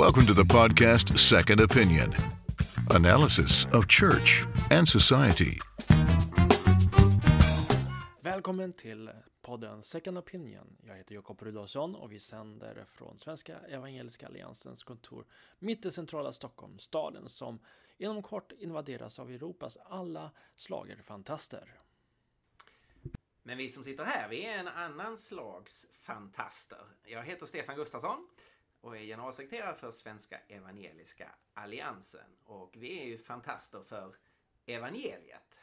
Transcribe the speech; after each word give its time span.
Welcome 0.00 0.26
to 0.26 0.34
the 0.34 0.54
podcast 0.54 1.18
Second 1.18 1.60
Opinion 1.60 2.14
analysis 2.90 3.66
of 3.72 3.86
church 3.88 4.44
and 4.70 4.88
society. 4.88 5.58
Välkommen 8.20 8.72
till 8.72 9.10
podden 9.42 9.82
Second 9.82 10.18
Opinion. 10.18 10.76
Jag 10.86 10.96
heter 10.96 11.14
Jakob 11.14 11.42
Rudolfsson 11.42 11.94
och 11.94 12.12
vi 12.12 12.20
sänder 12.20 12.84
från 12.90 13.18
Svenska 13.18 13.58
Evangeliska 13.58 14.26
Alliansens 14.26 14.82
kontor 14.82 15.26
mitt 15.58 15.86
i 15.86 15.90
centrala 15.90 16.32
Stockholm, 16.32 16.78
staden 16.78 17.28
som 17.28 17.58
inom 17.98 18.22
kort 18.22 18.52
invaderas 18.58 19.18
av 19.18 19.30
Europas 19.30 19.78
alla 19.84 20.30
slagerfantaster. 20.54 21.74
Men 23.42 23.58
vi 23.58 23.68
som 23.68 23.84
sitter 23.84 24.04
här, 24.04 24.28
vi 24.28 24.44
är 24.44 24.58
en 24.58 24.68
annan 24.68 25.16
slags 25.16 25.86
fantaster. 25.92 26.84
Jag 27.04 27.24
heter 27.24 27.46
Stefan 27.46 27.76
Gustafsson 27.76 28.28
och 28.80 28.96
är 28.96 29.00
generalsekreterare 29.00 29.74
för 29.74 29.90
Svenska 29.90 30.40
Evangeliska 30.48 31.34
Alliansen. 31.54 32.36
Och 32.44 32.76
vi 32.76 33.00
är 33.00 33.06
ju 33.06 33.18
fantaster 33.18 33.82
för 33.82 34.16
evangeliet. 34.66 35.58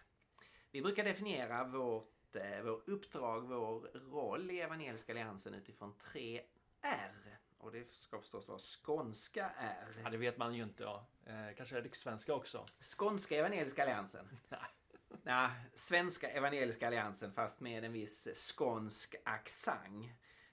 Vi 0.71 0.81
brukar 0.81 1.03
definiera 1.03 1.63
vårt, 1.63 2.35
eh, 2.35 2.61
vår 2.63 2.89
uppdrag, 2.89 3.41
vår 3.41 3.79
roll 4.11 4.51
i 4.51 4.59
Evangeliska 4.59 5.13
Alliansen 5.13 5.53
utifrån 5.53 5.97
tre 5.97 6.41
R. 6.81 7.37
Och 7.57 7.71
det 7.71 7.93
ska 7.93 8.19
förstås 8.19 8.47
vara 8.47 8.59
skånska 8.59 9.51
R. 9.57 9.87
Ja, 10.03 10.09
det 10.09 10.17
vet 10.17 10.37
man 10.37 10.55
ju 10.55 10.63
inte. 10.63 10.83
Ja. 10.83 11.07
Eh, 11.25 11.55
kanske 11.57 11.81
rikssvenska 11.81 12.33
också. 12.33 12.65
Skånska 12.79 13.35
Evangeliska 13.35 13.83
Alliansen. 13.83 14.29
Nej, 15.23 15.49
Svenska 15.75 16.29
Evangeliska 16.29 16.87
Alliansen 16.87 17.33
fast 17.33 17.59
med 17.59 17.83
en 17.83 17.93
viss 17.93 18.27
skånsk 18.33 19.15
accent. 19.25 20.05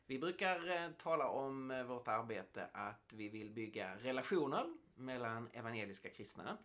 Vi 0.07 0.19
brukar 0.19 0.71
eh, 0.71 0.91
tala 0.91 1.29
om 1.29 1.71
eh, 1.71 1.85
vårt 1.85 2.09
arbete 2.09 2.69
att 2.73 3.12
vi 3.12 3.29
vill 3.29 3.51
bygga 3.51 3.97
relationer 3.97 4.65
mellan 4.95 5.49
evangeliska 5.53 6.11
kristna. 6.11 6.59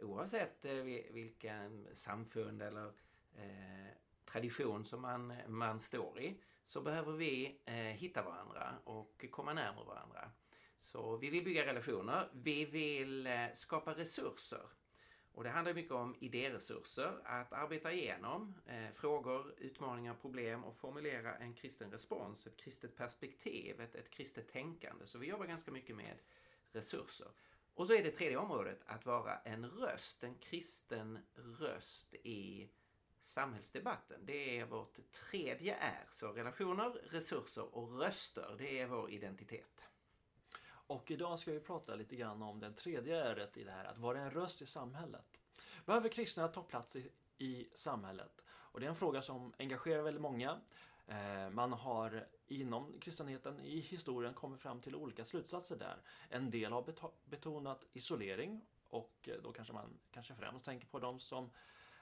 Oavsett 0.00 0.64
eh, 0.64 0.74
vilken 1.10 1.88
samfund 1.92 2.62
eller 2.62 2.92
tradition 4.24 4.84
som 4.84 5.02
man, 5.02 5.32
man 5.48 5.80
står 5.80 6.20
i 6.20 6.40
så 6.66 6.80
behöver 6.80 7.12
vi 7.12 7.60
eh, 7.64 7.74
hitta 7.74 8.22
varandra 8.22 8.74
och 8.84 9.24
komma 9.30 9.52
närmare 9.52 9.84
varandra. 9.84 10.30
Så 10.76 11.16
vi 11.16 11.30
vill 11.30 11.44
bygga 11.44 11.66
relationer. 11.66 12.28
Vi 12.32 12.64
vill 12.64 13.26
eh, 13.26 13.46
skapa 13.54 13.94
resurser 13.94 14.66
och 15.34 15.44
det 15.44 15.50
handlar 15.50 15.74
mycket 15.74 15.92
om 15.92 16.16
idéresurser, 16.18 17.20
att 17.24 17.52
arbeta 17.52 17.92
igenom 17.92 18.54
eh, 18.66 18.90
frågor, 18.94 19.54
utmaningar, 19.58 20.14
problem 20.14 20.64
och 20.64 20.76
formulera 20.76 21.34
en 21.36 21.54
kristen 21.54 21.90
respons, 21.90 22.46
ett 22.46 22.56
kristet 22.56 22.96
perspektiv, 22.96 23.80
ett, 23.80 23.94
ett 23.94 24.10
kristet 24.10 24.52
tänkande. 24.52 25.06
Så 25.06 25.18
vi 25.18 25.26
jobbar 25.26 25.46
ganska 25.46 25.70
mycket 25.70 25.96
med 25.96 26.18
resurser. 26.72 27.28
Och 27.74 27.86
så 27.86 27.92
är 27.92 28.02
det 28.02 28.10
tredje 28.10 28.36
området 28.36 28.80
att 28.86 29.06
vara 29.06 29.38
en 29.38 29.66
röst, 29.66 30.24
en 30.24 30.34
kristen 30.34 31.18
röst 31.34 32.14
i 32.14 32.68
samhällsdebatten. 33.22 34.20
Det 34.24 34.58
är 34.58 34.66
vårt 34.66 35.10
tredje 35.10 35.74
R. 35.74 36.06
Så 36.10 36.32
relationer, 36.32 36.90
resurser 36.90 37.74
och 37.74 37.98
röster, 37.98 38.54
det 38.58 38.80
är 38.80 38.86
vår 38.86 39.10
identitet. 39.10 39.88
Och 40.86 41.10
idag 41.10 41.38
ska 41.38 41.52
vi 41.52 41.60
prata 41.60 41.94
lite 41.94 42.16
grann 42.16 42.42
om 42.42 42.60
den 42.60 42.74
tredje 42.74 43.24
ärret 43.24 43.56
i 43.56 43.64
det 43.64 43.70
här, 43.70 43.84
att 43.84 43.98
vara 43.98 44.18
en 44.18 44.30
röst 44.30 44.62
i 44.62 44.66
samhället. 44.66 45.40
Behöver 45.86 46.08
kristna 46.08 46.48
ta 46.48 46.62
plats 46.62 46.96
i, 46.96 47.10
i 47.38 47.68
samhället? 47.74 48.44
Och 48.48 48.80
det 48.80 48.86
är 48.86 48.90
en 48.90 48.96
fråga 48.96 49.22
som 49.22 49.52
engagerar 49.58 50.02
väldigt 50.02 50.22
många. 50.22 50.60
Eh, 51.06 51.50
man 51.50 51.72
har 51.72 52.26
inom 52.46 53.00
kristenheten 53.00 53.60
i 53.60 53.80
historien 53.80 54.34
kommit 54.34 54.60
fram 54.60 54.80
till 54.80 54.94
olika 54.94 55.24
slutsatser 55.24 55.76
där. 55.76 55.96
En 56.28 56.50
del 56.50 56.72
har 56.72 56.84
betonat 57.24 57.84
isolering 57.92 58.60
och 58.88 59.28
eh, 59.28 59.34
då 59.42 59.52
kanske 59.52 59.74
man 59.74 59.98
kanske 60.10 60.34
främst 60.34 60.64
tänker 60.64 60.86
på 60.86 60.98
de 60.98 61.20
som 61.20 61.50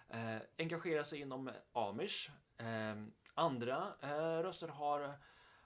eh, 0.08 0.36
engagerar 0.58 1.05
sig 1.05 1.20
inom 1.20 1.50
Amish. 1.72 2.31
Eh, 2.56 3.03
andra 3.34 3.94
eh, 4.00 4.43
röster 4.43 4.69
har 4.69 5.19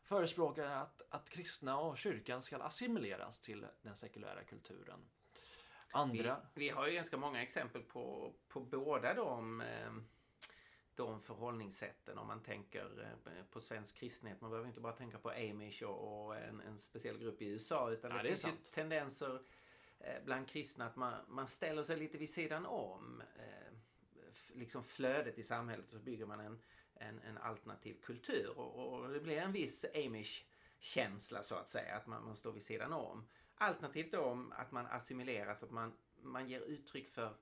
förespråkar 0.07 0.65
att, 0.65 1.03
att 1.09 1.31
kristna 1.31 1.79
och 1.79 1.99
kyrkan 1.99 2.43
ska 2.43 2.57
assimileras 2.57 3.41
till 3.41 3.67
den 3.83 3.97
sekulära 3.97 4.45
kulturen. 4.45 5.01
Andra... 5.93 6.41
Vi, 6.55 6.61
vi 6.61 6.69
har 6.69 6.87
ju 6.87 6.95
ganska 6.95 7.17
många 7.17 7.43
exempel 7.43 7.83
på, 7.83 8.35
på 8.49 8.61
båda 8.61 9.15
de, 9.15 9.61
eh, 9.61 9.93
de 10.95 11.23
förhållningssätten 11.23 12.19
om 12.19 12.27
man 12.27 12.43
tänker 12.43 13.17
eh, 13.27 13.45
på 13.51 13.61
svensk 13.61 13.97
kristenhet. 13.97 14.41
Man 14.41 14.51
behöver 14.51 14.69
inte 14.69 14.81
bara 14.81 14.93
tänka 14.93 15.19
på 15.19 15.31
Amish 15.31 15.83
och, 15.83 16.37
en, 16.37 16.61
en 16.61 16.79
speciell 16.79 17.19
grupp 17.19 17.43
i 17.43 17.47
USA 17.47 17.91
utan 17.91 18.11
ja, 18.11 18.17
det, 18.17 18.23
det 18.23 18.29
finns 18.29 18.45
ju 18.47 18.73
tendenser 18.73 19.43
eh, 19.99 20.25
bland 20.25 20.49
kristna 20.49 20.87
att 20.87 20.97
man, 20.97 21.15
man 21.29 21.47
ställer 21.47 21.83
sig 21.83 21.97
lite 21.97 22.19
vid 22.19 22.31
sidan 22.31 22.67
om 22.67 23.23
liksom 24.55 24.85
flödet 24.85 25.39
i 25.39 25.43
samhället 25.43 25.85
och 25.85 25.93
så 25.93 25.99
bygger 25.99 26.27
man 26.27 26.41
en 26.41 26.63
en, 27.01 27.19
en 27.19 27.39
alternativ 27.39 27.97
kultur 28.03 28.59
och, 28.59 28.99
och, 28.99 29.09
det 29.09 29.21
blir 29.21 29.37
en 29.37 29.53
viss 29.53 29.85
Amish-känsla 29.95 31.43
så 31.43 31.55
att 31.55 31.69
säga, 31.69 31.97
att 31.97 32.07
man, 32.07 32.25
man 32.25 32.37
står 32.37 32.53
vid 32.53 32.63
sidan 32.63 32.93
om. 32.93 33.29
Alternativt 33.55 34.13
då 34.13 34.21
om 34.21 34.53
att 34.53 34.73
man 34.73 34.87
assimileras, 34.87 35.63
att 35.63 35.71
man, 35.71 35.93
man 36.23 36.49
ger 36.49 36.61
uttryck 36.61 37.09
för 37.09 37.37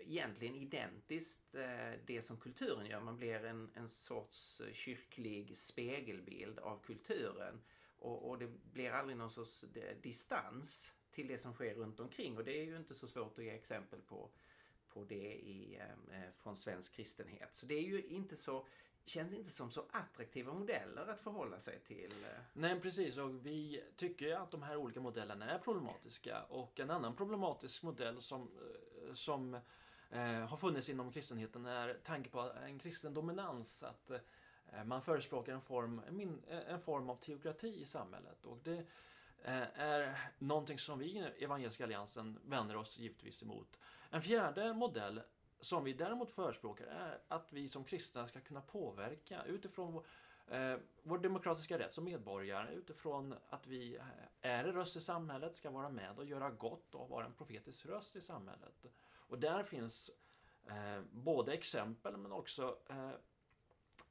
egentligen 0.00 0.54
identiskt 0.54 1.54
eh, 1.54 1.92
det 2.06 2.22
som 2.22 2.36
kulturen 2.36 2.86
gör. 2.86 3.00
Man 3.00 3.16
blir 3.16 3.44
en, 3.44 3.70
en 3.74 3.88
sorts 3.88 4.60
eh, 4.60 4.72
kyrklig 4.72 5.58
spegelbild 5.58 6.58
av 6.58 6.82
kulturen 6.82 7.60
och, 7.98 8.28
och 8.28 8.38
det 8.38 8.46
blir 8.46 8.90
aldrig 8.90 9.18
någon 9.18 9.30
sorts 9.30 9.64
eh, 9.64 9.96
distans 10.02 10.94
till 11.10 11.28
det 11.28 11.38
som 11.38 11.54
sker 11.54 11.74
runt 11.74 12.00
omkring 12.00 12.36
och 12.36 12.44
det 12.44 12.58
är 12.58 12.64
ju 12.64 12.76
inte 12.76 12.94
så 12.94 13.08
svårt 13.08 13.38
att 13.38 13.44
ge 13.44 13.50
exempel 13.50 14.00
på 14.00 14.30
på 14.92 15.04
det 15.04 15.34
i, 15.34 15.76
eh, 15.76 16.20
eh, 16.20 16.30
från 16.36 16.56
svensk 16.56 16.92
kristenhet. 16.92 17.54
Så 17.54 17.66
det 17.66 17.74
är 17.74 17.82
ju 17.82 18.02
inte 18.02 18.36
så 18.36 18.66
känns 19.08 19.32
inte 19.32 19.50
som 19.50 19.70
så 19.70 19.84
attraktiva 19.90 20.52
modeller 20.52 21.06
att 21.06 21.20
förhålla 21.20 21.58
sig 21.58 21.80
till. 21.86 22.24
Eh. 22.24 22.40
Nej 22.52 22.80
precis 22.80 23.16
och 23.18 23.46
vi 23.46 23.84
tycker 23.96 24.36
att 24.36 24.50
de 24.50 24.62
här 24.62 24.76
olika 24.76 25.00
modellerna 25.00 25.50
är 25.50 25.58
problematiska 25.58 26.42
och 26.42 26.80
en 26.80 26.90
annan 26.90 27.16
problematisk 27.16 27.82
modell 27.82 28.22
som, 28.22 28.42
eh, 28.42 29.14
som 29.14 29.54
eh, 30.10 30.20
har 30.22 30.56
funnits 30.56 30.88
inom 30.88 31.12
kristenheten 31.12 31.66
är 31.66 31.94
tanke 32.04 32.30
på 32.30 32.40
en 32.40 32.78
kristen 32.78 33.14
dominans. 33.14 33.82
Att 33.82 34.10
eh, 34.10 34.84
man 34.84 35.02
förespråkar 35.02 35.52
en 35.52 35.60
form, 35.60 36.00
en, 36.08 36.42
eh, 36.48 36.72
en 36.72 36.80
form 36.80 37.10
av 37.10 37.16
teokrati 37.16 37.82
i 37.82 37.86
samhället. 37.86 38.44
Och 38.44 38.58
det 38.64 38.86
Eh, 39.44 39.80
är 39.80 40.30
någonting 40.38 40.78
som 40.78 40.98
vi 40.98 41.06
i 41.06 41.44
Evangeliska 41.44 41.84
Alliansen 41.84 42.38
vänder 42.44 42.76
oss 42.76 42.98
givetvis 42.98 43.42
emot. 43.42 43.78
En 44.10 44.22
fjärde 44.22 44.74
modell 44.74 45.22
som 45.60 45.84
vi 45.84 45.92
däremot 45.92 46.30
förespråkar 46.30 46.86
är 46.86 47.18
att 47.28 47.52
vi 47.52 47.68
som 47.68 47.84
kristna 47.84 48.26
ska 48.26 48.40
kunna 48.40 48.60
påverka 48.60 49.44
utifrån 49.44 50.04
eh, 50.48 50.76
vår 51.02 51.18
demokratiska 51.18 51.78
rätt 51.78 51.92
som 51.92 52.04
medborgare 52.04 52.74
utifrån 52.74 53.34
att 53.48 53.66
vi 53.66 53.96
eh, 53.96 54.04
är 54.40 54.64
en 54.64 54.72
röst 54.72 54.96
i 54.96 55.00
samhället, 55.00 55.56
ska 55.56 55.70
vara 55.70 55.88
med 55.88 56.18
och 56.18 56.24
göra 56.24 56.50
gott 56.50 56.94
och 56.94 57.08
vara 57.08 57.26
en 57.26 57.34
profetisk 57.34 57.86
röst 57.86 58.16
i 58.16 58.20
samhället. 58.20 58.86
Och 59.14 59.38
där 59.38 59.62
finns 59.62 60.10
eh, 60.66 61.02
både 61.10 61.52
exempel 61.52 62.16
men 62.16 62.32
också 62.32 62.78
eh, 62.88 63.10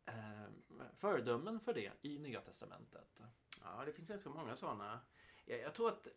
eh, 0.06 0.48
föredömen 0.94 1.60
för 1.60 1.74
det 1.74 1.92
i 2.02 2.20
Nya 2.20 2.42
Testamentet. 2.42 3.20
Ja, 3.64 3.86
det 3.86 3.94
finns 3.94 4.10
ganska 4.10 4.30
många 4.30 4.56
sådana. 4.56 5.00
Jag, 5.48 5.60
jag 5.60 5.74
tror 5.74 5.90
att 5.90 6.08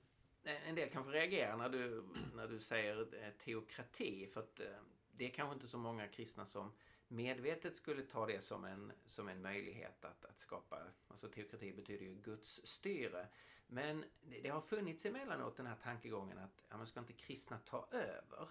eh, 0.45 0.69
en 0.69 0.75
del 0.75 0.91
kanske 0.91 1.13
reagerar 1.13 1.57
när 1.57 1.69
du, 1.69 2.05
när 2.35 2.49
du 2.49 2.61
säger 2.61 3.25
eh, 3.25 3.31
teokrati. 3.31 4.27
För 4.27 4.41
att 4.41 4.61
eh, 4.61 4.67
det 5.13 5.27
är 5.27 5.31
kanske 5.31 5.55
inte 5.55 5.69
så 5.69 5.79
många 5.79 6.09
kristna 6.09 6.47
som 6.47 6.73
medvetet 7.09 7.77
skulle 7.77 8.03
ta 8.03 8.27
det 8.27 8.45
som 8.45 8.65
en, 8.65 8.93
som 9.07 9.29
en 9.29 9.43
möjlighet 9.43 10.05
att, 10.05 10.25
att 10.25 10.39
skapa, 10.39 10.83
alltså 11.09 11.29
teokrati 11.29 11.73
betyder 11.73 12.07
ju 12.07 12.15
Guds 12.15 12.67
styre. 12.67 13.27
Men 13.67 14.05
det, 14.21 14.41
det 14.41 14.49
har 14.49 14.61
funnits 14.61 15.07
emellanåt 15.07 15.57
den 15.57 15.67
här 15.67 15.77
tankegången 15.77 16.39
att 16.39 16.65
ja, 16.69 16.77
man 16.77 16.87
ska 16.87 17.01
inte 17.01 17.13
kristna 17.13 17.59
ta 17.59 17.89
över? 17.91 18.49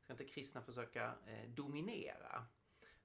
Ska 0.00 0.12
inte 0.12 0.24
kristna 0.24 0.62
försöka 0.62 1.14
eh, 1.26 1.50
dominera? 1.50 2.46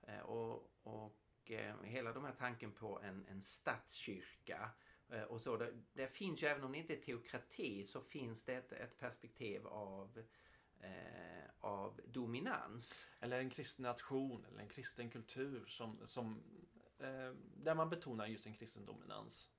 Eh, 0.01 0.19
och 0.19 0.71
och 0.83 1.51
eh, 1.51 1.75
hela 1.83 2.13
den 2.13 2.25
här 2.25 2.35
tanken 2.37 2.71
på 2.71 2.99
en, 2.99 3.25
en 3.29 3.41
statskyrka 3.41 4.59
Eh, 4.59 4.84
och 5.27 5.41
så. 5.41 5.57
Det, 5.57 5.73
det, 5.93 6.07
finns 6.07 6.43
ju, 6.43 6.47
även 6.47 6.63
om 6.63 6.71
det 6.71 6.77
inte 6.77 6.93
är 6.93 7.01
teokrati, 7.01 7.85
så 7.85 8.01
finns 8.01 8.43
det 8.43 8.53
ett, 8.53 8.71
ett 8.71 8.99
perspektiv 8.99 9.67
av 9.67 10.23
eh, 10.81 11.35
av 11.59 12.01
dominans. 12.05 13.07
Eller 13.19 13.39
en 13.39 13.49
kristen 13.49 13.83
nation 13.83 14.45
eller 14.45 14.59
en 14.59 14.69
kristen 14.69 15.09
kultur 15.09 15.65
som, 15.67 15.99
som, 16.05 16.43
eh, 16.99 17.31
där 17.55 17.75
man 17.75 17.89
betonar 17.89 18.27
just 18.27 18.45
en 18.45 18.53
kristen 18.53 18.85
dominans. 18.85 19.49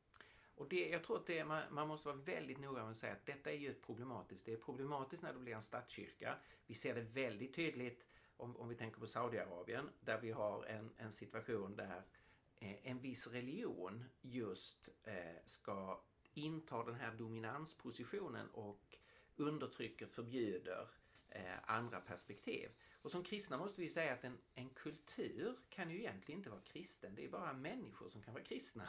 Och 0.54 0.68
det, 0.68 0.88
jag 0.88 1.04
tror 1.04 1.16
att 1.16 1.26
det, 1.26 1.44
man, 1.44 1.62
man, 1.70 1.88
måste 1.88 2.08
vara 2.08 2.16
väldigt 2.16 2.58
noga 2.58 2.82
med 2.82 2.90
att 2.90 2.96
säga 2.96 3.12
att 3.12 3.26
detta 3.26 3.50
är 3.50 3.56
ju 3.56 3.74
problematiskt. 3.74 4.46
Det 4.46 4.52
är 4.52 4.56
problematiskt 4.56 5.22
när 5.22 5.32
det 5.32 5.38
blir 5.38 5.54
en 5.54 5.62
statskyrka. 5.62 6.34
Vi 6.66 6.74
ser 6.74 6.94
det 6.94 7.00
väldigt 7.00 7.54
tydligt 7.54 8.06
om, 8.36 8.56
om 8.56 8.68
vi 8.68 8.74
tänker 8.74 9.00
på 9.00 9.06
Saudiarabien 9.06 9.90
där 10.00 10.20
vi 10.20 10.30
har 10.30 10.64
en, 10.64 10.90
en 10.96 11.12
situation 11.12 11.76
där 11.76 12.02
Eh, 12.02 12.25
en 12.60 13.00
viss 13.00 13.26
religion 13.26 14.04
just 14.20 14.88
eh, 15.04 15.36
ska 15.46 16.00
intar 16.34 16.84
den 16.84 16.94
här 16.94 17.14
dominanspositionen 17.14 18.48
och 18.50 18.98
undertrycker, 19.36 20.06
förbjuder 20.06 20.88
eh, 21.28 21.54
andra 21.66 22.00
perspektiv. 22.00 22.70
Och 23.02 23.10
som 23.10 23.24
kristna 23.24 23.58
måste 23.58 23.80
vi 23.80 23.90
säga 23.90 24.12
att 24.12 24.24
en, 24.24 24.38
en 24.54 24.70
kultur 24.70 25.56
kan 25.68 25.90
ju 25.90 25.98
egentligen 25.98 26.38
inte 26.40 26.50
vara 26.50 26.60
kristen. 26.60 27.14
Det 27.14 27.24
är 27.24 27.28
bara 27.28 27.52
människor 27.52 28.08
som 28.08 28.22
kan 28.22 28.34
vara 28.34 28.44
kristna. 28.44 28.88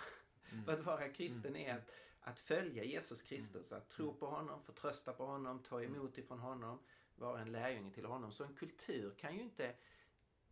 Mm. 0.52 0.66
För 0.66 0.74
att 0.74 0.86
vara 0.86 1.10
kristen 1.10 1.56
är 1.56 1.78
att, 1.78 1.92
att 2.22 2.40
följa 2.40 2.84
Jesus 2.84 3.22
Kristus, 3.22 3.72
att 3.72 3.90
tro 3.90 4.14
på 4.14 4.28
honom, 4.28 4.64
förtrösta 4.64 5.14
på 5.14 5.26
honom, 5.26 5.64
ta 5.64 5.84
emot 5.84 6.18
ifrån 6.18 6.40
honom, 6.40 6.80
vara 7.16 7.42
en 7.42 7.52
lärjunge 7.52 7.94
till 7.94 8.06
honom. 8.06 8.32
Så 8.32 8.44
en 8.44 8.56
kultur 8.56 9.16
kan 9.18 9.36
ju 9.36 9.42
inte 9.42 9.76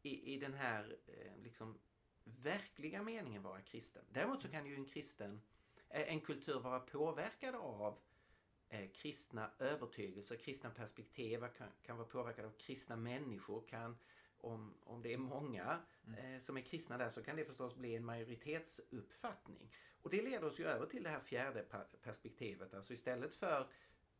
i, 0.02 0.34
i 0.34 0.38
den 0.38 0.54
här 0.54 0.98
eh, 1.08 1.44
liksom, 1.44 1.78
verkliga 2.26 3.04
meningen 3.04 3.44
vara 3.44 3.62
kristen. 3.62 4.04
Däremot 4.12 4.42
så 4.42 4.48
kan 4.48 4.66
ju 4.66 4.76
en 4.76 4.86
kristen, 4.86 5.42
eh, 5.90 6.14
en 6.14 6.22
kultur 6.22 6.60
vara 6.60 6.80
påverkad 6.80 7.56
av 7.56 7.98
eh, 8.70 8.90
kristna 8.90 9.52
övertygelser, 9.60 10.36
kristna 10.36 10.70
perspektiv, 10.70 11.40
kan, 11.58 11.68
kan 11.82 11.98
vara 11.98 12.08
påverkad 12.08 12.46
av 12.46 12.52
kristna 12.52 12.96
människor, 12.96 13.64
kan 13.68 13.98
om, 14.46 14.74
om 14.84 15.02
det 15.02 15.14
är 15.14 15.18
många 15.18 15.80
mm. 16.08 16.34
eh, 16.34 16.40
som 16.40 16.58
är 16.58 16.62
kristna 16.62 16.98
där 16.98 17.10
så 17.10 17.24
kan 17.24 17.36
det 17.36 17.46
förstås 17.46 17.76
bli 17.76 17.96
en 17.96 18.06
majoritetsuppfattning. 18.06 19.72
Och 20.02 20.10
det 20.10 20.22
leder 20.22 20.44
oss 20.44 20.60
ju 20.60 20.66
över 20.66 20.86
till 20.86 21.04
det 21.04 21.10
här 21.10 21.20
fjärde 21.20 21.66
perspektivet, 22.02 22.74
alltså 22.74 22.94
istället 22.94 23.34
för 23.34 23.68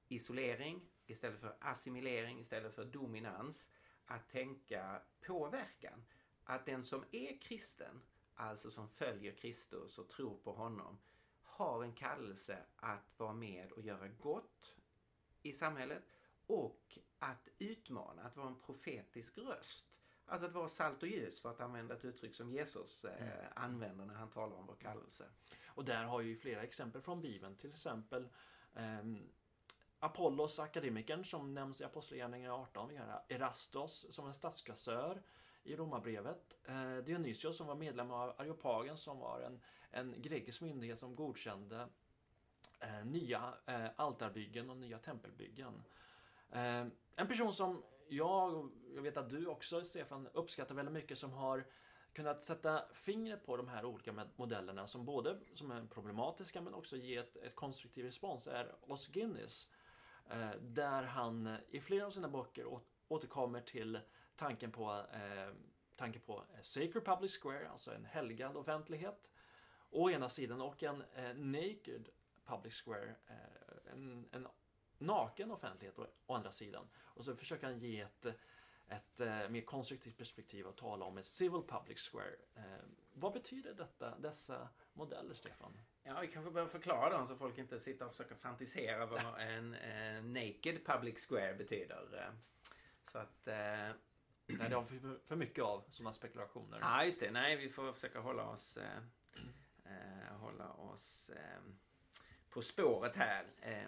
isolering, 0.08 0.90
istället 1.06 1.40
för 1.40 1.56
assimilering, 1.60 2.40
istället 2.40 2.76
för 2.76 2.86
dominans, 2.86 3.70
att 4.06 4.30
tänka 4.30 5.02
påverkan. 5.22 6.06
Att 6.46 6.66
den 6.66 6.84
som 6.84 7.06
är 7.12 7.42
kristen, 7.42 8.02
alltså 8.36 8.72
som 8.72 8.90
följer 8.90 9.34
Kristus 9.34 9.98
och 9.98 10.10
tror 10.10 10.38
på 10.38 10.52
honom, 10.52 10.98
har 11.42 11.84
en 11.84 11.94
kallelse 11.94 12.58
att 12.76 13.20
vara 13.20 13.34
med 13.34 13.72
och 13.72 13.82
göra 13.82 14.08
gott 14.08 14.76
i 15.42 15.54
samhället 15.54 16.04
och 16.48 17.00
att 17.20 17.50
utmana, 17.58 18.24
att 18.24 18.38
vara 18.38 18.48
en 18.48 18.60
profetisk 18.60 19.38
röst. 19.38 19.86
Alltså 20.26 20.48
att 20.48 20.54
vara 20.54 20.70
salt 20.70 21.04
och 21.04 21.10
ljus 21.10 21.42
för 21.42 21.52
att 21.52 21.62
använda 21.62 21.96
ett 21.96 22.06
uttryck 22.06 22.36
som 22.36 22.52
Jesus 22.52 23.06
eh, 23.06 23.22
mm. 23.22 23.46
använder 23.56 24.06
när 24.06 24.14
han 24.14 24.30
talar 24.30 24.56
om 24.58 24.66
vår 24.66 24.76
kallelse. 24.76 25.26
Och 25.66 25.86
där 25.86 26.04
har 26.04 26.22
ju 26.22 26.38
flera 26.38 26.64
exempel 26.64 27.02
från 27.02 27.22
Bibeln. 27.22 27.56
Till 27.56 27.70
exempel 27.70 28.30
eh, 28.74 29.04
Apollos, 30.00 30.60
akademikern 30.60 31.26
som 31.26 31.54
nämns 31.54 31.82
i 31.82 31.84
Apostlagärningarna 31.84 32.56
18. 32.56 32.90
Vi 32.90 32.96
har 32.96 33.24
Erastos 33.30 34.06
som 34.10 34.28
en 34.28 34.34
statskassör 34.34 35.22
i 35.66 35.76
Romarbrevet. 35.76 36.58
Eh, 36.66 36.98
Dionysios 36.98 37.58
som 37.58 37.68
var 37.68 37.76
medlem 37.76 38.12
av 38.12 38.34
Areopagen 38.38 38.98
som 38.98 39.20
var 39.20 39.42
en, 39.42 39.60
en 39.92 40.22
grekisk 40.22 40.62
myndighet 40.62 41.00
som 41.00 41.16
godkände 41.16 41.88
eh, 42.80 43.06
nya 43.06 43.54
eh, 43.66 43.88
altarbyggen 43.96 44.70
och 44.70 44.78
nya 44.78 45.00
tempelbyggen. 45.00 45.84
En 47.16 47.28
person 47.28 47.54
som 47.54 47.84
jag, 48.10 48.54
och 48.54 48.72
jag 48.96 49.02
vet 49.02 49.18
att 49.18 49.30
du 49.30 49.48
också 49.48 49.84
Stefan, 49.84 50.28
uppskattar 50.34 50.76
väldigt 50.76 50.94
mycket 50.94 51.18
som 51.18 51.32
har 51.32 51.66
kunnat 52.14 52.42
sätta 52.42 52.86
fingret 52.94 53.46
på 53.46 53.58
de 53.58 53.68
här 53.68 53.86
olika 53.86 54.26
modellerna 54.36 54.88
som 54.88 55.06
både 55.06 55.40
som 55.54 55.72
är 55.72 55.86
problematiska 55.86 56.62
men 56.62 56.74
också 56.74 56.98
ger 56.98 57.20
ett, 57.20 57.36
ett 57.36 57.56
konstruktiv 57.56 58.06
respons 58.06 58.48
är 58.48 58.76
Os 58.82 59.08
Guinness. 59.08 59.70
Där 60.62 61.04
han 61.04 61.58
i 61.70 61.80
flera 61.80 62.06
av 62.06 62.12
sina 62.12 62.30
böcker 62.30 62.80
återkommer 63.08 63.62
till 63.62 64.00
tanken 64.36 64.72
på, 64.72 65.06
eh, 65.14 65.54
tanken 65.96 66.22
på 66.22 66.44
Sacred 66.62 67.06
Public 67.06 67.40
Square, 67.42 67.70
alltså 67.70 67.94
en 67.94 68.06
helgad 68.06 68.58
offentlighet, 68.58 69.32
å 69.90 70.10
ena 70.10 70.30
sidan 70.30 70.62
och 70.62 70.84
en 70.84 71.04
eh, 71.16 71.34
Naked 71.34 72.10
Public 72.46 72.74
Square, 72.74 73.16
eh, 73.28 73.92
en, 73.92 74.30
en 74.32 74.48
naken 74.98 75.52
offentlighet 75.52 76.00
å, 76.00 76.08
å 76.26 76.36
andra 76.36 76.52
sidan. 76.52 76.88
Och 76.96 77.26
så 77.26 77.36
försöker 77.36 77.68
han 77.68 77.80
ge 77.80 78.02
ett 78.02 78.28
ett 78.88 79.20
eh, 79.20 79.50
mer 79.50 79.62
konstruktivt 79.62 80.18
perspektiv 80.18 80.66
och 80.68 80.76
tala 80.76 81.06
om 81.06 81.18
ett 81.18 81.26
civil 81.26 81.62
public 81.68 82.00
square. 82.00 82.36
Eh, 82.56 82.86
vad 83.14 83.34
betyder 83.34 83.74
detta, 83.74 84.18
dessa 84.20 84.70
modeller, 84.94 85.34
Stefan? 85.34 85.80
Ja, 86.04 86.20
vi 86.20 86.28
kanske 86.28 86.52
behöver 86.52 86.72
förklara 86.72 87.10
dem 87.10 87.28
så 87.28 87.36
folk 87.36 87.58
inte 87.58 87.80
sitter 87.80 88.06
och 88.06 88.12
försöker 88.12 88.36
fantisera 88.36 89.06
vad 89.06 89.40
en, 89.40 89.74
en 89.74 90.34
naked 90.34 90.86
public 90.86 91.28
square 91.30 91.54
betyder. 91.54 92.28
Eh, 92.28 92.34
så 93.12 93.18
att... 93.18 93.48
Eh, 93.48 93.90
Nej, 94.48 94.70
det 94.70 94.76
har 94.76 94.86
vi 94.90 95.00
för 95.26 95.36
mycket 95.36 95.64
av 95.64 95.84
sådana 95.90 96.14
spekulationer. 96.14 96.80
Ja, 96.82 97.06
just 97.06 97.20
det. 97.20 97.32
Nej, 97.32 97.56
vi 97.56 97.70
får 97.70 97.94
försöka 97.94 98.20
hålla 98.20 98.50
oss, 98.50 98.78
eh, 98.78 98.98
eh 99.86 100.38
hålla 100.38 100.74
oss 100.74 101.30
eh, 101.30 101.62
på 102.50 102.62
spåret 102.62 103.16
här. 103.16 103.46
Eh, 103.62 103.88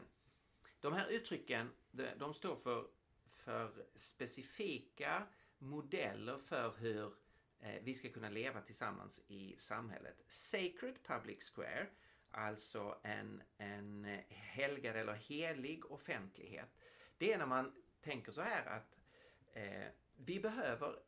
de 0.79 0.93
här 0.93 1.07
uttrycken, 1.07 1.69
de, 1.91 2.07
de 2.17 2.33
står 2.33 2.55
för, 2.55 2.87
för 3.25 3.85
specifika 3.95 5.27
modeller 5.57 6.37
för 6.37 6.73
hur 6.77 7.13
eh, 7.59 7.81
vi 7.81 7.95
ska 7.95 8.09
kunna 8.09 8.29
leva 8.29 8.61
tillsammans 8.61 9.21
i 9.27 9.55
samhället. 9.57 10.23
Sacred 10.27 11.03
Public 11.03 11.51
Square, 11.55 11.87
alltså 12.31 12.99
en, 13.03 13.43
en 13.57 14.19
helgad 14.29 14.95
eller 14.95 15.13
helig 15.13 15.91
offentlighet. 15.91 16.77
Det 17.17 17.33
är 17.33 17.37
när 17.37 17.45
man 17.45 17.75
tänker 18.01 18.31
så 18.31 18.41
här 18.41 18.65
att 18.65 18.97
eh, 19.53 19.87
vi 20.17 20.39
behöver 20.39 20.99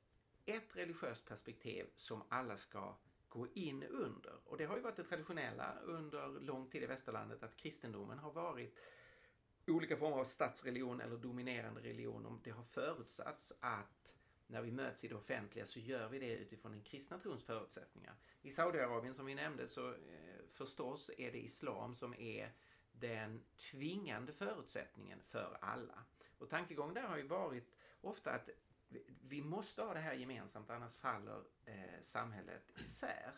ett 0.46 0.76
religiöst 0.76 1.26
perspektiv 1.26 1.86
som 1.96 2.24
alla 2.30 2.58
ska 2.58 2.98
gå 3.30 3.48
in 3.54 3.84
under. 3.84 4.34
Och 4.46 4.58
det 4.58 4.66
har 4.66 4.76
ju 4.76 4.82
varit 4.82 4.96
det 4.96 5.04
traditionella 5.04 5.76
under 5.84 6.28
lång 6.28 6.70
tid 6.70 6.84
i 6.84 6.86
västerlandet 6.86 7.44
att 7.44 7.58
kristendomen 7.58 8.20
har 8.20 8.32
varit 8.32 8.80
olika 9.68 9.98
former 9.98 10.18
av 10.18 10.24
statsreligion 10.24 11.02
eller 11.02 11.18
dominerande 11.18 11.82
religion. 11.82 12.26
Om 12.26 12.42
det 12.44 12.52
har 12.52 12.64
förutsatts 12.64 13.54
att 13.60 14.16
när 14.48 14.62
vi 14.62 14.72
möts 14.72 15.04
i 15.04 15.08
det 15.08 15.16
offentliga 15.16 15.66
så 15.66 15.80
gör 15.80 16.10
vi 16.10 16.20
det 16.20 16.36
utifrån 16.36 16.72
den 16.72 16.84
kristna 16.84 17.20
trons 17.20 17.44
förutsättningar. 17.44 18.16
I 18.42 18.52
Saudiarabien 18.52 19.14
som 19.14 19.26
vi 19.26 19.36
nämnde 19.36 19.68
så 19.68 19.90
eh, 19.90 19.96
förstås 20.50 21.12
är 21.18 21.32
det 21.32 21.40
islam 21.40 21.96
som 21.96 22.14
är 22.14 22.52
den 22.92 23.44
tvingande 23.72 24.34
förutsättningen 24.34 25.20
för 25.22 25.58
alla. 25.62 26.04
Och 26.38 26.50
tankegången 26.50 26.94
där 26.94 27.08
har 27.08 27.18
ju 27.18 27.28
varit 27.28 27.76
ofta 28.02 28.32
att 28.32 28.50
vi 29.22 29.42
måste 29.42 29.82
ha 29.82 29.94
det 29.94 30.00
här 30.00 30.14
gemensamt 30.14 30.70
annars 30.70 30.96
faller 30.96 31.44
eh, 31.66 32.02
samhället 32.02 32.80
isär. 32.80 33.32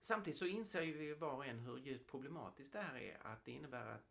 Samtidigt 0.00 0.38
så 0.38 0.46
inser 0.46 0.82
ju 0.82 0.92
vi 0.92 1.14
var 1.14 1.32
och 1.32 1.46
en 1.46 1.58
hur 1.58 1.78
djupt 1.78 2.10
problematiskt 2.10 2.72
det 2.72 2.80
här 2.80 2.96
är. 2.96 3.26
Att 3.26 3.44
det 3.44 3.52
innebär 3.52 3.86
att, 3.86 4.10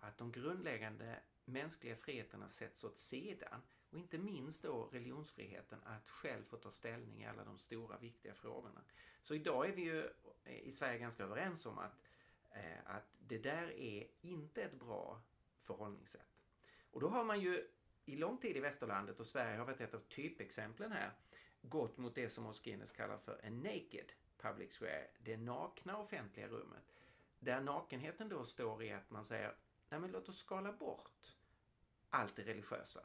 att 0.00 0.18
de 0.18 0.32
grundläggande 0.32 1.20
mänskliga 1.44 1.96
friheterna 1.96 2.48
sätts 2.48 2.84
åt 2.84 2.96
sidan. 2.96 3.62
Och 3.90 3.98
inte 3.98 4.18
minst 4.18 4.62
då 4.62 4.88
religionsfriheten 4.92 5.78
att 5.84 6.08
själv 6.08 6.44
få 6.44 6.56
ta 6.56 6.72
ställning 6.72 7.22
i 7.22 7.26
alla 7.26 7.44
de 7.44 7.58
stora 7.58 7.98
viktiga 7.98 8.34
frågorna. 8.34 8.80
Så 9.22 9.34
idag 9.34 9.68
är 9.68 9.72
vi 9.72 9.82
ju 9.82 10.10
eh, 10.44 10.58
i 10.58 10.72
Sverige 10.72 10.98
ganska 10.98 11.24
överens 11.24 11.66
om 11.66 11.78
att, 11.78 12.02
eh, 12.50 12.78
att 12.84 13.14
det 13.18 13.38
där 13.38 13.70
är 13.72 14.06
inte 14.20 14.62
ett 14.62 14.80
bra 14.80 15.22
förhållningssätt. 15.62 16.38
Och 16.90 17.00
då 17.00 17.08
har 17.08 17.24
man 17.24 17.40
ju 17.40 17.68
i 18.08 18.16
lång 18.16 18.38
tid 18.38 18.56
i 18.56 18.60
västerlandet 18.60 19.20
och 19.20 19.26
Sverige 19.26 19.58
har 19.58 19.64
varit 19.64 19.80
ett 19.80 19.94
av 19.94 20.00
typexemplen 20.00 20.92
här 20.92 21.12
gått 21.62 21.98
mot 21.98 22.14
det 22.14 22.28
som 22.28 22.46
Os 22.46 22.60
Guinness 22.60 22.92
kallar 22.92 23.18
för 23.18 23.40
en 23.42 23.60
naked 23.60 24.12
public 24.38 24.78
square, 24.78 25.06
det 25.18 25.36
nakna 25.36 25.98
offentliga 25.98 26.48
rummet. 26.48 26.94
Där 27.38 27.60
nakenheten 27.60 28.28
då 28.28 28.44
står 28.44 28.82
i 28.82 28.92
att 28.92 29.10
man 29.10 29.24
säger, 29.24 29.54
nej 29.88 30.00
men 30.00 30.10
låt 30.10 30.28
oss 30.28 30.38
skala 30.38 30.72
bort 30.72 31.36
allt 32.10 32.36
det 32.36 32.42
religiösa. 32.42 33.00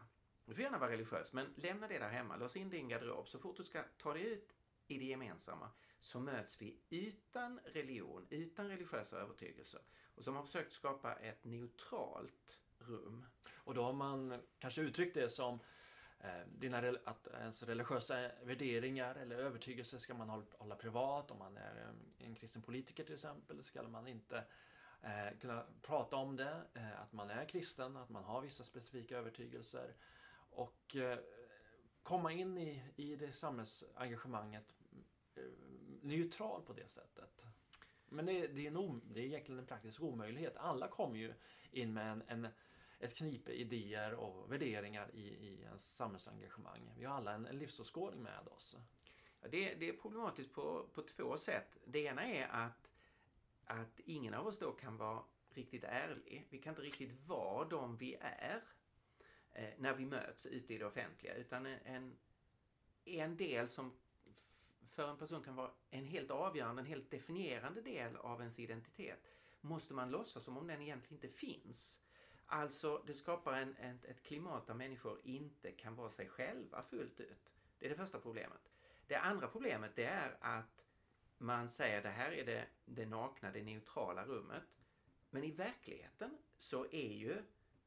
Du 0.46 0.54
får 0.54 0.64
gärna 0.64 0.78
vara 0.78 0.92
religiös, 0.92 1.34
men 1.34 1.54
lämna 1.56 1.88
det 1.88 2.00
där 2.00 2.10
hemma. 2.10 2.36
Lås 2.36 2.56
in 2.56 2.70
din 2.70 2.88
garderob. 2.88 3.28
Så 3.28 3.40
fort 3.40 3.58
du 3.58 3.64
ska 3.64 3.84
ta 3.98 4.14
dig 4.14 4.34
ut 4.34 4.56
i 4.88 4.98
det 4.98 5.06
gemensamma 5.06 5.72
så 6.00 6.20
möts 6.20 6.62
vi 6.62 6.80
utan 6.90 7.60
religion, 7.66 8.28
utan 8.30 8.68
religiösa 8.68 9.18
övertygelser. 9.18 9.82
Och 10.16 10.24
så 10.24 10.32
har 10.32 10.36
man 10.36 10.46
försökt 10.46 10.72
skapa 10.72 11.16
ett 11.16 11.44
neutralt 11.44 12.60
rum. 12.80 13.26
Och 13.64 13.74
då 13.74 13.84
har 13.84 13.94
man 13.94 14.42
kanske 14.60 14.82
uttryckt 14.82 15.14
det 15.14 15.30
som 15.30 15.60
eh, 16.20 16.48
dina, 16.48 16.94
att 17.04 17.28
ens 17.28 17.64
religiösa 17.64 18.32
värderingar 18.44 19.16
eller 19.16 19.36
övertygelser 19.36 19.98
ska 19.98 20.14
man 20.14 20.46
hålla 20.58 20.76
privat. 20.76 21.32
Om 21.32 21.40
man 21.40 21.58
är 21.58 21.76
eh, 21.76 22.28
en 22.28 22.36
kristen 22.36 22.62
politiker 22.62 23.04
till 23.04 23.14
exempel 23.14 23.64
ska 23.64 23.84
man 23.84 24.08
inte 24.08 24.44
eh, 25.02 25.38
kunna 25.42 25.66
prata 25.82 26.16
om 26.16 26.36
det. 26.36 26.62
Eh, 26.74 27.02
att 27.02 27.14
man 27.14 27.30
är 27.30 27.46
kristen, 27.46 27.98
att 27.98 28.10
man 28.10 28.24
har 28.24 28.42
vissa 28.42 28.64
specifika 28.64 29.18
övertygelser. 29.18 29.94
Och 30.50 30.96
eh, 30.96 31.20
komma 32.04 32.32
in 32.32 32.58
i, 32.58 32.84
i 32.96 33.16
det 33.16 33.32
samhällsengagemanget 33.32 34.76
eh, 35.36 35.44
neutral 36.02 36.62
på 36.62 36.74
det 36.74 36.92
sättet. 36.92 37.46
Men 38.06 38.26
det, 38.26 38.48
det, 38.48 38.68
är 38.68 38.78
en, 38.78 39.02
det 39.14 39.20
är 39.20 39.26
egentligen 39.26 39.60
en 39.60 39.66
praktisk 39.66 40.02
omöjlighet. 40.02 40.58
Alla 40.58 40.88
kommer 40.88 41.18
ju 41.18 41.34
in 41.72 41.94
med 41.94 42.12
en, 42.12 42.24
en 42.28 42.48
ett 43.04 43.16
knipe 43.16 43.52
idéer 43.52 44.14
och 44.14 44.52
värderingar 44.52 45.10
i, 45.14 45.28
i 45.28 45.62
ens 45.64 45.96
samhällsengagemang. 45.96 46.94
Vi 46.98 47.06
har 47.06 47.16
alla 47.16 47.34
en, 47.34 47.46
en 47.46 47.58
livsåskådning 47.58 48.24
med 48.24 48.48
oss. 48.48 48.76
Ja, 49.42 49.48
det, 49.52 49.74
det, 49.74 49.90
är 49.90 49.94
problematiskt 49.94 50.54
på, 50.54 50.88
på 50.94 51.02
två 51.02 51.38
sätt. 51.38 51.78
Det 51.86 52.00
ena 52.00 52.26
är 52.26 52.48
att, 52.48 52.92
att 53.66 54.00
ingen 54.00 54.34
av 54.34 54.48
oss 54.48 54.60
då 54.60 54.72
kan 54.72 54.98
vara 54.98 55.24
riktigt 55.50 55.84
ärlig. 55.84 56.48
Vi 56.50 56.58
kan 56.58 56.72
inte 56.72 56.82
riktigt 56.82 57.28
vara 57.28 57.68
de 57.68 57.98
vi 57.98 58.16
är 58.22 58.64
eh, 59.52 59.70
när 59.78 59.94
vi 59.94 60.06
möts 60.06 60.46
ute 60.46 60.74
i 60.74 60.78
det 60.78 60.86
offentliga. 60.86 61.36
Utan 61.36 61.66
en, 61.66 62.18
en 63.06 63.38
del 63.38 63.70
som 63.70 63.98
för 64.88 65.10
en 65.10 65.18
person 65.18 65.44
kan 65.44 65.56
vara 65.56 65.72
en 65.90 66.06
helt 66.06 66.32
avgörande, 66.32 66.82
en 66.82 66.86
helt 66.86 67.12
definierande 67.12 67.82
del 67.82 68.16
av 68.16 68.40
ens 68.40 68.60
identitet 68.60 69.28
måste 69.62 69.94
man 69.94 70.12
låtsas 70.12 70.44
som 70.44 70.58
om 70.58 70.68
den 70.68 70.82
egentligen 70.82 71.24
inte 71.24 71.38
finns. 71.38 72.03
Alltså, 72.46 73.04
det 73.08 73.14
skapar 73.14 73.54
en, 73.54 73.76
ett, 73.76 74.06
ett 74.06 74.24
klimat 74.24 74.68
där 74.68 74.74
människor 74.74 75.22
inte 75.24 75.72
kan 75.72 75.96
vara 75.96 76.10
sig 76.10 76.30
själva 76.30 76.84
fullt 76.84 77.20
ut. 77.20 77.54
Det 77.80 77.86
är 77.86 77.90
det 77.90 77.96
första 77.96 78.20
problemet. 78.20 78.72
Det 79.08 79.16
andra 79.16 79.48
problemet 79.48 79.92
det 79.96 80.06
är 80.06 80.38
att 80.40 80.86
man 81.38 81.70
säger 81.70 82.02
det 82.02 82.10
här 82.10 82.32
är 82.32 82.46
det, 82.46 82.68
det 82.86 83.06
nakna, 83.06 83.52
det 83.52 83.64
neutrala 83.64 84.26
rummet. 84.26 84.64
Men 85.30 85.44
i 85.44 85.52
verkligheten 85.52 86.38
så 86.58 86.86
är 86.92 87.14
ju 87.14 87.44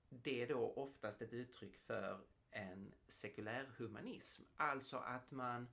det 0.08 0.46
då 0.46 0.72
oftast 0.76 1.22
ett 1.22 1.32
uttryck 1.32 1.76
för 1.76 2.20
en 2.50 2.92
sekulär 3.06 3.70
humanism. 3.76 4.42
Alltså 4.56 4.96
att 4.96 5.30
man 5.30 5.68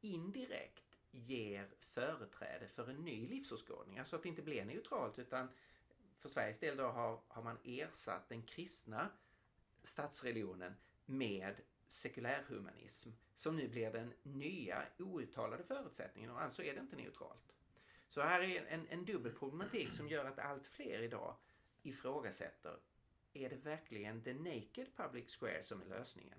indirekt 0.00 0.98
ger 1.10 1.68
företräde 1.80 2.68
för 2.68 2.90
en 2.90 2.96
ny 2.96 3.28
livsåskådning. 3.28 3.98
Alltså 3.98 4.16
att 4.16 4.22
det 4.22 4.28
inte 4.28 4.42
blir 4.42 4.64
neutralt 4.64 5.18
utan 5.18 5.48
för 6.24 6.28
Sveriges 6.28 6.58
del 6.58 6.76
då 6.76 6.86
har, 6.86 7.20
har 7.28 7.42
man 7.42 7.58
ersatt 7.64 8.28
den 8.28 8.42
kristna 8.42 9.10
statsreligionen 9.82 10.76
med 11.06 11.60
sekulärhumanism 11.88 13.10
som 13.34 13.56
nu 13.56 13.68
blir 13.68 13.92
den 13.92 14.12
nya 14.22 14.86
outtalade 14.98 15.64
förutsättningen 15.64 16.30
och 16.30 16.42
alltså 16.42 16.62
är 16.62 16.74
det 16.74 16.80
inte 16.80 16.96
neutralt. 16.96 17.54
Så 18.08 18.20
här 18.20 18.40
är 18.40 18.66
en, 18.66 18.88
en 18.88 19.04
dubbel 19.04 19.32
problematik 19.32 19.92
som 19.92 20.08
gör 20.08 20.24
att 20.24 20.38
allt 20.38 20.66
fler 20.66 21.02
idag 21.02 21.36
ifrågasätter 21.82 22.78
är 23.32 23.48
det 23.48 23.56
verkligen 23.56 24.22
the 24.22 24.34
naked 24.34 24.96
public 24.96 25.36
square 25.36 25.62
som 25.62 25.82
är 25.82 25.86
lösningen? 25.86 26.38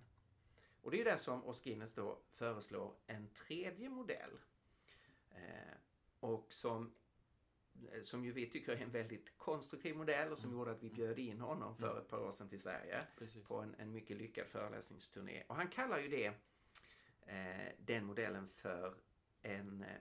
Och 0.82 0.92
det 0.92 1.02
är 1.02 1.06
där 1.06 1.18
som 1.18 1.46
Oskines 1.46 1.94
då 1.94 2.20
föreslår 2.36 2.96
en 3.08 3.30
tredje 3.30 3.90
modell. 3.90 4.40
Eh, 5.32 5.78
och 6.20 6.54
som, 6.54 6.94
som 8.04 8.26
ju 8.26 8.32
vi 8.32 8.50
tycker 8.50 8.72
är 8.72 8.82
en 8.82 8.92
väldigt 8.92 9.38
konstruktiv 9.38 9.96
modell 9.96 10.32
och 10.32 10.38
som 10.38 10.50
mm. 10.50 10.60
gjorde 10.60 10.72
att 10.72 10.84
vi 10.84 10.90
bjöd 10.90 11.20
in 11.20 11.40
honom 11.40 11.76
för 11.76 11.92
mm. 11.92 11.98
ett 11.98 12.08
par 12.08 12.20
år 12.20 12.32
sedan 12.32 12.50
till 12.50 12.60
Sverige 12.60 13.08
Precis. 13.18 13.44
på 13.44 13.60
en, 13.60 13.76
en 13.80 13.92
mycket 13.92 14.18
lyckad 14.18 14.48
föreläsningsturné. 14.48 15.44
Och 15.48 15.56
han 15.56 15.68
kallar 15.68 16.00
ju 16.00 16.08
det, 16.08 16.26
eh, 17.26 17.72
den 17.78 18.06
modellen 18.06 18.48
för 18.48 18.96
en, 19.42 19.84
eh, 19.84 19.98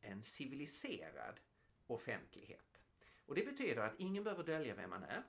en 0.00 0.22
civiliserad 0.22 1.40
offentlighet. 1.86 2.80
Och 3.26 3.34
det 3.34 3.44
betyder 3.44 3.82
att 3.82 4.00
ingen 4.00 4.24
behöver 4.24 4.44
dölja 4.44 4.74
vem 4.74 4.90
man 4.90 5.02
är. 5.02 5.22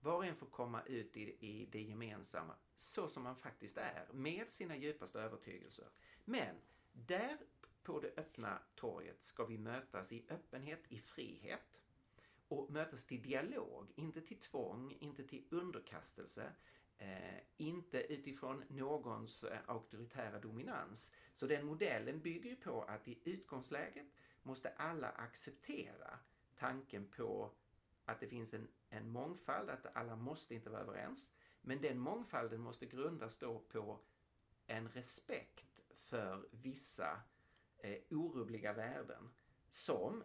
Var 0.00 0.14
och 0.14 0.26
en 0.26 0.36
får 0.36 0.46
komma 0.46 0.82
ut 0.82 1.16
i, 1.16 1.36
i 1.40 1.68
det 1.72 1.82
gemensamma 1.82 2.54
så 2.74 3.08
som 3.08 3.22
man 3.22 3.36
faktiskt 3.36 3.76
är, 3.76 4.06
med 4.12 4.50
sina 4.50 4.76
djupaste 4.76 5.20
övertygelser. 5.20 5.88
Men 6.24 6.56
där 6.92 7.38
på 7.86 8.00
det 8.00 8.12
öppna 8.16 8.58
torget 8.74 9.24
ska 9.24 9.44
vi 9.44 9.58
mötas 9.58 10.12
i 10.12 10.26
öppenhet, 10.28 10.80
i 10.88 10.98
frihet 10.98 11.80
och 12.48 12.70
mötas 12.70 13.04
till 13.04 13.22
dialog, 13.22 13.92
inte 13.96 14.20
till 14.20 14.40
tvång, 14.40 14.96
inte 15.00 15.24
till 15.24 15.44
underkastelse, 15.50 16.52
eh, 16.98 17.38
inte 17.56 17.98
utifrån 18.12 18.64
någons 18.68 19.44
eh, 19.44 19.58
auktoritära 19.66 20.38
dominans. 20.38 21.12
Så 21.34 21.46
den 21.46 21.66
modellen 21.66 22.20
bygger 22.20 22.50
ju 22.50 22.56
på 22.56 22.82
att 22.82 23.08
i 23.08 23.18
utgångsläget 23.24 24.06
måste 24.42 24.68
alla 24.68 25.08
acceptera 25.08 26.18
tanken 26.56 27.08
på 27.08 27.50
att 28.04 28.20
det 28.20 28.28
finns 28.28 28.54
en, 28.54 28.68
en 28.88 29.10
mångfald, 29.10 29.70
att 29.70 29.96
alla 29.96 30.16
måste 30.16 30.54
inte 30.54 30.70
vara 30.70 30.82
överens. 30.82 31.32
Men 31.60 31.80
den 31.80 31.98
mångfalden 31.98 32.60
måste 32.60 32.86
grundas 32.86 33.38
då 33.38 33.58
på 33.58 34.00
en 34.66 34.88
respekt 34.88 35.80
för 35.90 36.48
vissa 36.50 37.20
eh, 37.78 37.98
orubbliga 38.10 38.72
värden 38.72 39.30
som 39.68 40.24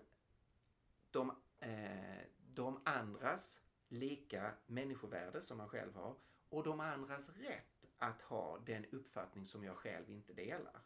de, 1.12 1.36
eh, 1.60 2.26
de 2.54 2.82
andras 2.86 3.62
lika 3.88 4.54
människovärde 4.66 5.42
som 5.42 5.58
man 5.58 5.70
själv 5.70 5.96
har 5.96 6.16
och 6.50 6.64
de 6.64 6.80
andras 6.80 7.30
rätt 7.30 7.86
att 7.98 8.22
ha 8.22 8.60
den 8.66 8.86
uppfattning 8.86 9.46
som 9.46 9.64
jag 9.64 9.78
själv 9.78 10.10
inte 10.10 10.34
delar. 10.34 10.82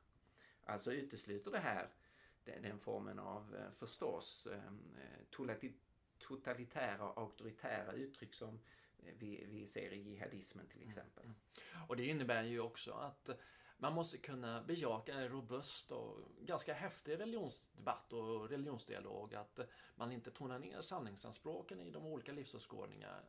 Alltså 0.64 0.94
utesluter 0.94 1.52
det 1.52 1.60
här 1.60 1.90
den, 2.44 2.62
den 2.62 2.80
formen 2.80 3.20
av 3.20 3.56
eh, 3.56 3.72
förstås 3.72 4.48
eh, 4.48 5.70
totalitära 6.20 7.10
och 7.10 7.22
auktoritära 7.22 7.92
uttryck 7.92 8.34
som 8.34 8.60
eh, 9.00 9.14
vi, 9.18 9.46
vi 9.50 9.68
ser 9.68 9.94
i 9.94 10.02
jihadismen 10.02 10.68
till 10.68 10.82
mm, 10.82 10.90
exempel. 10.90 11.24
Mm. 11.24 11.36
Och 11.88 11.96
det 11.96 12.06
innebär 12.06 12.44
ju 12.44 12.60
också 12.60 12.92
att 12.92 13.30
man 13.78 13.94
måste 13.94 14.18
kunna 14.18 14.64
bejaka 14.64 15.14
en 15.14 15.30
robust 15.30 15.92
och 15.92 16.18
ganska 16.40 16.74
häftig 16.74 17.20
religionsdebatt 17.20 18.14
och 18.14 18.50
religionsdialog. 18.50 19.36
Att 19.36 19.60
man 19.96 20.12
inte 20.12 20.32
tonar 20.32 20.60
ner 20.60 20.82
sanningsanspråken 20.82 21.82
i 21.82 21.90
de 21.90 22.06
olika 22.06 22.32
livsåskådningarna 22.32 23.22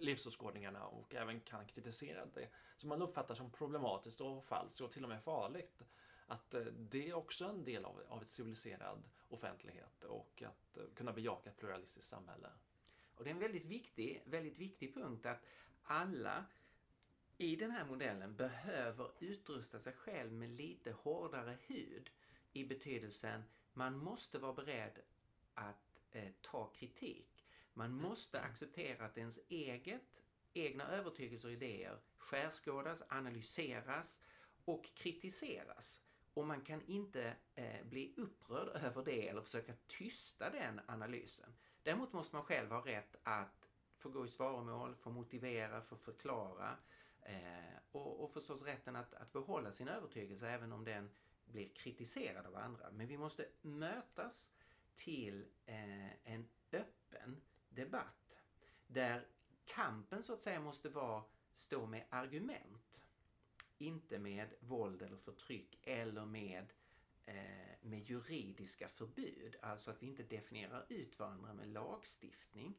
livsåskådningarna 0.00 0.86
och 0.86 1.14
även 1.14 1.40
kan 1.40 1.66
kritisera 1.66 2.26
det 2.26 2.48
som 2.76 2.88
man 2.88 3.02
uppfattar 3.02 3.34
som 3.34 3.50
problematiskt 3.50 4.20
och 4.20 4.44
falskt 4.44 4.80
och 4.80 4.92
till 4.92 5.02
och 5.02 5.08
med 5.08 5.22
farligt. 5.22 5.82
Att 6.26 6.54
eh, 6.54 6.60
det 6.60 7.08
är 7.08 7.14
också 7.14 7.44
en 7.44 7.64
del 7.64 7.84
av, 7.84 8.02
av 8.08 8.22
ett 8.22 8.28
civiliserad 8.28 9.02
offentlighet 9.28 10.04
och 10.04 10.42
att 10.46 10.76
eh, 10.76 10.84
kunna 10.94 11.12
bejaka 11.12 11.50
ett 11.50 11.56
pluralistiskt 11.56 12.10
samhälle. 12.10 12.48
Och 13.14 13.24
det 13.24 13.30
är 13.30 13.34
en 13.34 13.40
väldigt 13.40 13.64
viktig, 13.64 14.22
väldigt 14.26 14.58
viktig 14.58 14.94
punkt 14.94 15.26
att 15.26 15.44
alla 15.82 16.44
i 17.38 17.56
den 17.56 17.70
här 17.70 17.84
modellen 17.84 18.36
behöver 18.36 19.10
utrusta 19.20 19.78
sig 19.80 19.92
själv 19.92 20.32
med 20.32 20.50
lite 20.50 20.92
hårdare 20.92 21.58
hud 21.66 22.10
i 22.52 22.64
betydelsen 22.64 23.42
man 23.72 23.98
måste 23.98 24.38
vara 24.38 24.52
beredd 24.52 24.98
att 25.54 26.00
eh, 26.10 26.32
ta 26.40 26.66
kritik. 26.66 27.46
Man 27.74 27.92
måste 27.92 28.40
acceptera 28.40 29.06
att 29.06 29.18
ens 29.18 29.38
eget, 29.48 30.22
egna 30.52 30.88
övertygelser 30.88 31.48
och 31.48 31.54
idéer 31.54 31.98
skärskådas, 32.18 33.02
analyseras 33.08 34.20
och 34.64 34.84
kritiseras. 34.94 36.02
Och 36.34 36.46
man 36.46 36.60
kan 36.60 36.82
inte 36.86 37.36
eh, 37.54 37.84
bli 37.84 38.14
upprörd 38.16 38.68
över 38.68 39.04
det 39.04 39.28
eller 39.28 39.42
försöka 39.42 39.74
tysta 39.86 40.50
den 40.50 40.80
analysen. 40.86 41.54
Däremot 41.82 42.12
måste 42.12 42.36
man 42.36 42.44
själv 42.44 42.70
ha 42.70 42.86
rätt 42.86 43.16
att 43.22 43.68
få 43.96 44.08
gå 44.08 44.24
i 44.24 44.28
svaromål, 44.28 44.94
få 44.94 45.10
motivera, 45.10 45.82
få 45.82 45.96
förklara 45.96 46.76
eh, 47.26 47.78
och, 47.92 48.24
och 48.24 48.32
förstås 48.32 48.62
rätten 48.62 48.96
att, 48.96 49.14
att 49.14 49.32
behålla 49.32 49.72
sin 49.72 49.88
övertygelse 49.88 50.48
även 50.48 50.72
om 50.72 50.84
den 50.84 51.10
blir 51.44 51.68
kritiserad 51.68 52.46
av 52.46 52.56
andra. 52.56 52.90
Men 52.90 53.06
vi 53.06 53.18
måste 53.18 53.46
mötas 53.62 54.50
till 54.94 55.46
eh, 55.66 56.32
en 56.32 56.48
öppen 56.72 57.42
debatt 57.68 58.36
där 58.86 59.26
kampen 59.64 60.22
så 60.22 60.32
att 60.32 60.42
säga 60.42 60.60
måste 60.60 60.88
vara 60.88 61.22
stå 61.54 61.86
med 61.86 62.04
argument 62.10 63.02
inte 63.78 64.18
med 64.18 64.54
våld 64.60 65.02
eller 65.02 65.16
förtryck 65.16 65.78
eller 65.82 66.24
med, 66.24 66.72
eh, 67.24 67.76
med 67.80 68.10
juridiska 68.10 68.88
förbud. 68.88 69.56
Alltså 69.62 69.90
att 69.90 70.02
vi 70.02 70.06
inte 70.06 70.22
definierar 70.22 70.86
ut 70.88 71.18
varandra 71.18 71.54
med 71.54 71.68
lagstiftning 71.68 72.74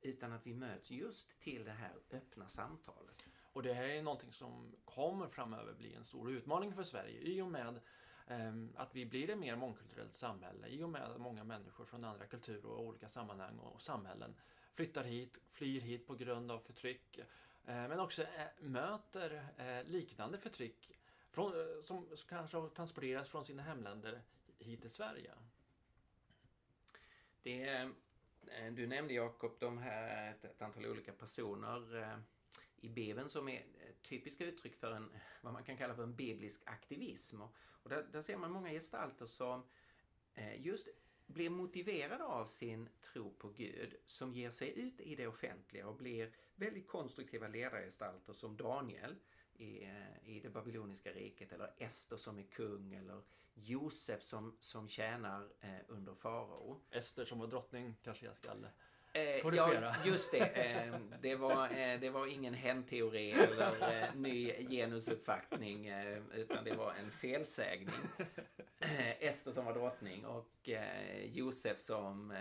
utan 0.00 0.32
att 0.32 0.46
vi 0.46 0.54
möts 0.54 0.90
just 0.90 1.40
till 1.40 1.64
det 1.64 1.72
här 1.72 1.94
öppna 2.10 2.48
samtalet. 2.48 3.24
Och 3.56 3.62
det 3.62 3.72
här 3.72 3.84
är 3.84 4.02
någonting 4.02 4.32
som 4.32 4.72
kommer 4.84 5.28
framöver 5.28 5.72
bli 5.72 5.94
en 5.94 6.04
stor 6.04 6.30
utmaning 6.30 6.74
för 6.74 6.82
Sverige 6.82 7.20
i 7.20 7.42
och 7.42 7.50
med 7.50 7.80
ehm, 8.26 8.72
att 8.76 8.94
vi 8.94 9.06
blir 9.06 9.30
ett 9.30 9.38
mer 9.38 9.56
mångkulturellt 9.56 10.14
samhälle 10.14 10.68
i 10.68 10.82
och 10.82 10.88
med 10.88 11.02
att 11.02 11.20
många 11.20 11.44
människor 11.44 11.84
från 11.84 12.04
andra 12.04 12.26
kulturer 12.26 12.66
och 12.66 12.84
olika 12.84 13.08
sammanhang 13.08 13.58
och 13.58 13.82
samhällen 13.82 14.34
flyttar 14.74 15.04
hit, 15.04 15.38
flyr 15.52 15.80
hit 15.80 16.06
på 16.06 16.14
grund 16.14 16.50
av 16.50 16.58
förtryck 16.58 17.18
eh, 17.18 17.24
men 17.64 18.00
också 18.00 18.22
eh, 18.22 18.28
möter 18.58 19.48
eh, 19.56 19.84
liknande 19.84 20.38
förtryck 20.38 20.98
från, 21.30 21.52
som 21.84 22.06
kanske 22.28 22.56
har 22.56 22.68
transporterats 22.68 23.30
från 23.30 23.44
sina 23.44 23.62
hemländer 23.62 24.20
hit 24.58 24.80
till 24.80 24.90
Sverige. 24.90 25.32
Det, 27.42 27.90
du 28.70 28.86
nämnde 28.86 29.14
Jakob 29.14 29.56
de 29.58 29.78
här 29.78 30.30
ett, 30.30 30.44
ett, 30.44 30.62
antal 30.62 30.86
olika 30.86 31.12
personer 31.12 32.18
i 32.76 32.88
Bibeln 32.88 33.28
som 33.28 33.48
är 33.48 33.64
typiska 34.02 34.44
uttryck 34.44 34.76
för 34.76 34.92
en, 34.92 35.10
vad 35.40 35.52
man 35.52 35.64
kan 35.64 35.76
kalla 35.76 35.94
för 35.94 36.02
en 36.02 36.16
biblisk 36.16 36.62
aktivism. 36.64 37.40
Och, 37.40 37.54
och 37.82 37.90
där, 37.90 38.06
där, 38.12 38.20
ser 38.20 38.36
man 38.36 38.50
många 38.50 38.70
gestalter 38.70 39.26
som 39.26 39.62
eh, 40.34 40.66
just 40.66 40.88
blir 41.26 41.50
motiverade 41.50 42.24
av 42.24 42.46
sin 42.46 42.88
tro 43.00 43.34
på 43.34 43.48
Gud 43.48 43.96
som 44.06 44.32
ger 44.32 44.50
sig 44.50 44.78
ut 44.78 45.00
i 45.00 45.16
det 45.16 45.26
offentliga 45.26 45.88
och 45.88 45.96
blir 45.96 46.32
väldigt 46.54 46.88
konstruktiva 46.88 47.48
ledargestalter 47.48 48.32
som 48.32 48.56
Daniel 48.56 49.16
i, 49.54 49.84
eh, 49.84 50.28
i 50.28 50.40
det 50.40 50.50
babyloniska 50.50 51.12
riket 51.12 51.52
eller 51.52 51.74
Ester 51.78 52.16
som 52.16 52.38
är 52.38 52.42
kung 52.42 52.94
eller 52.94 53.22
Josef 53.54 54.22
som, 54.22 54.56
som 54.60 54.88
tjänar 54.88 55.48
eh, 55.60 55.80
under 55.88 56.14
farao. 56.14 56.80
Ester 56.90 57.24
som 57.24 57.38
var 57.38 57.46
drottning 57.46 57.96
kanske 58.02 58.26
jag 58.26 58.36
ska 58.36 58.54
Eh, 59.16 59.54
ja, 59.54 59.94
just 60.04 60.30
det. 60.30 60.46
Eh, 60.46 60.94
det, 61.20 61.36
var, 61.36 61.64
eh, 61.64 62.00
det 62.00 62.10
var 62.10 62.26
ingen 62.26 62.54
hen-teori 62.54 63.32
eller 63.32 64.02
eh, 64.02 64.14
ny 64.14 64.52
genusuppfattning 64.68 65.86
eh, 65.86 66.22
utan 66.34 66.64
det 66.64 66.74
var 66.74 66.94
en 66.94 67.10
felsägning. 67.10 67.94
Eh, 68.78 69.22
Ester 69.22 69.52
som 69.52 69.64
var 69.64 69.74
drottning 69.74 70.26
och 70.26 70.68
Josef 71.24 71.78
som 71.78 72.34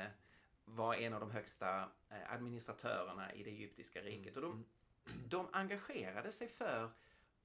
var 0.65 0.96
en 0.96 1.13
av 1.13 1.20
de 1.20 1.32
högsta 1.32 1.89
administratörerna 2.29 3.34
i 3.34 3.44
det 3.44 3.50
egyptiska 3.50 4.01
riket. 4.01 4.36
Och 4.36 4.41
de, 4.41 4.51
mm. 4.51 4.65
de 5.29 5.48
engagerade 5.51 6.32
sig 6.32 6.48
för 6.48 6.89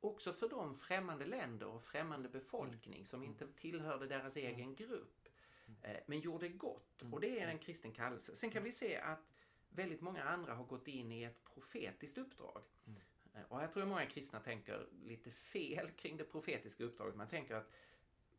också 0.00 0.32
för 0.32 0.48
de 0.48 0.74
främmande 0.74 1.24
länder 1.24 1.66
och 1.66 1.82
främmande 1.82 2.28
befolkning 2.28 3.06
som 3.06 3.22
inte 3.22 3.46
tillhörde 3.46 4.06
deras 4.06 4.36
egen 4.36 4.74
grupp. 4.74 5.28
Eh, 5.82 5.96
men 6.06 6.20
gjorde 6.20 6.48
gott. 6.48 7.02
Och 7.12 7.20
det 7.20 7.40
är 7.40 7.46
en 7.46 7.58
kristen 7.58 7.92
kallelse. 7.92 8.36
Sen 8.36 8.50
kan 8.50 8.62
vi 8.62 8.72
se 8.72 8.96
att 8.96 9.30
väldigt 9.68 10.00
många 10.00 10.24
andra 10.24 10.54
har 10.54 10.64
gått 10.64 10.88
in 10.88 11.12
i 11.12 11.22
ett 11.22 11.44
profetiskt 11.44 12.18
uppdrag. 12.18 12.62
Eh, 13.34 13.42
och 13.48 13.60
här 13.60 13.68
tror 13.68 13.82
jag 13.82 13.88
många 13.88 14.06
kristna 14.06 14.40
tänker 14.40 14.88
lite 15.02 15.30
fel 15.30 15.90
kring 15.90 16.16
det 16.16 16.24
profetiska 16.24 16.84
uppdraget. 16.84 17.16
Man 17.16 17.28
tänker 17.28 17.54
att 17.54 17.70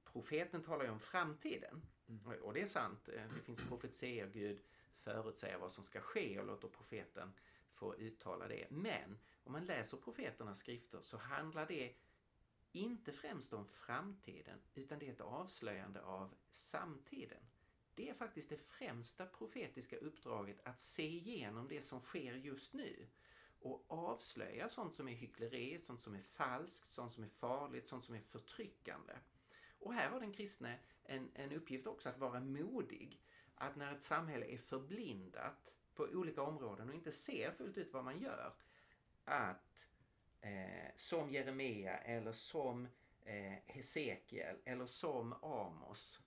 profeten 0.03 0.63
talar 0.63 0.85
ju 0.85 0.91
om 0.91 1.00
framtiden. 1.00 1.81
Mm. 2.09 2.41
Och 2.41 2.53
det 2.53 2.61
är 2.61 2.65
sant. 2.65 3.09
Eh, 3.09 3.23
det 3.35 3.41
finns 3.41 3.61
profetier, 3.67 4.27
Gud 4.27 4.61
förutsäger 4.95 5.57
vad 5.57 5.71
som 5.71 5.83
ska 5.83 6.01
ske 6.01 6.39
och 6.39 6.45
låter 6.45 6.67
profeten 6.67 7.33
få 7.69 7.95
uttala 7.95 8.47
det. 8.47 8.67
Men 8.69 9.19
om 9.43 9.51
man 9.51 9.65
läser 9.65 9.97
profeternas 9.97 10.59
skrifter 10.59 11.00
så 11.01 11.17
handlar 11.17 11.65
det 11.65 11.93
inte 12.72 13.12
främst 13.12 13.54
om 13.54 13.66
framtiden 13.66 14.60
utan 14.74 15.00
det 15.00 15.08
är 15.08 15.12
ett 15.12 15.22
avslöjande 15.22 16.01
av 16.01 16.36
samtiden. 16.50 17.44
Det 17.96 18.10
är 18.10 18.13
faktiskt 18.13 18.50
det 18.50 18.58
främsta 18.58 19.25
profetiska 19.25 19.98
uppdraget 19.98 20.60
att 20.63 20.82
se 20.82 21.08
igenom 21.08 21.68
det 21.68 21.82
som 21.82 22.01
sker 22.01 22.34
just 22.34 22.74
nu 22.74 23.08
och 23.60 23.86
avslöja 23.88 24.70
sånt 24.70 24.96
som 24.96 25.08
är 25.08 25.13
hyckleri, 25.13 25.80
sånt 25.80 26.01
som 26.01 26.16
är 26.16 26.22
falskt, 26.22 26.90
sånt 26.90 27.13
som 27.13 27.24
är 27.24 27.30
farligt, 27.30 27.88
sånt 27.88 28.06
som 28.06 28.16
är 28.16 28.22
förtryckande. 28.22 29.13
Och 29.80 29.94
här 29.94 30.10
har 30.10 30.20
den 30.20 30.34
kristne 30.34 30.80
en, 31.04 31.32
en 31.34 31.51
uppgift 31.51 31.88
också 31.88 32.10
att 32.10 32.20
vara 32.20 32.40
modig. 32.40 33.22
Att 33.56 33.75
när 33.75 33.94
ett 33.94 34.04
samhälle 34.04 34.46
är 34.46 34.58
förblindat 34.58 35.72
på 35.96 36.04
olika 36.04 36.42
områden 36.42 36.90
och 36.90 36.96
inte 36.96 37.12
ser 37.12 37.51
fullt 37.51 37.78
ut 37.78 37.94
vad 37.94 38.04
man 38.04 38.20
gör, 38.20 38.54
att 39.25 39.88
eh, 40.41 40.91
som 40.95 41.31
Jeremia 41.31 41.98
eller 41.98 42.31
som 42.31 42.88
eh, 43.25 43.53
Hesekiel 43.65 44.57
eller 44.65 44.86
som 44.86 45.33
Amos 45.33 46.19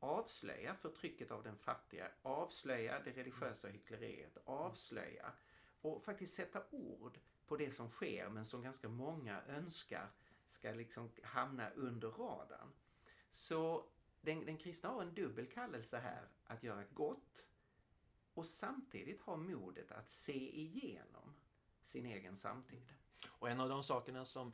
avslöja 0.00 0.74
förtrycket 0.74 1.30
av 1.30 1.42
den 1.42 1.56
fattiga, 1.56 2.10
avslöja 2.22 3.00
det 3.04 3.10
religiösa 3.10 3.68
hyckleriet, 3.68 4.38
avslöja 4.44 5.32
och 5.80 6.04
faktiskt 6.04 6.34
sätta 6.34 6.62
ord 6.70 7.18
på 7.46 7.56
det 7.56 7.70
som 7.70 7.90
sker 7.90 8.28
men 8.28 8.44
som 8.44 8.62
ganska 8.62 8.88
många 8.88 9.42
önskar 9.42 10.08
ska 10.46 10.70
liksom 10.70 11.10
hamna 11.22 11.70
under 11.70 12.08
radarn. 12.08 12.72
Så 13.30 13.88
den, 14.20 14.46
den 14.46 14.56
kristna 14.56 14.88
har 14.88 15.02
en 15.02 15.14
dubbel 15.14 15.46
kallelse 15.46 15.98
här 15.98 16.28
att 16.44 16.62
göra 16.62 16.84
gott 16.94 17.46
och 18.34 18.46
samtidigt 18.46 19.20
ha 19.20 19.36
modet 19.36 19.92
att 19.92 20.10
se 20.10 20.60
igenom 20.60 21.34
sin 21.82 22.06
egen 22.06 22.36
samtid. 22.36 22.92
Och 23.28 23.50
en 23.50 23.60
av 23.60 23.68
de 23.68 23.82
sakerna 23.82 24.24
som 24.24 24.52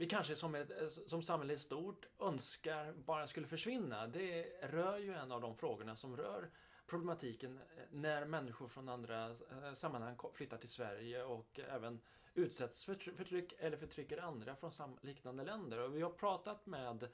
vi 0.00 0.06
kanske 0.06 0.36
som, 0.36 0.54
ett, 0.54 0.70
som 1.06 1.22
samhälle 1.22 1.52
i 1.52 1.58
stort 1.58 2.06
önskar 2.18 2.92
bara 2.92 3.26
skulle 3.26 3.46
försvinna, 3.46 4.06
det 4.06 4.42
rör 4.62 4.98
ju 4.98 5.14
en 5.14 5.32
av 5.32 5.40
de 5.40 5.56
frågorna 5.56 5.96
som 5.96 6.16
rör 6.16 6.50
problematiken 6.86 7.56
eh, 7.56 7.82
när 7.90 8.24
människor 8.24 8.68
från 8.68 8.88
andra 8.88 9.30
eh, 9.30 9.74
sammanhang 9.74 10.18
flyttar 10.34 10.58
till 10.58 10.68
Sverige 10.68 11.22
och 11.22 11.60
även 11.60 12.00
utsätts 12.34 12.84
för 12.84 12.94
förtryck 12.94 13.52
eller 13.58 13.76
förtrycker 13.76 14.22
andra 14.22 14.56
från 14.56 14.98
liknande 15.02 15.44
länder. 15.44 15.78
Och 15.78 15.96
vi 15.96 16.02
har 16.02 16.10
pratat 16.10 16.66
med 16.66 17.08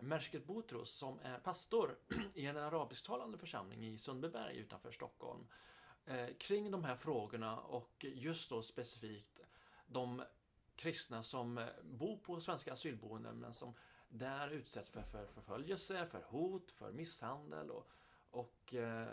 Mersket 0.00 0.46
Botros 0.46 0.90
som 0.90 1.18
är 1.22 1.38
pastor 1.38 1.98
i 2.34 2.46
en 2.46 2.56
arabisktalande 2.56 3.38
församling 3.38 3.86
i 3.86 3.98
Sundbyberg 3.98 4.56
utanför 4.56 4.92
Stockholm 4.92 5.46
eh, 6.06 6.28
kring 6.38 6.70
de 6.70 6.84
här 6.84 6.96
frågorna 6.96 7.60
och 7.60 8.06
just 8.08 8.50
då 8.50 8.62
specifikt 8.62 9.40
de 9.88 10.22
kristna 10.76 11.22
som 11.22 11.58
eh, 11.58 11.66
bor 11.82 12.16
på 12.16 12.40
svenska 12.40 12.72
asylboenden 12.72 13.40
men 13.40 13.54
som 13.54 13.74
där 14.08 14.48
utsätts 14.48 14.90
för, 14.90 15.02
för 15.02 15.26
förföljelse, 15.26 16.06
för 16.06 16.22
hot, 16.28 16.70
för 16.70 16.92
misshandel 16.92 17.70
och, 17.70 17.90
och 18.30 18.74
eh, 18.74 19.08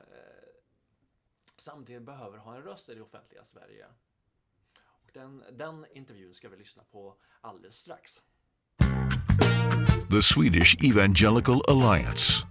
samtidigt 1.55 2.01
behöver 2.01 2.37
ha 2.37 2.55
en 2.55 2.61
röst 2.61 2.89
i 2.89 2.95
det 2.95 3.01
offentliga 3.01 3.43
Sverige. 3.43 3.85
Och 4.77 5.09
den, 5.13 5.43
den 5.51 5.85
intervjun 5.93 6.33
ska 6.33 6.49
vi 6.49 6.57
lyssna 6.57 6.83
på 6.91 7.15
alldeles 7.41 7.75
strax. 7.75 8.21
The 10.11 10.21
Swedish 10.21 10.75
Evangelical 10.83 11.61
Alliance 11.67 12.47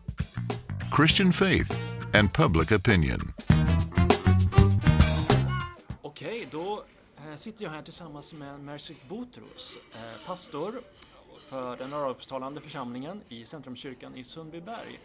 Christian 0.96 1.32
Faith 1.32 1.70
and 2.14 2.32
Public 2.32 2.72
Opinion. 2.72 3.20
Okej, 6.02 6.28
okay, 6.28 6.46
då 6.50 6.84
Eh, 7.24 7.36
sitter 7.36 7.64
jag 7.64 7.70
här 7.70 7.82
tillsammans 7.82 8.32
med 8.32 8.60
Mersik 8.60 9.08
Botros, 9.08 9.76
eh, 9.94 10.26
pastor 10.26 10.80
för 11.38 11.76
den 11.76 11.92
arabisktalande 11.92 12.60
församlingen 12.60 13.22
i 13.28 13.44
Centrumkyrkan 13.44 14.16
i 14.16 14.24
Sundbyberg 14.24 15.00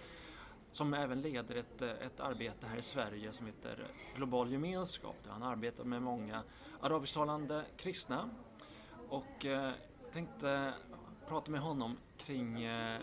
som 0.72 0.94
även 0.94 1.22
leder 1.22 1.56
ett, 1.56 1.82
eh, 1.82 1.90
ett 1.90 2.20
arbete 2.20 2.68
här 2.68 2.78
i 2.78 2.82
Sverige 2.82 3.32
som 3.32 3.46
heter 3.46 3.84
Global 4.16 4.52
gemenskap 4.52 5.16
där 5.24 5.32
han 5.32 5.44
arbetar 5.44 5.84
med 5.84 6.02
många 6.02 6.44
arabisktalande 6.82 7.66
kristna. 7.78 8.30
Och 9.10 9.46
eh, 9.46 9.72
tänkte 10.12 10.74
prata 11.28 11.52
med 11.52 11.62
honom 11.62 11.98
kring 12.18 12.64
eh, 12.64 13.00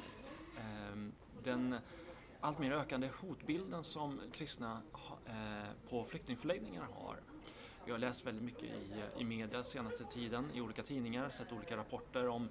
ehm, 0.58 1.12
den 1.42 1.76
alltmer 2.40 2.70
ökande 2.70 3.10
hotbilden 3.20 3.84
som 3.84 4.20
kristna 4.32 4.82
eh, 5.26 5.88
på 5.90 6.04
flyktingförläggningar 6.04 6.88
har 6.94 7.35
jag 7.86 7.94
har 7.94 7.98
läst 7.98 8.26
väldigt 8.26 8.44
mycket 8.44 8.62
i, 8.62 9.02
i 9.18 9.24
media 9.24 9.64
senaste 9.64 10.04
tiden, 10.04 10.50
i 10.54 10.60
olika 10.60 10.82
tidningar, 10.82 11.30
sett 11.30 11.52
olika 11.52 11.76
rapporter 11.76 12.28
om 12.28 12.48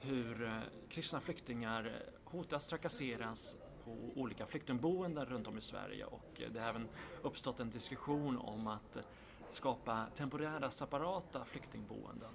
hur 0.00 0.46
eh, 0.46 0.58
kristna 0.88 1.20
flyktingar 1.20 2.02
hotas, 2.24 2.68
trakasseras 2.68 3.56
på 3.84 4.20
olika 4.20 4.46
flyktingboenden 4.46 5.26
runt 5.26 5.46
om 5.46 5.58
i 5.58 5.60
Sverige 5.60 6.04
och 6.04 6.42
det 6.52 6.60
har 6.60 6.68
även 6.68 6.88
uppstått 7.22 7.60
en 7.60 7.70
diskussion 7.70 8.38
om 8.38 8.66
att 8.66 8.98
skapa 9.50 10.06
temporära 10.14 10.70
separata 10.70 11.44
flyktingboenden. 11.44 12.32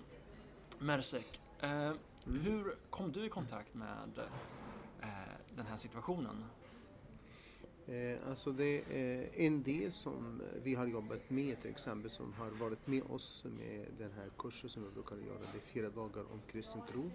Mersek, 0.79 1.41
eh, 1.59 1.69
mm. 1.71 1.97
hur 2.25 2.75
kom 2.89 3.11
du 3.11 3.25
i 3.25 3.29
kontakt 3.29 3.73
med 3.73 4.19
eh, 5.01 5.07
den 5.55 5.65
här 5.65 5.77
situationen? 5.77 6.45
Eh, 7.87 8.29
alltså 8.29 8.51
det 8.51 8.83
är 8.89 9.29
en 9.33 9.63
del 9.63 9.91
som 9.91 10.41
vi 10.63 10.75
har 10.75 10.87
jobbat 10.87 11.29
med 11.29 11.61
till 11.61 11.71
exempel 11.71 12.11
som 12.11 12.33
har 12.33 12.49
varit 12.49 12.87
med 12.87 13.03
oss 13.03 13.45
med 13.59 13.85
den 13.97 14.11
här 14.11 14.29
kursen 14.37 14.69
som 14.69 14.83
vi 14.83 14.89
brukar 14.89 15.15
göra. 15.15 15.39
Det 15.39 15.57
är 15.57 15.61
fyra 15.61 15.89
dagar 15.89 16.21
om 16.21 16.41
kristen 16.51 16.81
tro. 16.91 17.11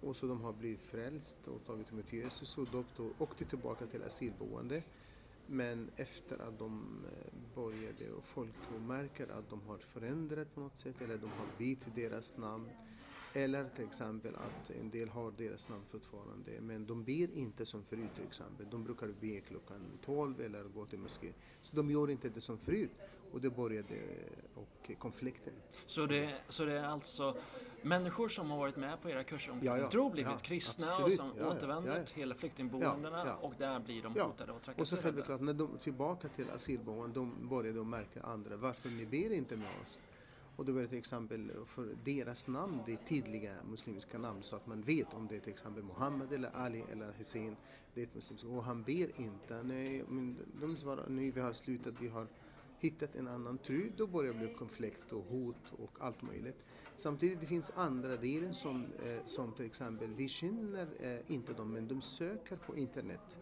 Och 0.00 0.16
så 0.16 0.26
de 0.26 0.40
har 0.40 0.52
blivit 0.52 0.80
frälst 0.80 1.48
och 1.48 1.64
tagit 1.66 1.92
emot 1.92 2.12
Jesus 2.12 2.58
och 2.58 2.66
döpt 2.66 3.00
och 3.00 3.22
åkte 3.22 3.44
tillbaka 3.44 3.86
till 3.86 4.02
asylboende. 4.02 4.82
Men 5.46 5.90
efter 5.96 6.38
att 6.48 6.58
de 6.58 7.04
eh, 7.04 7.54
började 7.54 8.12
och 8.12 8.24
folk 8.24 8.54
märker 8.86 9.28
att 9.28 9.50
de 9.50 9.60
har 9.60 9.78
förändrat 9.78 10.54
på 10.54 10.60
något 10.60 10.76
sätt 10.76 11.00
eller 11.00 11.16
de 11.16 11.30
har 11.30 11.46
bytt 11.58 11.94
deras 11.94 12.36
namn 12.36 12.68
eller 13.36 13.68
till 13.68 13.84
exempel 13.84 14.34
att 14.34 14.70
en 14.70 14.90
del 14.90 15.08
har 15.08 15.30
deras 15.30 15.68
namn 15.68 15.82
fortfarande 15.90 16.60
men 16.60 16.86
de 16.86 17.04
ber 17.04 17.30
inte 17.34 17.66
som 17.66 17.84
förut 17.84 18.14
till 18.14 18.24
exempel. 18.24 18.66
De 18.70 18.84
brukar 18.84 19.08
be 19.20 19.40
klockan 19.40 19.98
12 20.04 20.40
eller 20.40 20.64
gå 20.64 20.86
till 20.86 20.98
moské. 20.98 21.32
Så 21.62 21.76
de 21.76 21.90
gör 21.90 22.10
inte 22.10 22.28
det 22.28 22.40
som 22.40 22.58
förut 22.58 22.90
och 23.32 23.40
det 23.40 23.50
började 23.50 23.94
och 24.54 24.90
konflikten. 24.98 25.52
Så 25.86 26.06
det, 26.06 26.34
så 26.48 26.64
det 26.64 26.72
är 26.72 26.84
alltså 26.84 27.36
människor 27.82 28.28
som 28.28 28.50
har 28.50 28.58
varit 28.58 28.76
med 28.76 29.02
på 29.02 29.10
era 29.10 29.24
kurser 29.24 29.52
om 29.52 29.58
ja, 29.62 29.78
ja, 29.78 29.90
tro, 29.90 30.10
blivit 30.10 30.32
ja, 30.32 30.38
kristna 30.38 30.86
absolut, 30.86 31.20
och 31.20 31.26
som 31.26 31.38
ja, 31.38 31.50
återvänder 31.50 32.04
till 32.04 32.34
flyktingboendena 32.34 33.36
och 33.36 33.54
där 33.58 33.80
blir 33.80 34.02
de 34.02 34.12
hotade 34.12 34.52
och 34.52 34.62
trakasserade. 34.62 34.80
Och 34.80 34.88
så 34.88 34.96
självklart 34.96 35.40
när 35.40 35.54
de 35.54 35.78
tillbaka 35.78 36.28
till 36.28 36.50
asylboenden, 36.50 37.12
de 37.12 37.48
började 37.48 37.78
de 37.78 37.90
märka 37.90 38.22
andra. 38.22 38.56
Varför 38.56 38.88
ni 38.88 39.06
ber 39.06 39.32
inte 39.32 39.56
med 39.56 39.68
oss? 39.82 40.00
Och 40.56 40.64
då 40.64 40.72
var 40.72 40.80
det 40.80 40.88
till 40.88 40.98
exempel 40.98 41.52
för 41.66 41.96
deras 42.04 42.46
namn, 42.46 42.80
det 42.86 42.92
är 42.92 42.96
tydliga 42.96 43.54
muslimska 43.70 44.18
namn 44.18 44.42
så 44.42 44.56
att 44.56 44.66
man 44.66 44.82
vet 44.82 45.14
om 45.14 45.26
det 45.26 45.36
är 45.36 45.40
till 45.40 45.52
exempel 45.52 45.82
Muhammed 45.82 46.32
eller 46.32 46.50
Ali 46.56 46.84
eller 46.92 47.12
Hussein. 47.12 47.56
Det 47.94 48.00
är 48.00 48.04
ett 48.04 48.14
muslimskt. 48.14 48.44
Och 48.44 48.64
han 48.64 48.82
ber 48.82 49.20
inte. 49.20 49.62
Nej, 49.62 50.04
men 50.08 50.36
de 50.60 50.76
svarar 50.76 51.08
nu 51.08 51.30
vi 51.30 51.40
har 51.40 51.52
slutat, 51.52 51.94
vi 52.00 52.08
har 52.08 52.26
hittat 52.78 53.16
en 53.16 53.28
annan 53.28 53.58
tro. 53.58 53.82
Då 53.96 54.06
börjar 54.06 54.32
det 54.32 54.38
bli 54.38 54.54
konflikt 54.54 55.12
och 55.12 55.24
hot 55.24 55.72
och 55.78 55.90
allt 56.00 56.22
möjligt. 56.22 56.64
Samtidigt 56.96 57.40
det 57.40 57.46
finns 57.46 57.72
andra 57.74 58.16
delar 58.16 58.52
som, 58.52 58.86
eh, 59.04 59.26
som 59.26 59.52
till 59.52 59.66
exempel 59.66 60.14
vi 60.14 60.28
känner 60.28 60.88
eh, 61.00 61.32
inte 61.32 61.52
dem 61.52 61.72
men 61.72 61.88
de 61.88 62.02
söker 62.02 62.56
på 62.56 62.76
internet 62.76 63.38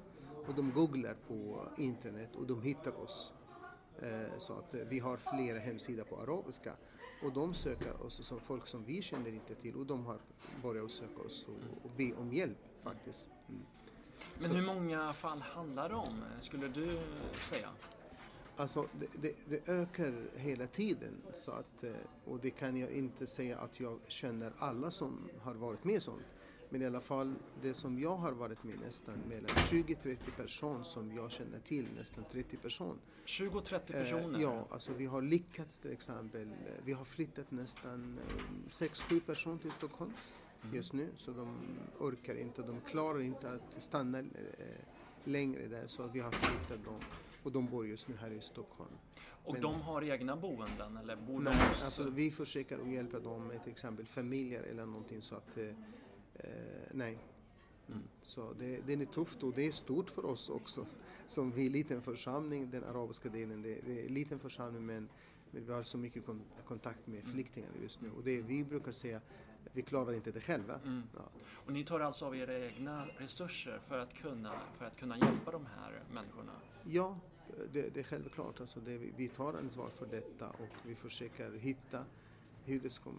och 0.46 0.54
de 0.54 0.72
googlar 0.72 1.16
på 1.28 1.68
internet 1.76 2.36
och 2.36 2.46
de 2.46 2.62
hittar 2.62 3.00
oss. 3.00 3.32
Eh, 4.02 4.38
så 4.38 4.52
att 4.52 4.74
eh, 4.74 4.80
vi 4.80 4.98
har 4.98 5.16
flera 5.16 5.58
hemsidor 5.58 6.04
på 6.04 6.20
arabiska 6.20 6.72
och 7.24 7.32
de 7.32 7.54
söker 7.54 8.02
oss 8.02 8.26
som 8.26 8.40
folk 8.40 8.66
som 8.66 8.84
vi 8.84 9.02
känner 9.02 9.28
inte 9.28 9.54
till 9.54 9.76
och 9.76 9.86
de 9.86 10.06
har 10.06 10.18
börjat 10.62 10.90
söka 10.90 11.22
oss 11.22 11.46
och, 11.48 11.84
och 11.84 11.90
be 11.96 12.12
om 12.14 12.32
hjälp 12.32 12.58
faktiskt. 12.82 13.28
Mm. 13.48 13.62
Men 14.38 14.50
hur 14.50 14.66
många 14.66 15.12
fall 15.12 15.40
handlar 15.40 15.88
det 15.88 15.94
om, 15.94 16.24
skulle 16.40 16.68
du 16.68 16.98
säga? 17.50 17.68
Alltså 18.56 18.86
det, 18.92 19.06
det, 19.22 19.34
det, 19.48 19.72
ökar 19.72 20.14
hela 20.36 20.66
tiden 20.66 21.22
så 21.32 21.50
att, 21.50 21.84
eh, 21.84 21.90
och 22.24 22.40
det 22.40 22.50
kan 22.50 22.76
jag 22.76 22.90
inte 22.90 23.26
säga 23.26 23.58
att 23.58 23.80
jag 23.80 23.98
känner 24.08 24.52
alla 24.58 24.90
som 24.90 25.28
har 25.42 25.54
varit 25.54 25.84
med 25.84 26.02
sånt. 26.02 26.22
Men 26.74 26.82
i 26.82 26.86
alla 26.86 27.00
fall 27.00 27.34
det 27.62 27.74
som 27.74 27.98
jag 27.98 28.16
har 28.16 28.32
varit 28.32 28.64
med 28.64 28.80
nästan 28.80 29.14
mellan 29.28 29.46
20-30 29.46 30.16
personer 30.36 30.82
som 30.82 31.16
jag 31.16 31.30
känner 31.30 31.58
till, 31.58 31.86
nästan 31.96 32.24
30 32.32 32.56
personer. 32.56 32.96
20-30 33.26 33.92
personer? 33.92 34.38
Eh, 34.38 34.42
ja, 34.42 34.66
alltså 34.70 34.92
vi 34.92 35.06
har 35.06 35.22
lyckats 35.22 35.78
till 35.78 35.92
exempel. 35.92 36.48
Vi 36.84 36.92
har 36.92 37.04
flyttat 37.04 37.50
nästan 37.50 38.18
6-7 38.70 39.14
eh, 39.14 39.20
personer 39.20 39.58
till 39.58 39.70
Stockholm 39.70 40.12
mm. 40.62 40.76
just 40.76 40.92
nu. 40.92 41.08
Så 41.16 41.30
de 41.30 41.56
orkar 41.98 42.34
inte, 42.34 42.62
de 42.62 42.80
klarar 42.80 43.20
inte 43.20 43.50
att 43.50 43.82
stanna 43.82 44.18
eh, 44.18 44.24
längre 45.24 45.66
där. 45.66 45.86
Så 45.86 46.06
vi 46.06 46.20
har 46.20 46.30
flyttat 46.30 46.84
dem. 46.84 47.00
Och 47.42 47.52
de 47.52 47.66
bor 47.66 47.86
just 47.86 48.08
nu 48.08 48.16
här 48.16 48.30
i 48.30 48.40
Stockholm. 48.40 48.92
Och 49.44 49.52
Men, 49.52 49.62
de 49.62 49.80
har 49.80 50.02
egna 50.02 50.36
boenden 50.36 50.96
eller 50.96 51.16
bor 51.16 51.40
nej, 51.40 51.54
hos... 51.68 51.84
alltså 51.84 52.10
vi 52.10 52.30
försöker 52.30 52.78
att 52.78 52.88
hjälpa 52.88 53.18
dem 53.18 53.46
med 53.46 53.62
till 53.62 53.72
exempel 53.72 54.06
familjer 54.06 54.62
eller 54.62 54.86
någonting 54.86 55.22
så 55.22 55.34
att 55.34 55.58
eh, 55.58 55.64
eh, 56.34 56.50
nej. 56.92 57.18
Mm. 57.88 58.02
Så 58.22 58.52
det, 58.58 58.86
det 58.86 58.92
är 58.92 59.04
tufft 59.04 59.42
och 59.42 59.52
det 59.52 59.66
är 59.66 59.72
stort 59.72 60.10
för 60.10 60.24
oss 60.24 60.48
också. 60.48 60.86
Som 61.26 61.50
vi 61.50 61.62
är 61.62 61.66
en 61.66 61.72
liten 61.72 62.02
församling, 62.02 62.70
den 62.70 62.84
arabiska 62.84 63.28
delen, 63.28 63.62
det, 63.62 63.80
det 63.86 64.00
är 64.00 64.06
en 64.06 64.14
liten 64.14 64.38
församling 64.38 64.86
men, 64.86 65.08
men 65.50 65.66
vi 65.66 65.72
har 65.72 65.82
så 65.82 65.98
mycket 65.98 66.22
kontakt 66.68 67.06
med 67.06 67.20
mm. 67.20 67.32
flyktingar 67.32 67.68
just 67.82 68.00
nu. 68.00 68.10
Och 68.10 68.22
det 68.24 68.40
vi 68.40 68.64
brukar 68.64 68.92
säga, 68.92 69.20
vi 69.72 69.82
klarar 69.82 70.12
inte 70.12 70.30
det 70.30 70.40
själva. 70.40 70.80
Mm. 70.84 71.02
Ja. 71.16 71.22
Och 71.66 71.72
ni 71.72 71.84
tar 71.84 72.00
alltså 72.00 72.26
av 72.26 72.36
era 72.36 72.58
egna 72.58 73.06
resurser 73.18 73.80
för 73.88 73.98
att 73.98 74.14
kunna, 74.14 74.52
för 74.78 74.84
att 74.84 74.96
kunna 74.96 75.18
hjälpa 75.18 75.50
de 75.50 75.66
här 75.66 76.02
människorna? 76.14 76.52
Ja, 76.84 77.18
det, 77.72 77.94
det 77.94 78.00
är 78.00 78.04
självklart. 78.04 78.60
Alltså 78.60 78.80
det, 78.80 78.98
vi 79.16 79.28
tar 79.28 79.54
ansvar 79.54 79.88
för 79.88 80.06
detta 80.06 80.48
och 80.48 80.76
vi 80.86 80.94
försöker 80.94 81.52
hitta 81.52 82.04
hur 82.64 82.80
det 82.80 82.90
ska, 82.90 83.10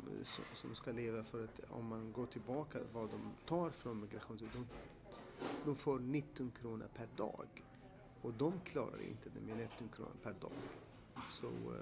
som 0.53 0.75
ska 0.75 0.91
leva 0.91 1.23
för 1.23 1.43
att 1.43 1.71
om 1.71 1.87
man 1.87 2.11
går 2.11 2.25
tillbaka 2.25 2.79
vad 2.93 3.09
de 3.09 3.31
tar 3.45 3.69
från 3.69 3.99
migrationsverket. 3.99 4.53
De, 4.53 4.67
de 5.65 5.75
får 5.75 5.99
19 5.99 6.51
kronor 6.61 6.87
per 6.97 7.07
dag 7.17 7.47
och 8.21 8.33
de 8.33 8.59
klarar 8.59 9.01
inte 9.01 9.29
det 9.29 9.41
med 9.41 9.57
19 9.57 9.89
kronor 9.95 10.15
per 10.23 10.33
dag. 10.33 10.51
Så 11.27 11.47
uh, 11.47 11.75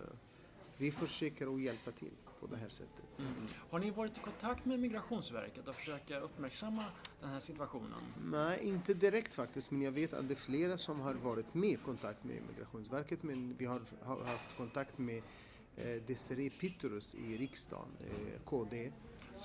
vi 0.77 0.91
försöker 0.91 1.55
att 1.55 1.61
hjälpa 1.61 1.91
till 1.91 2.11
på 2.39 2.47
det 2.47 2.57
här 2.57 2.69
sättet. 2.69 3.19
Mm. 3.19 3.33
Har 3.69 3.79
ni 3.79 3.91
varit 3.91 4.17
i 4.17 4.19
kontakt 4.19 4.65
med 4.65 4.79
Migrationsverket 4.79 5.67
och 5.67 5.75
försöka 5.75 6.19
uppmärksamma 6.19 6.83
den 7.21 7.29
här 7.29 7.39
situationen? 7.39 7.99
Nej, 8.25 8.59
inte 8.63 8.93
direkt 8.93 9.33
faktiskt, 9.33 9.71
men 9.71 9.81
jag 9.81 9.91
vet 9.91 10.13
att 10.13 10.27
det 10.27 10.33
är 10.33 10.35
flera 10.35 10.77
som 10.77 10.99
har 10.99 11.13
varit 11.13 11.53
med 11.53 11.69
i 11.69 11.75
kontakt 11.75 12.23
med 12.23 12.41
Migrationsverket, 12.49 13.23
men 13.23 13.55
vi 13.57 13.65
har, 13.65 13.81
haft 14.25 14.57
kontakt 14.57 14.97
med 14.97 15.17
eh, 15.17 15.23
Desiree 16.07 16.49
Pitturus 16.49 17.15
i 17.15 17.37
riksdagen, 17.37 17.87
eh, 17.99 18.41
KD. 18.45 18.91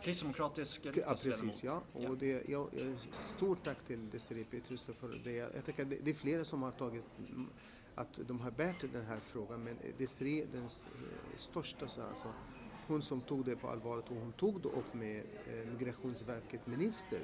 Kristdemokratisk 0.02 0.86
riksdagsledamot. 0.86 1.62
Ja, 1.62 1.80
precis. 1.90 2.02
Ja. 2.02 2.08
Och. 2.10 2.18
Det, 2.18 2.48
ja, 2.48 2.68
stort 3.12 3.64
tack 3.64 3.86
till 3.86 4.10
Desiree 4.10 4.44
Pitturus 4.44 4.84
för 4.84 5.20
det. 5.24 5.32
Jag 5.32 5.64
tycker 5.66 5.84
det, 5.84 5.96
det 6.04 6.10
är 6.10 6.14
flera 6.14 6.44
som 6.44 6.62
har 6.62 6.70
tagit 6.70 7.04
att 7.94 8.20
de 8.26 8.40
har 8.40 8.50
bärt 8.50 8.92
den 8.92 9.06
här 9.06 9.20
frågan, 9.20 9.64
men 9.64 9.76
Desiree, 9.98 10.46
den 10.52 10.64
eh, 10.64 10.68
största, 11.36 11.84
alltså, 11.84 12.32
hon 12.86 13.02
som 13.02 13.20
tog 13.20 13.44
det 13.44 13.56
på 13.56 13.68
allvar 13.68 13.98
och 13.98 14.08
hon 14.08 14.32
tog 14.32 14.62
det 14.62 14.68
upp 14.68 14.94
med 14.94 15.16
eh, 15.46 15.72
Migrationsverket 15.72 16.66
minister. 16.66 17.20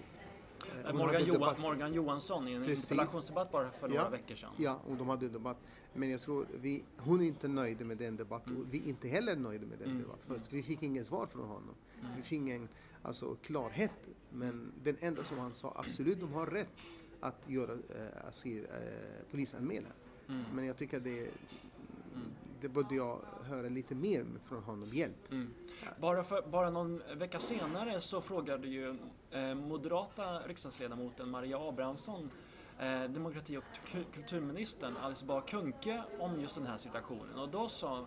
Eh, 0.85 0.93
Morgan, 0.93 1.25
Johan, 1.25 1.61
Morgan, 1.61 1.95
Johansson 1.95 2.49
i 2.49 2.53
en 2.53 2.65
Precis. 2.65 2.85
interpellationsdebatt 2.85 3.53
bara 3.53 3.71
för 3.71 3.89
några 3.89 4.03
ja, 4.03 4.09
veckor 4.09 4.35
sedan. 4.35 4.51
Ja, 4.57 4.81
och 4.89 4.97
de 4.97 5.09
hade 5.09 5.29
debatt. 5.29 5.57
Men 5.93 6.11
jag 6.11 6.23
tror 6.23 6.47
vi, 6.61 6.85
hon 6.97 7.21
är 7.21 7.25
inte 7.25 7.49
nöjd 7.49 7.87
med 7.87 7.97
den 7.97 8.17
debatten 8.17 8.53
mm. 8.53 8.63
och 8.63 8.75
vi 8.75 8.79
är 8.79 8.89
inte 8.89 9.09
heller 9.09 9.37
nöjda 9.37 9.67
med 9.67 9.79
den 9.79 9.91
mm. 9.91 10.03
debatten. 10.03 10.43
För 10.45 10.57
vi 10.57 10.63
fick 10.63 10.83
inget 10.83 11.07
svar 11.07 11.27
från 11.27 11.49
honom. 11.49 11.75
Mm. 12.01 12.17
Vi 12.17 12.23
fick 12.23 12.33
ingen 12.33 12.69
alltså, 13.03 13.35
klarhet. 13.35 14.09
Men 14.31 14.73
den 14.83 14.97
enda 15.01 15.25
som 15.25 15.39
han 15.39 15.55
sa, 15.55 15.73
absolut 15.77 16.21
de 16.21 16.33
har 16.33 16.47
rätt 16.47 16.87
att 17.21 17.49
göra 17.49 17.73
äh, 17.73 18.29
asyl, 18.29 18.65
äh, 18.65 19.31
polisanmälan. 19.31 19.93
Mm. 20.29 20.45
Men 20.55 20.67
jag 20.67 20.77
tycker 20.77 21.01
det 21.01 21.31
det 22.65 22.69
borde 22.69 22.95
jag 22.95 23.21
höra 23.43 23.69
lite 23.69 23.95
mer 23.95 24.25
från 24.45 24.63
honom, 24.63 24.89
hjälp. 24.93 25.33
Mm. 25.33 25.55
Bara, 26.01 26.25
för, 26.25 26.43
bara 26.43 26.71
någon 26.71 27.03
vecka 27.17 27.41
senare 27.41 28.01
så 28.01 28.21
frågade 28.21 28.69
ju 28.69 28.97
eh, 29.31 29.55
moderata 29.55 30.39
riksdagsledamoten 30.39 31.31
Maria 31.31 31.69
Abrahamsson 31.69 32.31
eh, 32.79 33.03
demokrati 33.03 33.57
och 33.57 33.65
kulturministern 34.15 34.97
Alice 34.97 35.25
Bah 35.25 35.45
Kuhnke 35.45 36.03
om 36.19 36.41
just 36.41 36.55
den 36.55 36.67
här 36.67 36.77
situationen 36.77 37.39
och 37.39 37.49
då 37.49 37.69
sa 37.69 38.07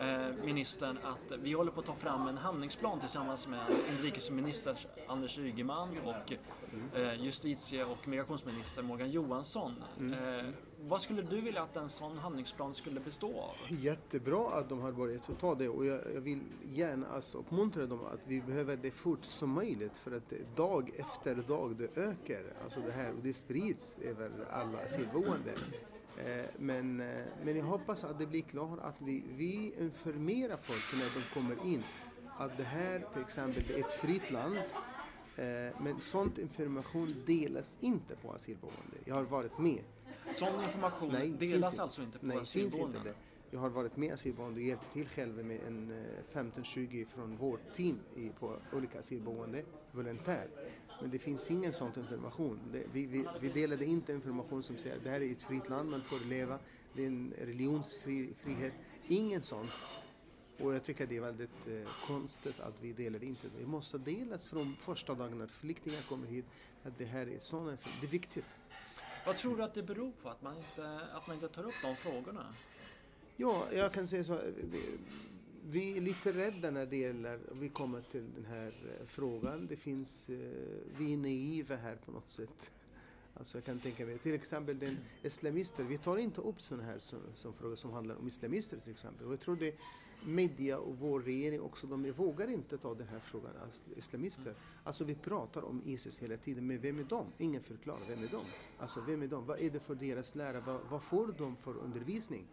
eh, 0.00 0.44
ministern 0.44 0.98
att 1.02 1.38
vi 1.38 1.52
håller 1.52 1.72
på 1.72 1.80
att 1.80 1.86
ta 1.86 1.94
fram 1.94 2.28
en 2.28 2.38
handlingsplan 2.38 3.00
tillsammans 3.00 3.46
med 3.46 3.64
inrikesminister 3.90 4.78
Anders 5.08 5.38
Ygeman 5.38 5.96
och 6.04 6.32
eh, 6.98 7.22
justitie 7.22 7.84
och 7.84 8.08
migrationsminister 8.08 8.82
Morgan 8.82 9.10
Johansson. 9.10 9.74
Mm. 9.98 10.52
Vad 10.80 11.02
skulle 11.02 11.22
du 11.22 11.40
vilja 11.40 11.62
att 11.62 11.76
en 11.76 11.88
sån 11.88 12.18
handlingsplan 12.18 12.74
skulle 12.74 13.00
bestå 13.00 13.40
av? 13.40 13.54
Jättebra 13.68 14.50
att 14.50 14.68
de 14.68 14.80
har 14.80 14.92
börjat 14.92 15.30
att 15.30 15.40
ta 15.40 15.54
det 15.54 15.68
och 15.68 15.86
jag, 15.86 16.00
jag, 16.14 16.20
vill 16.20 16.40
gärna 16.62 17.06
alltså 17.06 17.38
uppmuntra 17.38 17.86
dem 17.86 18.00
att 18.04 18.20
vi 18.26 18.40
behöver 18.40 18.76
det 18.76 18.90
fort 18.90 19.24
som 19.24 19.50
möjligt 19.50 19.98
för 19.98 20.16
att 20.16 20.32
dag 20.56 20.90
efter 20.96 21.34
dag 21.34 21.76
det 21.76 22.00
ökar, 22.00 22.42
alltså 22.64 22.80
det 22.80 22.92
här 22.92 23.12
och 23.12 23.22
det 23.22 23.32
sprids 23.32 23.98
över 23.98 24.30
alla 24.50 24.78
asylboenden. 24.84 25.58
Eh, 26.18 26.44
men, 26.58 27.00
eh, 27.00 27.24
men 27.44 27.56
jag 27.56 27.64
hoppas 27.64 28.04
att 28.04 28.18
det 28.18 28.26
blir 28.26 28.42
klart 28.42 28.78
att 28.82 28.96
vi, 28.98 29.24
vi 29.36 29.74
informerar 29.80 30.56
folk 30.56 31.02
när 31.02 31.20
de 31.20 31.40
kommer 31.40 31.72
in 31.72 31.82
att 32.38 32.56
det 32.56 32.64
här 32.64 33.06
till 33.12 33.22
exempel 33.22 33.70
är 33.70 33.78
ett 33.80 33.92
fritt 33.92 34.30
land 34.30 34.56
eh, 35.36 35.80
men 35.80 36.00
sån 36.00 36.32
information 36.40 37.14
delas 37.26 37.76
inte 37.80 38.16
på 38.16 38.32
asylboende. 38.32 38.96
Jag 39.04 39.14
har 39.14 39.22
varit 39.22 39.58
med. 39.58 39.82
Sån 40.34 40.64
information 40.64 41.08
Nej, 41.12 41.30
delas 41.30 41.78
alltså 41.78 42.02
inte 42.02 42.18
på 42.18 42.26
Nej, 42.26 42.46
finns 42.46 42.76
inte 42.76 42.98
det. 42.98 43.14
Jag 43.50 43.60
har 43.60 43.68
varit 43.68 43.96
med 43.96 44.14
asylboende 44.14 44.60
och 44.60 44.66
hjälpt 44.66 44.92
till 44.92 45.08
själv 45.08 45.44
med 45.44 45.60
en 45.66 46.06
15-20 46.32 47.06
från 47.06 47.36
vårt 47.36 47.72
team 47.72 47.98
i, 48.14 48.28
på 48.28 48.56
olika 48.72 48.98
asylboende, 48.98 49.62
volontär. 49.92 50.48
Men 51.00 51.10
det 51.10 51.18
finns 51.18 51.50
ingen 51.50 51.72
sån 51.72 51.92
information. 51.96 52.60
Det, 52.72 52.82
vi, 52.92 53.06
vi, 53.06 53.26
vi, 53.40 53.48
delade 53.48 53.84
inte 53.84 54.12
information 54.12 54.62
som 54.62 54.78
säger 54.78 54.96
att 54.96 55.04
det 55.04 55.10
här 55.10 55.20
är 55.20 55.32
ett 55.32 55.42
fritt 55.42 55.68
land, 55.68 55.90
man 55.90 56.00
får 56.00 56.28
leva, 56.28 56.58
det 56.92 57.02
är 57.02 57.06
en 57.06 57.34
religionsfrihet. 57.38 58.72
Ingen 59.08 59.42
sån. 59.42 59.68
Och 60.60 60.74
jag 60.74 60.84
tycker 60.84 61.06
det 61.06 61.16
är 61.16 61.20
väldigt 61.20 61.66
eh, 61.66 62.06
konstigt 62.06 62.60
att 62.60 62.74
vi 62.80 62.92
delar 62.92 63.24
inte 63.24 63.48
det. 63.48 63.60
Det 63.60 63.66
måste 63.66 63.98
delas 63.98 64.48
från 64.48 64.76
första 64.80 65.14
dagen 65.14 65.38
när 65.38 65.46
flyktingar 65.46 66.02
kommer 66.08 66.26
hit. 66.26 66.44
Att 66.82 66.98
det 66.98 67.04
här 67.04 67.28
är 67.28 67.38
såna, 67.38 67.70
det 68.00 68.06
är 68.06 68.10
viktigt. 68.10 68.44
Vad 69.26 69.36
tror 69.36 69.56
du 69.56 69.62
att 69.62 69.74
det 69.74 69.82
beror 69.82 70.12
på 70.22 70.28
att 70.28 70.42
man 70.42 70.56
inte, 70.56 71.00
att 71.12 71.26
man 71.26 71.36
inte 71.36 71.48
tar 71.48 71.64
upp 71.64 71.74
de 71.82 71.96
frågorna? 71.96 72.54
Ja, 73.36 73.66
jag 73.72 73.92
kan 73.92 74.06
säga 74.06 74.24
så. 74.24 74.32
Eh, 74.34 74.40
vi 75.64 75.96
är 75.96 76.00
lite 76.00 76.32
rädda 76.32 76.70
när 76.70 76.86
det 76.86 76.96
gäller, 76.96 77.40
vi 77.52 77.68
kommer 77.68 78.02
till 78.02 78.24
den 78.34 78.44
här 78.44 78.66
eh, 78.66 79.06
frågan. 79.06 79.66
Det 79.66 79.76
finns, 79.76 80.28
eh, 80.28 80.36
vi 80.98 81.12
är 81.12 81.16
naiva 81.16 81.76
här 81.76 81.96
på 81.96 82.12
något 82.12 82.30
sätt. 82.30 82.70
Alltså 83.38 83.56
jag 83.56 83.64
kan 83.64 83.78
tänka 83.78 84.06
mig, 84.06 84.18
till 84.18 84.34
exempel 84.34 84.78
den 84.78 84.98
islamister, 85.22 85.84
vi 85.84 85.98
tar 85.98 86.16
inte 86.16 86.40
upp 86.40 86.62
sådana 86.62 86.84
här 86.84 86.98
som, 86.98 87.18
som 87.32 87.52
frågor 87.52 87.76
som 87.76 87.92
handlar 87.92 88.16
om 88.16 88.26
islamister 88.26 88.76
till 88.76 88.92
exempel. 88.92 89.26
Och 89.26 89.32
jag 89.32 89.40
tror 89.40 89.56
det 89.56 89.74
media 90.24 90.78
och 90.78 90.98
vår 90.98 91.20
regering 91.20 91.60
också, 91.60 91.86
de 91.86 92.12
vågar 92.12 92.50
inte 92.50 92.78
ta 92.78 92.94
den 92.94 93.08
här 93.08 93.18
frågan, 93.18 93.50
alltså 93.62 93.84
islamister. 93.96 94.54
Alltså 94.84 95.04
vi 95.04 95.14
pratar 95.14 95.62
om 95.62 95.82
Isis 95.84 96.18
hela 96.18 96.36
tiden, 96.36 96.66
men 96.66 96.80
vem 96.80 96.98
är 96.98 97.04
de? 97.04 97.26
Ingen 97.38 97.62
förklarar, 97.62 98.00
vem 98.08 98.24
är 98.24 98.28
de? 98.28 98.40
Alltså 98.78 99.00
vem 99.00 99.22
är 99.22 99.26
de? 99.26 99.46
Vad 99.46 99.60
är 99.60 99.70
det 99.70 99.80
för 99.80 99.94
deras 99.94 100.34
lära? 100.34 100.60
Vad, 100.60 100.80
vad 100.90 101.02
får 101.02 101.34
de 101.38 101.56
för 101.56 101.76
undervisning? 101.76 102.44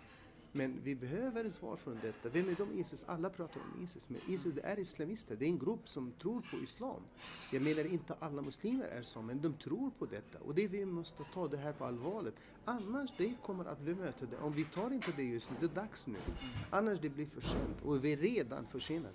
Men 0.56 0.80
vi 0.84 0.96
behöver 0.96 1.50
svar 1.50 1.76
från 1.76 2.00
detta. 2.02 2.30
Vem 2.30 2.50
är 2.50 2.56
de 2.56 2.80
Isis? 2.80 3.04
Alla 3.08 3.30
pratar 3.30 3.62
om 3.62 3.84
Isis. 3.84 4.10
Men 4.10 4.22
Isis 4.28 4.54
det 4.54 4.62
är 4.62 4.80
islamister. 4.80 5.36
Det 5.36 5.46
är 5.46 5.50
en 5.50 5.60
grupp 5.60 5.90
som 5.90 6.12
tror 6.12 6.42
på 6.52 6.58
islam. 6.64 7.02
Jag 7.52 7.62
menar 7.62 7.84
inte 7.84 8.16
alla 8.20 8.42
muslimer 8.42 8.86
är 8.86 9.02
så, 9.02 9.22
men 9.22 9.42
de 9.42 9.54
tror 9.54 9.92
på 10.00 10.06
detta. 10.06 10.40
Och 10.40 10.56
det 10.56 10.68
vi 10.68 10.86
måste 10.86 11.24
ta 11.34 11.48
det 11.48 11.58
här 11.58 11.74
på 11.74 11.86
allvaret. 11.86 12.34
Annars 12.66 13.10
det 13.18 13.34
kommer 13.46 13.66
att 13.66 13.82
vi 13.82 13.96
möta 13.96 14.26
det. 14.26 14.38
Om 14.38 14.54
vi 14.54 14.66
tar 14.66 14.94
inte 14.94 15.12
det 15.16 15.24
just 15.24 15.50
nu, 15.52 15.58
det 15.60 15.66
är 15.66 15.76
dags 15.76 16.08
nu. 16.08 16.18
Annars 16.70 17.00
det 17.00 17.10
blir 17.10 17.26
för 17.26 17.42
sent. 17.42 17.82
Och 17.82 18.06
vi 18.06 18.14
är 18.14 18.18
redan 18.18 18.68
försenade. 18.68 19.14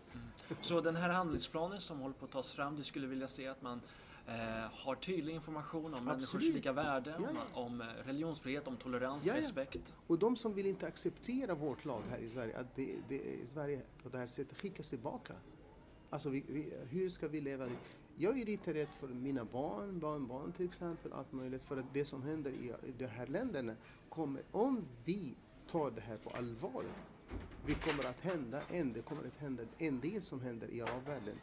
Så 0.62 0.80
den 0.80 0.96
här 0.96 1.08
handlingsplanen 1.08 1.80
som 1.80 1.98
håller 1.98 2.14
på 2.14 2.24
att 2.24 2.30
tas 2.30 2.52
fram, 2.52 2.76
du 2.76 2.84
skulle 2.84 3.06
vilja 3.06 3.28
se 3.28 3.46
att 3.46 3.62
man 3.62 3.80
eh, 4.28 4.70
har 4.72 4.94
tydlig 4.94 5.34
information 5.34 5.84
om 5.84 5.92
Absolut. 5.92 6.06
människors 6.08 6.42
lika 6.42 6.72
värden, 6.72 7.22
ja, 7.22 7.28
ja. 7.34 7.60
om 7.60 7.82
religionsfrihet, 8.04 8.68
om 8.68 8.76
tolerans, 8.76 9.26
ja, 9.26 9.36
respekt. 9.36 9.94
Och 10.06 10.18
de 10.18 10.36
som 10.36 10.54
vill 10.54 10.66
inte 10.66 10.86
acceptera 10.86 11.54
vårt 11.54 11.84
lag 11.84 12.02
här 12.10 12.18
i 12.18 12.28
Sverige, 12.28 12.58
att 12.58 12.76
det, 12.76 12.96
det, 13.08 13.48
Sverige 13.48 13.80
på 14.02 14.08
det 14.08 14.18
här 14.18 14.26
sättet 14.26 14.58
skickas 14.58 14.90
tillbaka. 14.90 15.34
Alltså 16.10 16.28
vi, 16.28 16.44
vi, 16.48 16.72
hur 16.90 17.08
ska 17.08 17.28
vi 17.28 17.40
leva? 17.40 17.68
Jag 18.16 18.40
är 18.40 18.46
lite 18.46 18.74
rädd 18.74 18.88
för 19.00 19.08
mina 19.08 19.44
barn, 19.44 19.98
barnbarn 19.98 20.52
till 20.52 20.66
exempel, 20.66 21.12
allt 21.12 21.32
möjligt. 21.32 21.64
För 21.64 21.76
att 21.76 21.94
det 21.94 22.04
som 22.04 22.22
händer 22.22 22.50
i, 22.50 22.72
i 22.88 22.92
de 22.98 23.06
här 23.06 23.26
länderna 23.26 23.74
kommer, 24.08 24.42
om 24.50 24.84
vi 25.04 25.34
tar 25.70 25.90
det 25.90 26.00
här 26.00 26.16
på 26.16 26.30
allvar, 26.30 26.84
vi 27.66 27.74
kommer 27.74 28.10
att 28.10 28.20
hända 28.20 28.60
en, 28.72 28.92
det 28.92 29.02
kommer 29.02 29.26
att 29.26 29.36
hända 29.36 29.62
en 29.78 30.00
del 30.00 30.22
som 30.22 30.40
händer 30.40 30.70
i 30.70 30.80
arabvärlden. 30.82 31.38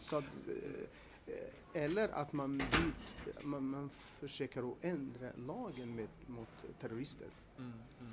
Så 0.00 0.16
att, 0.16 0.24
eh, 0.24 0.88
eller 1.72 2.08
att 2.14 2.32
man, 2.32 2.58
byt, 2.58 3.44
man, 3.44 3.70
man 3.70 3.90
försöker 4.20 4.72
att 4.72 4.84
ändra 4.84 5.30
lagen 5.36 5.96
med, 5.96 6.08
mot 6.26 6.48
terrorister. 6.80 7.26
Mm, 7.58 7.72
mm. 8.00 8.12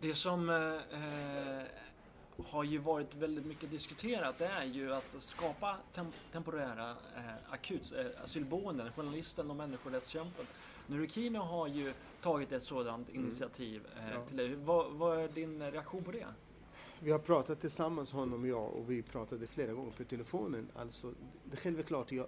Det 0.00 0.14
som 0.14 0.50
eh, 0.50 1.66
har 2.46 2.64
ju 2.64 2.78
varit 2.78 3.14
väldigt 3.14 3.46
mycket 3.46 3.70
diskuterat 3.70 4.38
det 4.38 4.46
är 4.46 4.64
ju 4.64 4.94
att 4.94 5.14
skapa 5.18 5.76
tem 5.92 6.12
temporära 6.32 6.90
eh, 6.90 7.52
akut 7.52 7.92
eh, 7.92 8.24
asylboenden. 8.24 8.92
Journalisten 8.92 9.50
och 9.50 9.56
människorättskämpen 9.56 10.46
Nurikino 10.86 11.38
har 11.38 11.66
ju 11.66 11.92
tagit 12.20 12.52
ett 12.52 12.62
sådant 12.62 13.08
mm. 13.08 13.20
initiativ 13.20 13.86
eh, 13.96 14.14
ja. 14.14 14.26
till 14.26 14.36
dig. 14.36 14.54
Vad, 14.54 14.92
vad 14.92 15.18
är 15.18 15.28
din 15.28 15.70
reaktion 15.70 16.04
på 16.04 16.10
det? 16.10 16.26
Vi 17.00 17.10
har 17.10 17.18
pratat 17.18 17.60
tillsammans, 17.60 18.12
honom 18.12 18.42
och 18.42 18.48
jag, 18.48 18.72
och 18.72 18.90
vi 18.90 19.02
pratade 19.02 19.46
flera 19.46 19.72
gånger 19.72 19.90
på 19.90 20.04
telefonen. 20.04 20.68
Alltså, 20.74 21.14
det 21.44 21.52
är 21.52 21.56
självklart, 21.56 22.12
jag, 22.12 22.26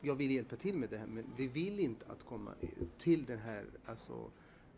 jag 0.00 0.14
vill 0.14 0.30
hjälpa 0.30 0.56
till 0.56 0.78
med 0.78 0.90
det 0.90 0.98
här, 0.98 1.06
men 1.06 1.24
vi 1.36 1.46
vill 1.46 1.80
inte 1.80 2.04
att 2.08 2.24
komma 2.24 2.50
till 2.98 3.24
den 3.24 3.38
här, 3.38 3.64
alltså, 3.86 4.30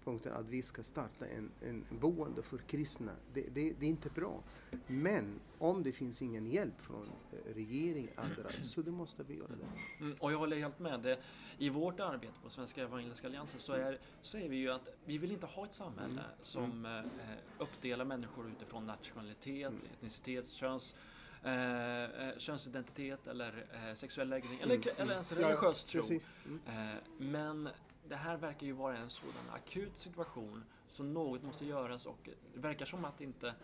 punkten 0.08 0.32
att 0.32 0.48
vi 0.48 0.62
ska 0.62 0.82
starta 0.82 1.26
en, 1.26 1.50
en 1.60 1.84
boende 1.90 2.42
för 2.42 2.58
kristna. 2.58 3.12
Det, 3.34 3.54
det, 3.54 3.72
det, 3.80 3.86
är 3.86 3.90
inte 3.90 4.10
bra. 4.10 4.42
Men 4.86 5.40
om 5.58 5.82
det 5.82 5.92
finns 5.92 6.22
ingen 6.22 6.46
hjälp 6.46 6.80
från 6.80 7.06
eh, 7.32 7.54
regering 7.54 8.08
andra 8.16 8.50
så 8.60 8.82
det 8.82 8.90
måste 8.90 9.22
vi 9.22 9.36
göra 9.36 9.48
det. 9.48 10.04
Mm, 10.04 10.16
och 10.20 10.32
jag 10.32 10.38
håller 10.38 10.56
helt 10.56 10.78
med. 10.78 11.00
Det. 11.00 11.18
I 11.58 11.68
vårt 11.68 12.00
arbete 12.00 12.34
på 12.42 12.50
Svenska 12.50 12.82
Evangeliska 12.82 13.26
Alliansen 13.26 13.60
så 13.60 13.72
är, 13.72 13.98
säger 14.22 14.48
vi 14.48 14.56
ju 14.56 14.70
att 14.70 14.88
vi 15.04 15.18
vill 15.18 15.32
inte 15.32 15.46
ha 15.46 15.64
ett 15.64 15.74
samhälle 15.74 16.20
mm. 16.20 16.24
som 16.42 16.86
mm. 16.86 17.04
Eh, 17.04 17.38
uppdelar 17.58 18.04
människor 18.04 18.48
utifrån 18.48 18.86
nationalitet, 18.86 19.72
mm. 19.72 19.92
etnicitet, 19.92 20.48
köns 20.48 20.94
Eh, 21.42 22.04
eh, 22.04 22.38
könsidentitet 22.38 23.26
eller 23.26 23.66
eh, 23.72 23.94
sexuell 23.94 24.28
läggning 24.28 24.60
eller, 24.60 24.74
mm, 24.74 24.88
eller 24.88 25.02
mm. 25.02 25.12
ens 25.12 25.32
religiös 25.32 25.86
ja, 25.92 26.02
tro. 26.02 26.20
Mm. 26.46 26.60
Eh, 26.66 26.96
men 27.18 27.68
det 28.08 28.16
här 28.16 28.36
verkar 28.36 28.66
ju 28.66 28.72
vara 28.72 28.96
en 28.96 29.10
sådan 29.10 29.50
akut 29.54 29.98
situation 29.98 30.64
så 30.92 31.02
något 31.02 31.42
måste 31.42 31.64
göras 31.66 32.06
och 32.06 32.28
det 32.54 32.60
verkar 32.60 32.86
som 32.86 33.04
att 33.04 33.20
inte 33.20 33.54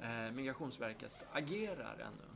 eh, 0.00 0.32
Migrationsverket 0.32 1.12
agerar 1.32 1.94
ännu. 1.94 2.32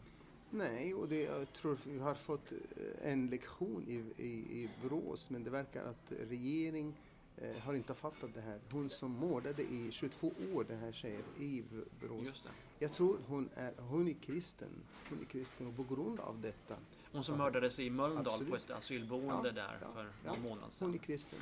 Nej, 0.50 0.94
och 0.94 1.08
det, 1.08 1.22
jag 1.22 1.52
tror 1.52 1.78
vi 1.84 1.98
har 1.98 2.14
fått 2.14 2.52
eh, 2.52 3.12
en 3.12 3.26
lektion 3.26 3.84
i, 3.88 4.22
i, 4.22 4.62
i 4.62 4.70
Borås 4.82 5.30
men 5.30 5.44
det 5.44 5.50
verkar 5.50 5.84
att 5.84 6.12
regering 6.28 6.94
eh, 7.36 7.56
har 7.56 7.74
inte 7.74 7.94
fattat 7.94 8.34
det 8.34 8.40
här. 8.40 8.60
Hon 8.72 8.90
som 8.90 9.18
mördade 9.20 9.62
i 9.62 9.88
22 9.90 10.32
år, 10.54 10.64
den 10.64 10.78
här 10.78 10.92
tjejen 10.92 11.22
i 11.38 11.64
Borås. 12.00 12.48
Jag 12.78 12.92
tror 12.92 13.18
hon 13.26 13.48
är, 13.54 13.72
hon 13.78 14.08
är 14.08 14.14
kristen. 14.14 14.68
Hon 15.08 15.20
är 15.20 15.24
kristen 15.24 15.66
och 15.66 15.76
på 15.76 15.94
grund 15.94 16.20
av 16.20 16.40
detta 16.40 16.76
hon 17.16 17.24
som 17.24 17.38
mördades 17.38 17.78
i 17.78 17.90
Mölndal 17.90 18.26
Absolut. 18.26 18.50
på 18.50 18.56
ett 18.56 18.70
asylboende 18.70 19.48
ja, 19.48 19.52
där 19.52 19.78
ja, 19.82 19.92
för 19.92 20.12
ja. 20.24 20.32
någon 20.32 20.42
månad 20.42 20.72
sedan. 20.72 20.88
Hon 20.88 20.94
är 20.94 20.98
kristen. 20.98 21.38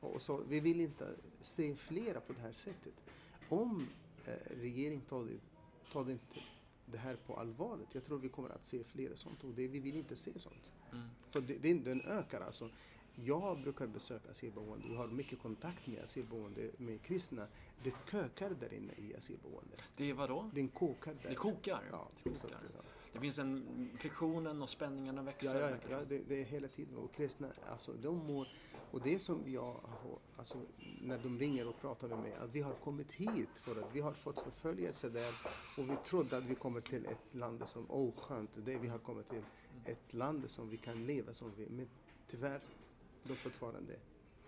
Och 0.00 0.22
så, 0.22 0.42
vi 0.48 0.60
vill 0.60 0.80
inte 0.80 1.14
se 1.40 1.74
flera 1.74 2.20
på 2.20 2.32
det 2.32 2.40
här 2.40 2.52
sättet. 2.52 2.94
Om 3.48 3.88
eh, 4.24 4.32
regeringen 4.60 5.00
tar 5.00 5.24
det, 5.24 5.38
tar 5.92 6.04
det 6.04 6.12
inte 6.12 6.40
det 6.86 6.98
här 6.98 7.16
på 7.26 7.36
allvaret, 7.36 7.86
jag 7.92 8.04
tror 8.04 8.18
vi 8.18 8.28
kommer 8.28 8.50
att 8.50 8.66
se 8.66 8.84
flera 8.84 9.16
sånt 9.16 9.44
och 9.44 9.50
det, 9.50 9.68
vi 9.68 9.78
vill 9.78 9.96
inte 9.96 10.16
se 10.16 10.38
sånt. 10.38 10.70
Mm. 10.92 11.08
För 11.30 11.40
det, 11.40 11.54
det, 11.54 11.74
den 11.74 12.00
ökar 12.00 12.40
alltså. 12.40 12.70
Jag 13.24 13.62
brukar 13.62 13.86
besöka 13.86 14.30
asylboende, 14.30 14.86
jag 14.88 14.96
har 14.96 15.08
mycket 15.08 15.38
kontakt 15.38 15.86
med 15.86 16.02
asylboende, 16.04 16.70
med 16.76 17.02
kristna. 17.02 17.46
Det 17.82 17.94
kökar 18.10 18.50
där 18.50 18.74
inne 18.74 18.92
i 18.96 19.16
asylboende. 19.16 19.76
Det 19.96 20.10
är 20.10 20.14
vadå? 20.14 20.50
Den 20.54 20.68
kokar 20.68 21.14
där. 21.22 21.28
Det 21.28 21.34
kokar? 21.34 21.82
Ja, 21.90 22.08
det 22.24 22.30
kokar. 22.30 22.38
Så, 22.38 22.48
ja. 22.74 22.82
Det 23.16 23.20
finns 23.20 23.38
en 23.38 23.90
friktionen 23.98 24.62
och 24.62 24.70
spänningarna 24.70 25.22
växer. 25.22 25.60
Ja, 25.60 25.70
ja, 25.70 25.76
ja 25.90 26.04
det, 26.08 26.18
det, 26.18 26.40
är 26.40 26.44
hela 26.44 26.68
tiden. 26.68 26.96
Och 26.96 27.14
kristna, 27.14 27.48
alltså 27.70 27.92
de 27.92 28.26
mår, 28.26 28.48
och 28.90 29.00
det 29.02 29.18
som 29.18 29.42
jag, 29.46 29.80
alltså 30.36 30.58
när 31.02 31.18
de 31.18 31.38
ringer 31.38 31.68
och 31.68 31.80
pratar 31.80 32.08
med 32.08 32.18
mig, 32.18 32.32
att 32.34 32.50
vi 32.50 32.60
har 32.60 32.72
kommit 32.72 33.12
hit 33.12 33.58
för 33.58 33.80
att 33.80 33.94
vi 33.94 34.00
har 34.00 34.12
fått 34.12 34.38
förföljelse 34.38 35.08
där 35.08 35.34
och 35.78 35.90
vi 35.90 35.96
trodde 36.06 36.36
att 36.36 36.44
vi 36.44 36.54
kommer 36.54 36.80
till 36.80 37.06
ett 37.06 37.34
land 37.34 37.62
som, 37.68 37.86
åh 37.88 38.08
oh, 38.08 38.16
skönt, 38.16 38.50
det 38.64 38.78
vi 38.78 38.88
har 38.88 38.98
kommit 38.98 39.28
till 39.28 39.44
ett 39.84 40.14
land 40.14 40.50
som 40.50 40.70
vi 40.70 40.76
kan 40.76 41.06
leva 41.06 41.34
som 41.34 41.52
vi, 41.56 41.66
men 41.68 41.88
tyvärr, 42.26 42.60
de 43.28 43.36
fortfarande 43.36 43.96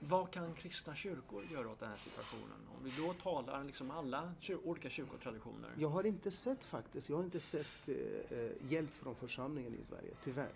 vad 0.01 0.31
kan 0.31 0.55
kristna 0.55 0.95
kyrkor 0.95 1.45
göra 1.53 1.71
åt 1.71 1.81
den 1.81 1.89
här 1.89 1.97
situationen? 1.97 2.59
Om 2.77 2.85
vi 2.85 2.91
då 3.03 3.13
talar 3.13 3.65
liksom 3.65 3.91
alla 3.91 4.33
kyr 4.41 4.59
olika 4.65 4.91
kyrkotraditioner. 4.91 5.71
Jag 5.79 5.89
har 5.89 6.07
inte 6.07 6.31
sett 6.31 6.65
faktiskt, 6.65 7.09
jag 7.09 7.17
har 7.17 7.25
inte 7.25 7.41
sett 7.41 7.89
eh, 7.89 8.39
eh, 8.39 8.51
hjälp 8.69 8.95
från 8.95 9.15
församlingen 9.15 9.75
i 9.75 9.83
Sverige, 9.83 10.11
tyvärr. 10.25 10.53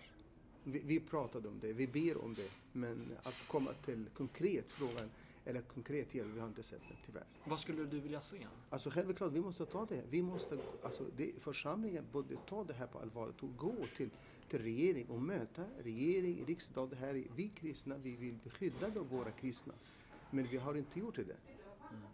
Vi, 0.63 0.81
vi 0.85 0.99
pratade 0.99 1.47
om 1.47 1.59
det, 1.59 1.73
vi 1.73 1.87
ber 1.87 2.23
om 2.23 2.33
det, 2.33 2.49
men 2.71 3.17
att 3.23 3.47
komma 3.47 3.73
till 3.85 4.05
konkret 4.17 4.71
frågan 4.71 5.09
eller 5.45 5.61
konkret 5.61 6.15
hjälp, 6.15 6.29
vi 6.35 6.39
har 6.39 6.47
inte 6.47 6.63
sett 6.63 6.81
det 6.89 6.95
tyvärr. 7.05 7.25
Vad 7.45 7.59
skulle 7.59 7.83
du 7.83 7.99
vilja 7.99 8.21
se? 8.21 8.47
Alltså 8.69 8.89
självklart, 8.89 9.31
vi 9.31 9.41
måste 9.41 9.65
ta 9.65 9.85
det. 9.85 10.03
Vi 10.09 10.21
måste, 10.21 10.57
alltså, 10.83 11.03
det, 11.17 11.31
församlingen 11.39 12.05
borde 12.11 12.35
ta 12.49 12.63
det 12.63 12.73
här 12.73 12.87
på 12.87 12.99
allvar 12.99 13.33
och 13.39 13.57
gå 13.57 13.75
till 13.97 14.09
till 14.53 14.61
regering 14.61 15.07
och 15.09 15.21
möta 15.21 15.65
regering, 15.83 16.45
riksdag. 16.45 16.89
Det 16.89 16.95
här, 16.95 17.23
vi 17.35 17.49
kristna, 17.49 17.97
vi 17.97 18.15
vill 18.15 18.37
beskydda 18.43 18.89
då 18.89 19.03
våra 19.03 19.31
kristna. 19.31 19.73
Men 20.31 20.45
vi 20.45 20.57
har 20.57 20.75
inte 20.75 20.99
gjort 20.99 21.15
det. 21.15 21.37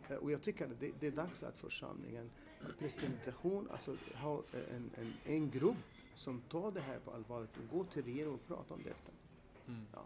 Mm. 0.09 0.23
Och 0.23 0.31
jag 0.31 0.41
tycker 0.41 0.65
att 0.65 0.79
det, 0.79 0.91
det, 0.99 1.07
är 1.07 1.11
dags 1.11 1.43
att 1.43 1.57
församlingen, 1.57 2.29
presentation, 2.79 3.67
alltså 3.71 3.95
ha 4.15 4.43
en, 4.71 4.89
en, 4.97 5.13
en 5.25 5.49
grupp 5.49 5.77
som 6.15 6.41
tar 6.41 6.71
det 6.71 6.81
här 6.81 6.99
på 6.99 7.11
allvar 7.11 7.41
och 7.41 7.77
går 7.77 7.83
till 7.83 8.03
regeringen 8.03 8.33
och 8.33 8.47
pratar 8.47 8.75
om 8.75 8.83
detta. 8.83 9.11
Mm. 9.67 9.85
Ja. 9.93 10.05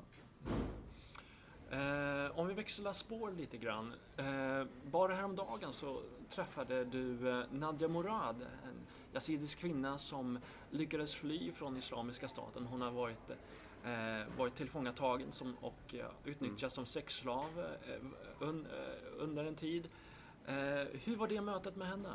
Eh, 1.73 2.39
om 2.39 2.47
vi 2.47 2.53
växlar 2.53 2.93
spår 2.93 3.31
lite 3.31 3.57
grann. 3.57 3.93
Eh, 4.17 4.63
bara 4.91 5.13
häromdagen 5.13 5.73
så 5.73 6.01
träffade 6.29 6.85
du 6.85 7.29
eh, 7.29 7.45
Nadja 7.51 7.87
Morad, 7.87 8.35
en 8.41 8.87
yazidisk 9.13 9.59
kvinna 9.59 9.97
som 9.97 10.39
lyckades 10.69 11.15
fly 11.15 11.51
från 11.51 11.77
Islamiska 11.77 12.27
staten. 12.27 12.65
Hon 12.65 12.81
har 12.81 12.91
varit, 12.91 13.29
eh, 13.83 14.37
varit 14.37 14.55
tillfångatagen 14.55 15.31
som, 15.31 15.55
och 15.61 15.95
eh, 15.95 16.05
utnyttjad 16.25 16.63
mm. 16.63 16.71
som 16.71 16.85
sexslav 16.85 17.59
eh, 17.59 18.47
un, 18.47 18.65
eh, 18.65 19.23
under 19.23 19.45
en 19.45 19.55
tid. 19.55 19.87
hur 20.91 21.15
var 21.15 21.27
det 21.27 21.41
mötet 21.41 21.75
med 21.75 21.87
henne? 21.87 22.13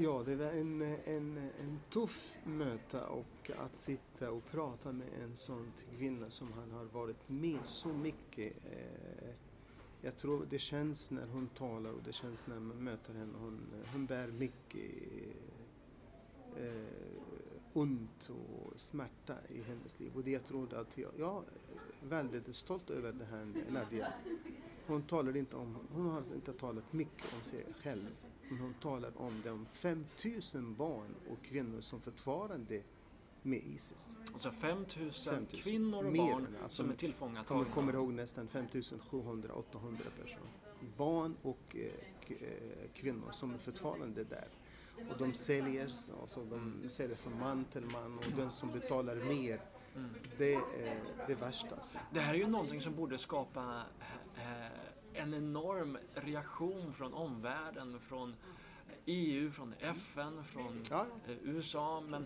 Ja, 0.00 0.22
det 0.26 0.36
var 0.36 0.46
en, 0.46 0.82
en, 1.04 1.38
en 1.38 1.80
tuff 1.90 2.38
möte 2.44 3.00
och 3.00 3.50
att 3.58 3.78
sitta 3.78 4.30
och 4.30 4.44
prata 4.50 4.92
med 4.92 5.08
en 5.22 5.36
sån 5.36 5.72
kvinna 5.96 6.30
som 6.30 6.52
han 6.52 6.70
har 6.70 6.84
varit 6.84 7.28
med 7.28 7.58
så 7.64 7.88
mycket. 7.88 8.52
Eh, 8.72 9.30
jag 10.00 10.16
tror 10.16 10.46
det 10.50 10.58
känns 10.58 11.10
när 11.10 11.26
hon 11.26 11.48
talar 11.48 11.90
och 11.90 12.02
det 12.04 12.12
känns 12.12 12.46
när 12.46 12.60
man 12.60 12.84
möter 12.84 13.14
henne. 13.14 13.32
Hon, 13.38 13.60
hon 13.92 14.06
bär 14.06 14.26
mycket 14.26 14.90
eh, 16.56 17.72
ont 17.72 18.30
och 18.30 18.80
smärta 18.80 19.34
i 19.48 19.62
hennes 19.62 20.00
liv. 20.00 20.12
Och 20.14 20.24
det 20.24 20.30
jag 20.30 20.44
trodde 20.44 20.80
att 20.80 20.98
jag, 20.98 21.10
jag 21.18 21.44
är 22.02 22.08
väldigt 22.08 22.56
stolt 22.56 22.90
över 22.90 23.12
det 23.12 23.24
här 23.24 23.46
Nadia. 23.70 24.12
Hon 24.86 25.02
talar 25.02 25.36
inte 25.36 25.56
om, 25.56 25.76
hon 25.92 26.06
har 26.06 26.22
inte 26.34 26.52
talat 26.52 26.92
mycket 26.92 27.34
om 27.38 27.44
sig 27.44 27.64
själv 27.82 28.08
men 28.48 28.58
hon 28.58 28.74
talar 28.74 29.12
om 29.16 29.42
de 29.44 29.66
5000 29.72 30.74
barn 30.74 31.14
och 31.30 31.44
kvinnor 31.44 31.80
som 31.80 32.00
fortfarande 32.00 32.82
med 33.42 33.58
Isis. 33.58 34.14
Alltså 34.32 34.50
5000, 34.50 35.34
5 35.34 35.46
kvinnor 35.46 36.06
och 36.06 36.12
barn 36.12 36.56
alltså, 36.62 36.76
som 36.82 36.90
är 36.90 36.94
tillfångatagna? 36.94 37.64
Jag 37.64 37.74
kommer 37.74 37.92
ihåg 37.92 38.12
nästan 38.12 38.48
5700-800 38.48 39.62
personer. 40.22 40.50
Barn 40.96 41.36
och 41.42 41.76
eh, 41.76 41.82
eh, 42.28 42.90
kvinnor 42.94 43.30
som 43.32 43.54
är 43.54 43.58
fortfarande 43.58 44.24
där. 44.24 44.48
Och 45.10 45.18
de 45.18 45.34
säljer, 45.34 45.92
alltså 46.20 46.44
de 46.44 46.90
säljer 46.90 47.16
från 47.16 47.38
man 47.38 47.64
till 47.64 47.84
man 47.84 48.18
och 48.18 48.36
den 48.36 48.50
som 48.50 48.70
betalar 48.70 49.16
mer 49.16 49.60
Mm. 49.98 50.10
Det 50.38 50.54
är 50.54 51.00
det 51.26 51.34
värsta. 51.34 51.76
Alltså. 51.76 51.96
Det 52.10 52.20
här 52.20 52.34
är 52.34 52.38
ju 52.38 52.46
någonting 52.46 52.80
som 52.80 52.94
borde 52.94 53.18
skapa 53.18 53.82
en 55.18 55.34
enorm 55.34 55.98
reaktion 56.14 56.94
från 56.94 57.14
omvärlden, 57.14 58.00
från 58.00 58.34
EU, 59.06 59.50
från 59.50 59.74
FN, 59.80 60.44
från 60.44 60.82
ja. 60.90 61.06
Eh, 61.26 61.36
USA. 61.42 62.00
Men 62.00 62.24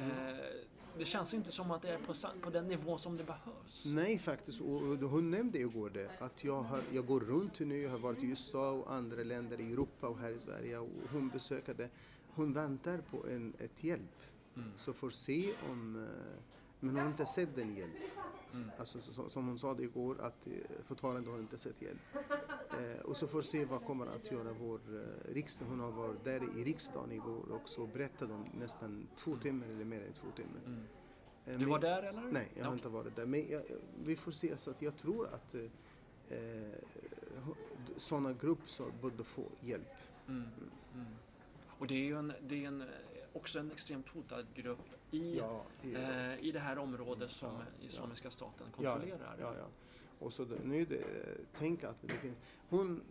Eh, 0.00 0.36
det 0.98 1.04
känns 1.04 1.34
inte 1.34 1.52
som 1.52 1.70
att 1.70 1.82
det 1.82 1.88
är 1.88 1.98
på, 1.98 2.14
på 2.40 2.50
den 2.50 2.68
nivå 2.68 2.98
som 2.98 3.16
det 3.16 3.24
behövs. 3.24 3.84
Nej, 3.86 4.18
faktiskt. 4.18 4.60
Och 4.60 4.80
hon 4.80 5.30
nämnde 5.30 5.58
igår 5.58 5.90
det, 5.90 6.10
att 6.18 6.44
jag, 6.44 6.62
har, 6.62 6.80
jag 6.92 7.06
går 7.06 7.20
runt 7.20 7.60
nu, 7.60 7.82
jag 7.82 7.90
har 7.90 7.98
varit 7.98 8.18
i 8.18 8.26
USA 8.26 8.70
och 8.70 8.92
andra 8.92 9.22
länder 9.22 9.60
i 9.60 9.72
Europa 9.72 10.08
och 10.08 10.18
här 10.18 10.30
i 10.30 10.38
Sverige 10.38 10.78
och 10.78 10.88
hon 11.12 11.28
besöker 11.28 11.74
det. 11.74 11.88
Hon 12.34 12.52
väntar 12.52 12.98
på 12.98 13.26
en, 13.26 13.54
ett 13.58 13.84
hjälp. 13.84 14.22
Mm. 14.56 14.70
Så 14.76 14.92
får 14.92 15.10
se 15.10 15.50
om... 15.70 15.96
Eh, 15.96 16.42
men 16.80 16.90
hon 16.90 16.98
har 16.98 17.10
inte 17.10 17.26
sett 17.26 17.56
den 17.56 17.74
hjälp. 17.74 17.92
Mm. 18.54 18.70
Alltså, 18.78 19.28
som 19.28 19.46
hon 19.46 19.58
sa 19.58 19.74
det 19.74 19.82
igår, 19.82 20.20
att 20.20 20.46
eh, 20.46 20.52
fortfarande 20.84 21.30
har 21.30 21.38
inte 21.38 21.58
sett 21.58 21.82
hjälp. 21.82 22.00
Eh, 22.70 23.00
och 23.00 23.16
så 23.16 23.26
får 23.26 23.38
vi 23.38 23.44
se 23.44 23.64
vad 23.64 23.84
kommer 23.84 24.06
att 24.06 24.30
göra 24.30 24.52
vår 24.52 24.80
eh, 24.88 25.32
riksdag. 25.32 25.66
Hon 25.66 25.80
har 25.80 25.90
varit 25.90 26.24
där 26.24 26.58
i 26.58 26.64
riksdagen 26.64 27.12
igår 27.12 27.52
och 27.52 27.68
så 27.68 27.86
berättade 27.86 28.34
om 28.34 28.46
nästan 28.58 29.08
två 29.16 29.30
mm. 29.30 29.42
timmar 29.42 29.66
eller 29.66 29.84
mer 29.84 30.00
än 30.00 30.12
två 30.12 30.26
timmar. 30.36 30.60
Mm. 30.66 30.82
Eh, 31.46 31.58
du 31.58 31.64
var 31.64 31.78
där 31.78 32.02
eller? 32.02 32.22
Nej, 32.22 32.52
jag 32.54 32.64
har 32.64 32.72
inte 32.72 32.88
varit 32.88 33.16
där. 33.16 33.26
Men 33.26 33.48
jag, 33.48 33.62
vi 34.04 34.16
får 34.16 34.32
se, 34.32 34.56
så 34.56 34.70
att 34.70 34.82
jag 34.82 34.96
tror 34.96 35.26
att 35.26 35.54
eh, 35.54 35.60
sådana 37.96 38.32
grupper 38.32 39.00
borde 39.00 39.24
få 39.24 39.44
hjälp. 39.60 39.94
Mm. 40.28 40.48
Mm. 40.94 41.06
Och 41.78 41.86
det 41.86 41.94
är 41.94 42.04
ju 42.04 42.18
en, 42.18 42.32
det 42.48 42.64
är 42.64 42.68
en, 42.68 42.84
också 43.32 43.58
en 43.58 43.70
extremt 43.70 44.08
hotad 44.08 44.46
grupp 44.54 44.78
i, 45.10 45.36
ja, 45.38 45.62
ja. 45.82 45.98
Eh, 45.98 46.44
i 46.44 46.52
det 46.52 46.60
här 46.60 46.78
området 46.78 47.30
som 47.30 47.48
ja, 47.48 47.86
Islamiska 47.86 48.30
staten 48.30 48.66
kontrollerar. 48.72 49.36
Ja, 49.40 49.54
ja, 49.58 49.66
Och 50.18 50.32
så 50.32 50.44
det, 50.44 50.64
nu 50.64 50.84
det, 50.84 51.04
tänk 51.58 51.84
att 51.84 52.02
det 52.02 52.08
finns, 52.08 52.38
hon, 52.68 53.02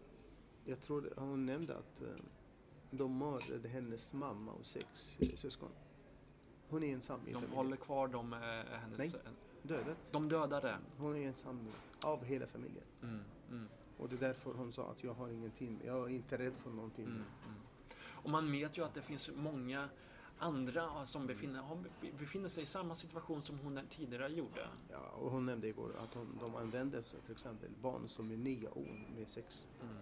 jag 0.65 0.81
tror 0.81 1.13
hon 1.17 1.45
nämnde 1.45 1.77
att 1.77 2.01
eh, 2.01 2.07
de 2.91 3.17
mördade 3.17 3.69
hennes 3.69 4.13
mamma 4.13 4.51
och 4.51 4.65
sex 4.65 5.17
syskon. 5.35 5.69
Hon 6.69 6.83
är 6.83 6.93
ensam 6.93 7.19
i 7.21 7.25
De 7.25 7.33
familjen. 7.33 7.57
håller 7.57 7.77
kvar 7.77 8.07
dem, 8.07 8.33
eh, 8.33 8.39
hennes... 8.79 8.97
Nej, 8.97 9.13
dödade. 9.61 9.95
De 10.11 10.29
dödade? 10.29 10.77
Hon 10.97 11.15
är 11.15 11.27
ensam 11.27 11.63
nu, 11.63 11.71
av 12.01 12.23
hela 12.23 12.47
familjen. 12.47 12.83
Mm, 13.03 13.19
mm. 13.49 13.67
Och 13.97 14.09
det 14.09 14.15
är 14.15 14.19
därför 14.19 14.53
hon 14.53 14.71
sa 14.71 14.91
att 14.91 15.03
jag 15.03 15.13
har 15.13 15.29
ingenting, 15.29 15.81
jag 15.85 16.11
är 16.11 16.15
inte 16.15 16.37
rädd 16.37 16.53
för 16.63 16.69
någonting. 16.69 17.05
Mm, 17.05 17.15
mm. 17.17 17.59
Och 18.23 18.29
man 18.29 18.51
vet 18.51 18.77
ju 18.77 18.85
att 18.85 18.93
det 18.93 19.01
finns 19.01 19.29
många 19.35 19.89
andra 20.39 21.05
som 21.05 21.27
befinner, 21.27 21.63
befinner 22.19 22.49
sig 22.49 22.63
i 22.63 22.65
samma 22.65 22.95
situation 22.95 23.43
som 23.43 23.59
hon 23.59 23.79
tidigare 23.89 24.27
gjorde. 24.27 24.67
Ja, 24.89 24.97
och 24.97 25.31
hon 25.31 25.45
nämnde 25.45 25.67
igår 25.67 25.95
att 26.03 26.13
hon, 26.13 26.37
de 26.39 26.55
använder 26.55 27.01
sig 27.01 27.19
till 27.21 27.31
exempel 27.31 27.69
barn 27.81 28.07
som 28.07 28.31
är 28.31 28.37
nio 28.37 28.67
år 28.67 29.05
med 29.15 29.29
sex. 29.29 29.67
Mm. 29.81 29.95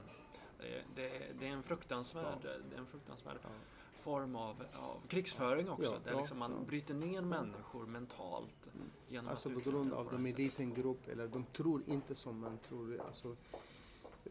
Det, 0.58 0.84
det, 0.96 1.40
det, 1.40 1.48
är 1.48 1.52
en 1.52 1.64
fruktansvärd, 1.64 2.38
ja. 2.44 2.50
det 2.70 2.76
är 2.76 2.80
en 2.80 2.88
fruktansvärd 2.88 3.38
ja. 3.44 3.50
form 3.94 4.36
av, 4.36 4.64
av 4.74 5.08
krigsföring 5.08 5.70
också. 5.70 6.00
Ja, 6.06 6.12
där 6.12 6.20
liksom 6.20 6.38
man 6.40 6.66
bryter 6.66 6.94
ner 6.94 7.22
människor 7.22 7.86
mentalt. 7.86 8.70
Mm. 8.76 8.90
Genom 9.08 9.30
alltså 9.30 9.50
på 9.50 9.60
grund 9.60 9.94
av 9.94 10.10
de 10.12 10.26
är 10.26 10.34
liten 10.36 10.74
grupp 10.74 11.08
eller 11.08 11.28
de 11.28 11.46
tror 11.46 11.84
inte 11.86 12.16
som 12.16 12.40
man 12.40 12.58
tror. 12.58 13.02
Alltså, 13.08 13.36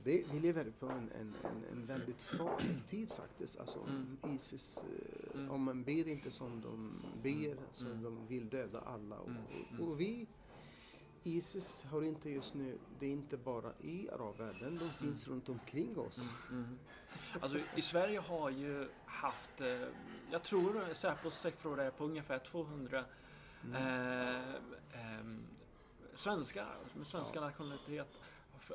det, 0.06 0.24
vi 0.32 0.40
lever 0.40 0.72
på 0.80 0.86
en, 0.86 1.10
en, 1.20 1.34
en, 1.72 1.86
väldigt 1.86 2.22
farlig 2.22 2.86
tid 2.88 3.12
faktiskt. 3.12 3.60
Alltså, 3.60 3.78
mm. 3.78 4.34
Isis, 4.36 4.82
eh, 4.82 5.40
mm. 5.40 5.50
om 5.50 5.62
man 5.62 5.84
ber 5.84 6.08
inte 6.08 6.30
som 6.30 6.60
de 6.60 6.92
ber, 7.22 7.52
mm. 7.52 7.64
så 7.72 7.86
mm. 7.86 8.02
de 8.02 8.26
vill 8.26 8.48
döda 8.48 8.80
alla. 8.80 9.18
Och, 9.18 9.28
mm. 9.28 9.42
och, 9.80 9.88
och, 9.88 10.00
vi, 10.00 10.26
Isis 11.22 11.82
har 11.82 12.02
inte 12.02 12.30
just 12.30 12.54
nu, 12.54 12.78
det 12.98 13.06
är 13.06 13.10
inte 13.10 13.36
bara 13.36 13.72
i 13.80 14.10
arabvärlden, 14.10 14.78
de 14.78 15.06
finns 15.06 15.28
runt 15.28 15.48
omkring 15.48 15.98
oss. 15.98 16.28
Alltså 17.40 17.58
i 17.76 17.82
Sverige 17.82 18.20
har 18.20 18.50
ju 18.50 18.88
haft, 19.06 19.60
eh, 19.60 19.88
jag 20.30 20.42
tror 20.42 20.94
Säpos 20.94 21.40
siffror 21.40 21.80
är 21.80 21.90
på 21.90 22.04
ungefär 22.04 22.38
200 22.38 23.04
eh, 23.74 24.40
eh, 24.40 25.26
svenskar 26.14 26.76
med 26.94 27.06
svenska 27.06 27.38
ja. 27.38 27.40
nationalitet 27.40 28.08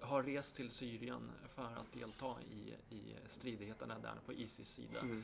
har 0.02 0.24
rest 0.24 0.56
till 0.56 0.72
Syrien 0.72 1.32
för 1.56 1.64
att 1.64 1.94
delta 1.94 2.36
i, 2.42 2.96
i 2.96 3.16
stridigheterna 3.28 4.00
där 4.00 4.16
på 4.26 4.34
Isis 4.34 4.70
sida. 4.70 5.00
Mm. 5.02 5.24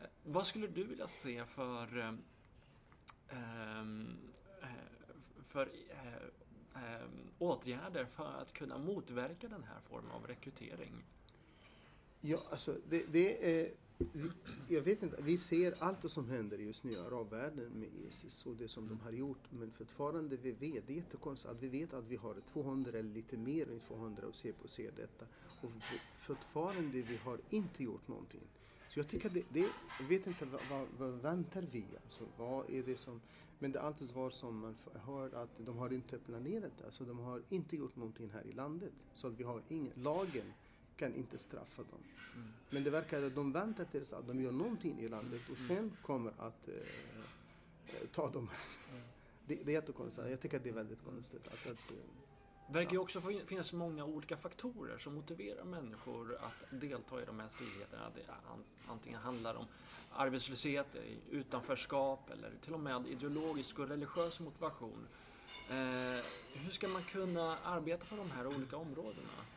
Eh, 0.00 0.06
vad 0.24 0.46
skulle 0.46 0.66
du 0.66 0.84
vilja 0.84 1.06
se 1.06 1.44
för, 1.44 1.98
eh, 1.98 2.14
eh, 3.28 3.84
för 5.48 5.68
åtgärder 7.38 8.04
för 8.04 8.32
att 8.40 8.52
kunna 8.52 8.78
motverka 8.78 9.48
den 9.48 9.64
här 9.64 9.80
formen 9.88 10.10
av 10.10 10.26
rekrytering? 10.26 11.04
Ja, 12.20 12.42
alltså 12.50 12.76
det, 12.88 13.12
det 13.12 13.60
är 13.60 13.72
jag 14.68 14.82
vet 14.82 15.02
inte, 15.02 15.22
vi 15.22 15.38
ser 15.38 15.74
allt 15.78 16.10
som 16.10 16.28
händer 16.28 16.58
just 16.58 16.84
nu 16.84 16.92
i 16.92 16.96
arabvärlden 16.96 17.72
med 17.72 17.88
Isis 18.06 18.46
och 18.46 18.56
det 18.56 18.68
som 18.68 18.88
de 18.88 19.00
har 19.00 19.12
gjort. 19.12 19.50
Men 19.50 19.70
fortfarande 19.70 20.36
vi 20.36 20.52
vet, 20.52 20.86
det 20.86 20.92
är 20.92 20.96
jättekonstigt 20.96 21.52
att 21.52 21.62
vi 21.62 21.68
vet 21.68 21.94
att 21.94 22.04
vi 22.04 22.16
har 22.16 22.36
200 22.52 22.90
eller 22.90 23.14
lite 23.14 23.36
mer 23.36 23.70
än 23.70 23.80
200 23.80 24.26
och 24.26 24.36
ser 24.36 24.52
på 24.52 24.68
ser 24.68 24.92
detta. 24.96 25.24
Och 25.60 25.70
fortfarande 26.14 27.02
vi 27.02 27.16
har 27.16 27.38
inte 27.50 27.82
gjort 27.82 28.08
någonting. 28.08 28.42
Så 28.88 28.98
jag 28.98 29.08
tycker 29.08 29.28
det, 29.28 29.44
det 29.48 29.66
jag 30.00 30.06
vet 30.08 30.26
inte 30.26 30.44
vad, 30.44 30.60
vad, 30.70 30.88
vad 30.98 31.10
väntar 31.10 31.66
vi? 31.70 31.84
Alltså, 32.04 32.24
vad 32.36 32.70
är 32.70 32.82
det 32.82 32.96
som, 32.96 33.20
men 33.58 33.72
det 33.72 33.78
är 33.78 33.82
alltid 33.82 34.08
svar 34.08 34.30
som 34.30 34.58
man 34.58 34.76
hör 34.94 35.34
att 35.34 35.50
de 35.58 35.78
har 35.78 35.92
inte 35.92 36.18
planerat 36.18 36.72
det. 36.78 36.84
Alltså 36.84 37.04
de 37.04 37.18
har 37.18 37.42
inte 37.48 37.76
gjort 37.76 37.96
någonting 37.96 38.30
här 38.30 38.46
i 38.46 38.52
landet. 38.52 38.92
Så 39.12 39.26
att 39.26 39.40
vi 39.40 39.44
har 39.44 39.62
ingen, 39.68 39.92
lagen 39.94 40.52
kan 41.02 41.14
inte 41.14 41.38
straffa 41.38 41.82
dem. 41.82 42.00
Mm. 42.34 42.48
Men 42.70 42.84
det 42.84 42.90
verkar 42.90 43.22
att 43.22 43.34
de 43.34 43.52
väntar 43.52 43.84
tills 43.84 44.12
att 44.12 44.26
de 44.26 44.42
gör 44.42 44.52
någonting 44.52 45.00
i 45.00 45.08
landet 45.08 45.40
och 45.52 45.58
sen 45.58 45.78
mm. 45.78 45.96
kommer 46.02 46.32
att 46.38 46.68
eh, 46.68 46.74
eh, 46.74 48.08
ta 48.12 48.30
dem. 48.30 48.50
Mm. 48.90 49.02
Det, 49.46 49.54
det 49.54 49.72
är 49.72 49.74
jättekonstigt. 49.74 50.28
Jag 50.30 50.40
tycker 50.40 50.56
att 50.56 50.62
det 50.62 50.68
är 50.68 50.74
väldigt 50.74 51.04
konstigt. 51.04 51.46
Att, 51.46 51.70
att, 51.70 51.78
det 51.88 51.94
eh, 51.94 52.74
verkar 52.74 52.92
ju 52.92 52.98
också 52.98 53.22
finnas 53.46 53.72
många 53.72 54.04
olika 54.04 54.36
faktorer 54.36 54.98
som 54.98 55.14
motiverar 55.14 55.64
människor 55.64 56.34
att 56.34 56.80
delta 56.80 57.22
i 57.22 57.24
de 57.24 57.40
här 57.40 57.48
stridigheterna. 57.48 58.10
Det 58.14 58.22
antingen 58.88 59.20
handlar 59.20 59.54
om 59.54 59.66
arbetslöshet, 60.12 60.96
utanförskap 61.30 62.30
eller 62.30 62.52
till 62.64 62.74
och 62.74 62.80
med 62.80 63.06
ideologisk 63.06 63.78
och 63.78 63.88
religiös 63.88 64.40
motivation. 64.40 65.06
Eh, 65.70 66.24
hur 66.54 66.70
ska 66.70 66.88
man 66.88 67.02
kunna 67.04 67.58
arbeta 67.58 68.04
på 68.04 68.16
de 68.16 68.30
här 68.30 68.46
olika 68.46 68.76
områdena? 68.76 69.51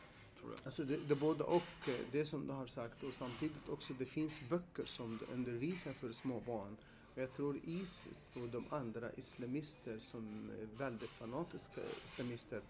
Tror 0.45 0.58
jag. 0.58 0.65
Alltså 0.65 0.84
det, 0.84 0.97
det 1.08 1.15
både 1.15 1.43
och, 1.43 1.88
eh, 1.88 1.95
det 2.12 2.25
som 2.25 2.47
du 2.47 2.53
har 2.53 2.67
sagt 2.67 3.03
och 3.03 3.13
samtidigt 3.13 3.69
också 3.69 3.93
det 3.93 4.05
finns 4.05 4.39
böcker 4.49 4.86
som 4.86 5.19
undervisar 5.34 5.93
för 5.93 6.12
små 6.12 6.39
barn. 6.39 6.77
Jag 7.15 7.34
tror 7.34 7.60
Isis 7.63 8.36
och 8.36 8.49
de 8.49 8.65
andra 8.69 9.12
islamister 9.13 9.99
som 9.99 10.49
är 10.62 10.77
väldigt 10.77 11.10
fanatiska 11.10 11.81
islamister 12.05 12.62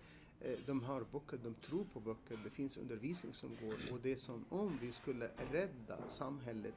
eh, 0.42 0.58
de 0.66 0.84
har 0.84 1.06
böcker, 1.12 1.40
de 1.44 1.54
tror 1.54 1.86
på 1.94 2.00
böcker, 2.00 2.40
det 2.44 2.50
finns 2.50 2.78
undervisning 2.78 3.34
som 3.34 3.50
går 3.62 3.76
och 3.92 4.00
det 4.04 4.12
är 4.12 4.16
som 4.16 4.46
om 4.50 4.78
vi 4.82 4.92
skulle 4.92 5.30
rädda 5.52 6.10
samhället 6.10 6.74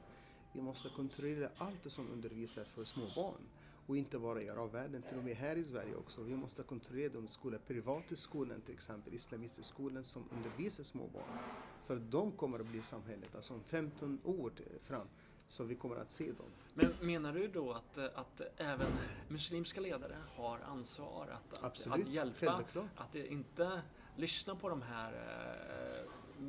vi 0.53 0.61
måste 0.61 0.89
kontrollera 0.89 1.49
allt 1.57 1.83
det 1.83 1.89
som 1.89 2.09
undervisar 2.11 2.63
för 2.63 2.83
små 2.83 3.05
barn. 3.15 3.41
Och 3.89 3.97
inte 3.97 4.19
bara 4.19 4.41
i 4.41 4.49
arabvärlden, 4.49 5.01
till 5.01 5.17
och 5.17 5.23
med 5.23 5.35
här 5.35 5.55
i 5.55 5.63
Sverige 5.63 5.95
också. 5.95 6.23
Vi 6.23 6.35
måste 6.35 6.63
kontrollera 6.63 7.13
de 7.13 7.27
skolor, 7.27 7.59
privata 7.67 8.15
skolan 8.15 8.61
till 8.61 8.73
exempel, 8.73 9.13
islamistiska 9.13 9.73
skolan 9.73 10.03
som 10.03 10.23
undervisar 10.31 10.83
små 10.83 11.07
barn. 11.07 11.39
För 11.85 11.95
de 11.95 12.31
kommer 12.31 12.59
att 12.59 12.65
bli 12.65 12.81
samhället, 12.81 13.35
alltså 13.35 13.53
om 13.53 13.63
15 13.63 14.19
år 14.23 14.51
fram. 14.83 15.07
Så 15.47 15.63
vi 15.63 15.75
kommer 15.75 15.95
att 15.95 16.11
se 16.11 16.31
dem. 16.31 16.45
Men 16.73 16.93
menar 17.01 17.33
du 17.33 17.47
då 17.47 17.71
att, 17.71 17.97
att 17.97 18.41
även 18.57 18.91
muslimska 19.27 19.81
ledare 19.81 20.17
har 20.35 20.59
ansvar 20.59 21.27
att, 21.27 21.63
att, 21.63 21.87
att 21.87 22.07
hjälpa? 22.07 22.45
Självklart. 22.45 22.85
Att 22.95 23.15
inte 23.15 23.81
lyssna 24.15 24.55
på 24.55 24.69
de 24.69 24.81
här 24.81 25.13
äh, 25.13 26.45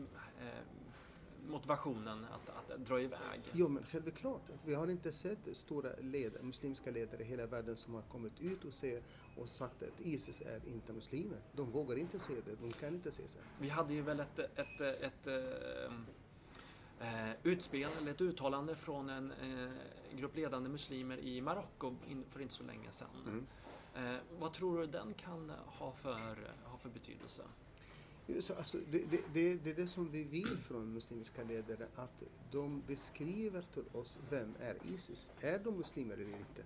äh, 0.47 0.63
motivationen 1.51 2.25
att, 2.25 2.73
att 2.73 2.87
dra 2.87 3.01
iväg? 3.01 3.41
Jo, 3.53 3.69
men 3.69 3.85
självklart. 3.85 4.43
Vi 4.65 4.75
har 4.75 4.91
inte 4.91 5.13
sett 5.13 5.39
stora 5.53 5.91
ledare, 6.01 6.43
muslimska 6.43 6.91
ledare 6.91 7.23
i 7.23 7.25
hela 7.25 7.47
världen 7.47 7.77
som 7.77 7.95
har 7.95 8.03
kommit 8.03 8.41
ut 8.41 8.65
och, 8.65 8.75
se, 8.75 9.01
och 9.37 9.49
sagt 9.49 9.83
att 9.83 10.01
Isis 10.01 10.43
är 10.43 10.61
inte 10.69 10.93
muslimer. 10.93 11.39
De 11.53 11.71
vågar 11.71 11.97
inte 11.97 12.19
se 12.19 12.35
det, 12.35 12.55
de 12.61 12.73
kan 12.73 12.95
inte 12.95 13.13
se 13.13 13.29
sig. 13.29 13.41
Vi 13.61 13.69
hade 13.69 13.95
ju 13.95 14.03
väl 14.03 14.21
ett, 14.21 14.39
ett, 14.39 14.81
ett, 14.81 15.27
ett 15.27 15.27
eh, 17.01 17.31
utspel, 17.43 17.91
eller 17.99 18.11
ett 18.11 18.21
uttalande 18.21 18.77
från 18.77 19.11
en 19.11 19.33
eh, 19.33 19.71
grupp 20.17 20.37
ledande 20.37 20.69
muslimer 20.69 21.19
i 21.19 21.41
Marocko 21.41 21.97
för 22.31 22.41
inte 22.41 22.55
så 22.55 22.65
länge 22.65 22.93
sedan. 22.93 23.09
Mm. 23.27 23.47
Eh, 23.95 24.21
vad 24.39 24.53
tror 24.53 24.79
du 24.79 24.87
den 24.87 25.15
kan 25.15 25.53
ha 25.67 25.93
för, 25.93 26.37
ha 26.65 26.79
för 26.79 26.89
betydelse? 26.89 27.43
Så, 28.41 28.55
alltså, 28.55 28.79
det, 28.91 29.11
det, 29.11 29.21
det, 29.33 29.65
det 29.65 29.71
är 29.71 29.75
det 29.75 29.87
som 29.87 30.11
vi 30.11 30.25
vill 30.25 30.59
från 30.59 30.93
muslimska 30.93 31.43
ledare, 31.45 31.87
att 31.95 32.23
de 32.51 32.83
beskriver 32.87 33.63
till 33.63 33.85
oss 33.93 34.19
vem 34.31 34.55
är 34.61 34.77
Isis? 34.95 35.31
Är 35.41 35.59
de 35.59 35.79
muslimer 35.79 36.15
eller 36.15 36.39
inte? 36.39 36.63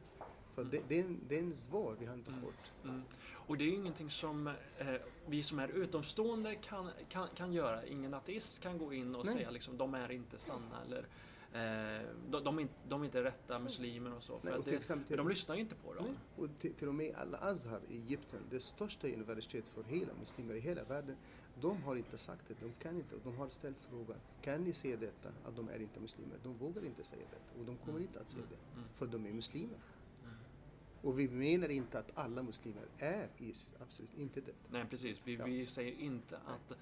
För 0.55 0.62
mm. 0.62 0.70
det, 0.70 0.82
det, 0.88 1.00
är 1.00 1.05
en, 1.05 1.20
det 1.28 1.34
är 1.34 1.42
en 1.42 1.57
svar 1.57 1.96
vi 2.00 2.07
har 2.07 2.14
inte 2.14 2.30
fått. 2.30 2.84
Mm. 2.84 2.94
Mm. 2.94 3.07
Och 3.46 3.59
det 3.59 3.64
är 3.64 3.72
ingenting 3.72 4.11
som 4.11 4.46
eh, 4.78 4.94
vi 5.26 5.42
som 5.42 5.59
är 5.59 5.68
utomstående 5.68 6.55
kan, 6.55 6.90
kan, 7.09 7.28
kan 7.34 7.52
göra. 7.52 7.86
Ingen 7.86 8.14
ateist 8.14 8.61
kan 8.61 8.78
gå 8.78 8.92
in 8.92 9.14
och 9.14 9.24
Nej. 9.24 9.34
säga 9.34 9.50
liksom, 9.50 9.76
de 9.76 9.94
är 9.94 10.12
inte 10.12 10.38
sanna 10.38 10.82
eller 10.86 11.07
Eh, 11.55 11.61
de, 12.30 12.44
de, 12.44 12.68
de, 12.88 13.00
är 13.00 13.05
inte 13.05 13.24
rätta 13.24 13.59
muslimer 13.59 14.14
och 14.14 14.22
så. 14.22 14.40
Nej, 14.42 14.55
och 14.55 14.64
det, 14.64 14.74
exempel, 14.74 15.16
de 15.16 15.28
lyssnar 15.28 15.55
ju 15.55 15.61
inte 15.61 15.74
på 15.74 15.94
dem. 15.94 16.05
Nej, 16.07 16.14
och 16.36 16.59
till, 16.59 16.74
till 16.74 16.88
och 16.88 16.94
med 16.94 17.14
Al-Azhar 17.14 17.80
i 17.88 17.96
Egypten, 17.96 18.40
det 18.50 18.61
största 18.61 19.09
universitetet 19.09 19.70
för 19.70 19.82
hela 19.82 20.14
muslimer 20.20 20.55
i 20.55 20.61
hela 20.61 20.84
världen, 20.84 21.16
de 21.61 21.82
har 21.82 21.96
inte 21.96 22.18
sagt 22.18 22.48
det, 22.48 22.55
de 22.61 22.72
kan 22.72 22.96
inte. 22.96 23.14
De 23.24 23.36
har 23.36 23.48
ställt 23.48 23.76
frågan, 23.90 24.16
kan 24.42 24.64
ni 24.64 24.72
se 24.72 24.96
detta? 24.96 25.28
Att 25.44 25.57
de 25.57 25.68
är 25.68 25.82
inte 25.82 26.00
muslimer. 26.00 26.36
De 26.42 26.57
vågar 26.57 26.84
inte 26.84 27.05
säga 27.05 27.22
det 27.30 27.61
och 27.61 27.66
de 27.66 27.76
kommer 27.76 27.98
mm. 27.98 28.02
inte 28.02 28.20
att 28.20 28.28
säga 28.28 28.44
det, 28.48 28.57
mm. 28.57 28.78
Mm. 28.78 28.88
för 28.94 29.07
de 29.07 29.26
är 29.26 29.32
muslimer. 29.32 29.78
Och 31.02 31.18
vi 31.18 31.28
menar 31.28 31.68
inte 31.68 31.98
att 31.98 32.11
alla 32.14 32.42
muslimer 32.42 32.82
är 32.98 33.28
Isis, 33.38 33.74
absolut 33.80 34.18
inte 34.18 34.40
det. 34.40 34.52
Nej 34.70 34.84
precis, 34.90 35.20
vi, 35.24 35.34
ja. 35.34 35.44
vi 35.44 35.66
säger 35.66 36.00
inte 36.00 36.36
att 36.36 36.78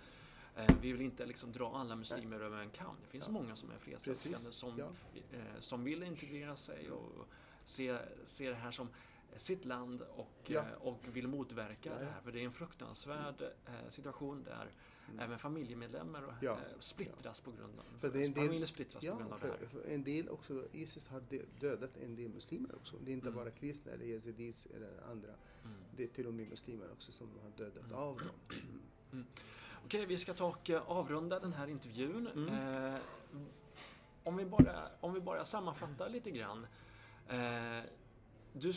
vi 0.81 0.93
vill 0.93 1.01
inte 1.01 1.27
liksom 1.27 1.53
dra 1.53 1.77
alla 1.77 1.97
muslimer 1.97 2.37
Nej. 2.37 2.47
över 2.47 2.59
en 2.59 2.71
kam. 2.71 2.97
Det 3.03 3.09
finns 3.09 3.25
ja. 3.27 3.33
många 3.33 3.57
som 3.57 3.71
är 3.71 3.79
fredsälskande 3.79 4.53
som, 4.53 4.79
ja. 4.79 4.89
eh, 5.33 5.61
som 5.61 5.85
vill 5.85 6.03
integrera 6.03 6.57
sig 6.57 6.91
och 6.91 7.27
se, 7.65 7.99
se 8.25 8.49
det 8.49 8.55
här 8.55 8.71
som 8.71 8.89
sitt 9.37 9.65
land 9.65 10.03
och, 10.03 10.33
ja. 10.47 10.61
Eh, 10.61 10.73
och 10.73 10.99
vill 11.13 11.29
motverka 11.29 11.91
ja, 11.91 11.93
ja. 11.93 11.99
det 11.99 12.05
här. 12.05 12.21
För 12.21 12.33
det 12.33 12.41
är 12.41 12.45
en 12.45 12.53
fruktansvärd 12.53 13.43
mm. 13.43 13.91
situation 13.91 14.43
där 14.45 14.71
mm. 15.09 15.21
även 15.21 15.39
familjemedlemmar. 15.39 16.39
Eh, 16.43 16.57
splittras 16.81 17.41
på 17.41 17.51
grund 17.51 17.79
av 17.79 17.99
för 18.01 18.11
det. 18.11 18.25
En 18.25 18.33
del, 18.33 18.45
familjer 18.45 18.67
splittras 18.67 19.01
på 19.01 19.17
grund 19.17 19.33
av 19.33 19.39
för, 19.39 19.49
det 19.49 19.67
här. 19.89 19.95
En 19.95 20.05
del 20.05 20.29
också, 20.29 20.65
Isis 20.73 21.09
har 21.09 21.23
dödat 21.61 21.97
en 21.97 22.17
del 22.17 22.29
muslimer 22.29 22.75
också. 22.75 22.97
Det 23.05 23.11
är 23.11 23.13
inte 23.13 23.29
mm. 23.29 23.39
bara 23.39 23.51
kristna 23.51 23.93
eller 23.93 24.05
yazidis 24.05 24.67
eller 24.67 25.11
andra. 25.11 25.33
Mm. 25.65 25.77
Det 25.97 26.03
är 26.05 26.09
till 26.09 26.27
och 26.27 26.35
med 26.35 26.49
muslimer 26.49 26.93
också 26.93 27.13
som 27.13 27.29
har 27.43 27.51
dödat 27.65 27.85
mm. 27.85 27.97
av 27.97 28.17
dem. 28.17 28.67
Mm. 29.83 29.99
mm. 29.99 30.03
Okej, 30.03 30.07
vi 30.07 30.19
ska 30.19 30.35
ta 30.35 30.47
och 30.47 30.71
eh, 30.71 30.91
avrunda 30.91 31.41
den 31.41 31.53
här 31.53 31.69
intervjun. 31.69 32.49
Eh, 32.49 32.95
om, 34.25 34.37
vi 34.37 34.45
bara, 34.45 34.87
om 35.01 35.15
vi 35.15 35.21
bara 35.21 35.45
sammanfattar 35.45 36.09
lite 36.09 36.31
grann. 36.31 36.67
Eh, 37.29 37.85
du, 38.53 38.73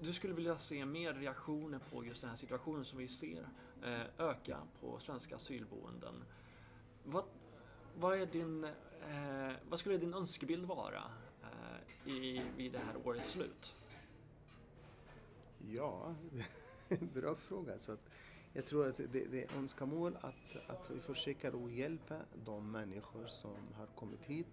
du, 0.00 0.12
skulle 0.12 0.34
vilja 0.34 0.58
se 0.58 0.84
mer 0.84 1.14
reaktioner 1.14 1.78
på 1.78 2.04
just 2.04 2.20
den 2.20 2.30
här 2.30 2.36
situationen 2.36 2.84
som 2.84 2.98
vi 2.98 3.08
ser 3.08 3.48
eh, 3.84 4.02
öka 4.18 4.58
på 4.80 4.98
svenska 4.98 5.36
asylboenden. 5.36 6.24
Vad, 7.04 7.24
vad, 7.98 8.20
är 8.20 8.26
din, 8.26 8.64
eh, 9.08 9.52
vad 9.68 9.78
skulle 9.78 9.98
din 9.98 10.14
önskebild 10.14 10.64
vara 10.64 11.02
eh, 11.42 12.12
i, 12.12 12.42
vid 12.56 12.72
det 12.72 12.78
här 12.78 13.06
årets 13.06 13.30
slut? 13.30 13.74
Ja, 15.68 16.14
bra 16.88 17.34
fråga. 17.34 17.78
Så 17.78 17.92
att 17.92 18.10
jag 18.52 18.66
tror 18.66 18.88
att 18.88 18.96
det, 18.96 19.06
det 19.06 19.42
är 19.42 19.58
önskemål 19.58 20.16
att, 20.20 20.56
att 20.66 20.90
vi 20.90 21.00
försöker 21.00 21.64
att 21.64 21.72
hjälpa 21.72 22.16
de 22.44 22.70
människor 22.70 23.26
som 23.26 23.56
har 23.74 23.86
kommit 23.86 24.24
hit 24.24 24.46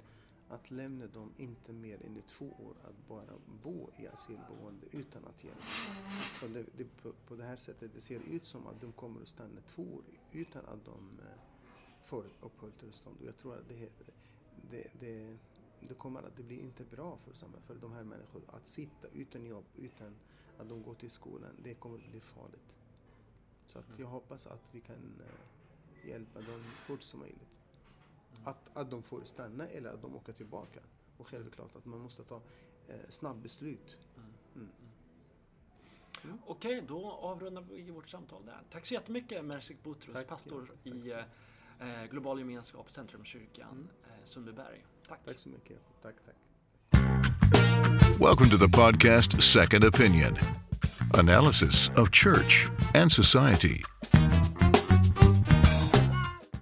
att 0.49 0.71
lämna 0.71 1.07
dem 1.07 1.33
inte 1.37 1.73
mer 1.73 2.05
än 2.05 2.17
i 2.17 2.21
två 2.21 2.45
år 2.45 2.75
att 2.83 3.07
bara 3.07 3.33
bo 3.63 3.89
i 3.97 4.07
asylboende 4.07 4.87
utan 4.91 5.25
att 5.25 5.43
hjälpa. 5.43 5.61
För 6.39 6.47
det, 6.47 6.65
det, 6.77 6.83
på, 7.01 7.11
på 7.27 7.35
det 7.35 7.43
här 7.43 7.55
sättet 7.55 7.91
det 7.93 8.01
ser 8.01 8.19
ut 8.19 8.45
som 8.45 8.67
att 8.67 8.81
de 8.81 8.91
kommer 8.91 9.21
att 9.21 9.27
stanna 9.27 9.61
två 9.61 9.81
år 9.83 10.03
utan 10.31 10.65
att 10.65 10.85
de 10.85 11.19
eh, 11.19 11.41
får 12.03 12.25
uppehållstillstånd. 12.41 13.17
Och 13.19 13.27
jag 13.27 13.37
tror 13.37 13.55
att 13.55 13.69
det, 13.69 13.89
det, 14.71 14.87
det, 14.99 15.37
det 15.79 15.93
kommer 15.93 16.23
att 16.23 16.35
det 16.37 16.43
blir 16.43 16.59
inte 16.59 16.83
bra 16.83 17.17
för, 17.17 17.47
för 17.61 17.75
de 17.75 17.93
här 17.93 18.03
människorna 18.03 18.45
att 18.47 18.67
sitta 18.67 19.07
utan 19.13 19.45
jobb, 19.45 19.65
utan 19.75 20.15
att 20.57 20.69
de 20.69 20.83
går 20.83 20.93
till 20.93 21.11
skolan. 21.11 21.51
Det 21.63 21.73
kommer 21.73 21.95
att 21.97 22.11
bli 22.11 22.19
farligt. 22.19 22.75
Så 23.69 23.79
att 23.79 23.99
jag 23.99 24.07
hoppas 24.07 24.47
att 24.47 24.69
vi 24.71 24.81
kan 24.81 24.95
eh, 24.95 26.09
hjälpa 26.09 26.41
dem 26.41 26.63
fort 26.85 27.01
som 27.01 27.19
möjligt 27.19 27.49
att, 28.43 28.69
att 28.73 28.91
de 28.91 29.03
får 29.03 29.21
stanna 29.25 29.67
eller 29.67 29.89
att 29.89 30.01
de 30.01 30.15
åker 30.15 30.33
tillbaka. 30.33 30.79
Och 31.17 31.27
självklart 31.27 31.75
att 31.75 31.85
man 31.85 31.99
måste 31.99 32.23
ta 32.23 32.41
eh, 32.87 32.95
snabbt 33.09 33.39
beslut. 33.39 33.97
Mm. 34.17 34.29
Mm. 34.55 34.69
Mm. 36.23 36.37
Okej, 36.45 36.83
då 36.87 37.11
avrundar 37.11 37.61
vi 37.61 37.91
vårt 37.91 38.09
samtal 38.09 38.45
där. 38.45 38.61
Tack 38.71 38.85
så 38.85 38.93
jättemycket 38.93 39.45
Mersik 39.45 39.83
Butrus, 39.83 40.15
Tack, 40.15 40.27
pastor 40.27 40.71
ja. 40.83 40.93
i 40.93 41.11
eh, 41.79 42.05
Global 42.11 42.39
gemenskap, 42.39 42.91
Centrumkyrkan, 42.91 43.71
mm. 43.71 43.89
eh, 44.03 44.25
Sundbyberg. 44.25 44.85
Tack. 45.07 45.19
Tack 45.25 45.39
så 45.39 45.49
mycket. 45.49 45.79
Tack, 46.01 46.15
tack. 46.25 46.35
Welcome 48.19 48.49
to 48.49 48.57
the 48.57 48.77
podcast 48.77 49.41
Second 49.41 49.83
Opinion. 49.83 50.37
Analysis 51.15 51.89
of 51.95 52.11
church 52.11 52.69
and 52.93 53.11
society 53.11 53.83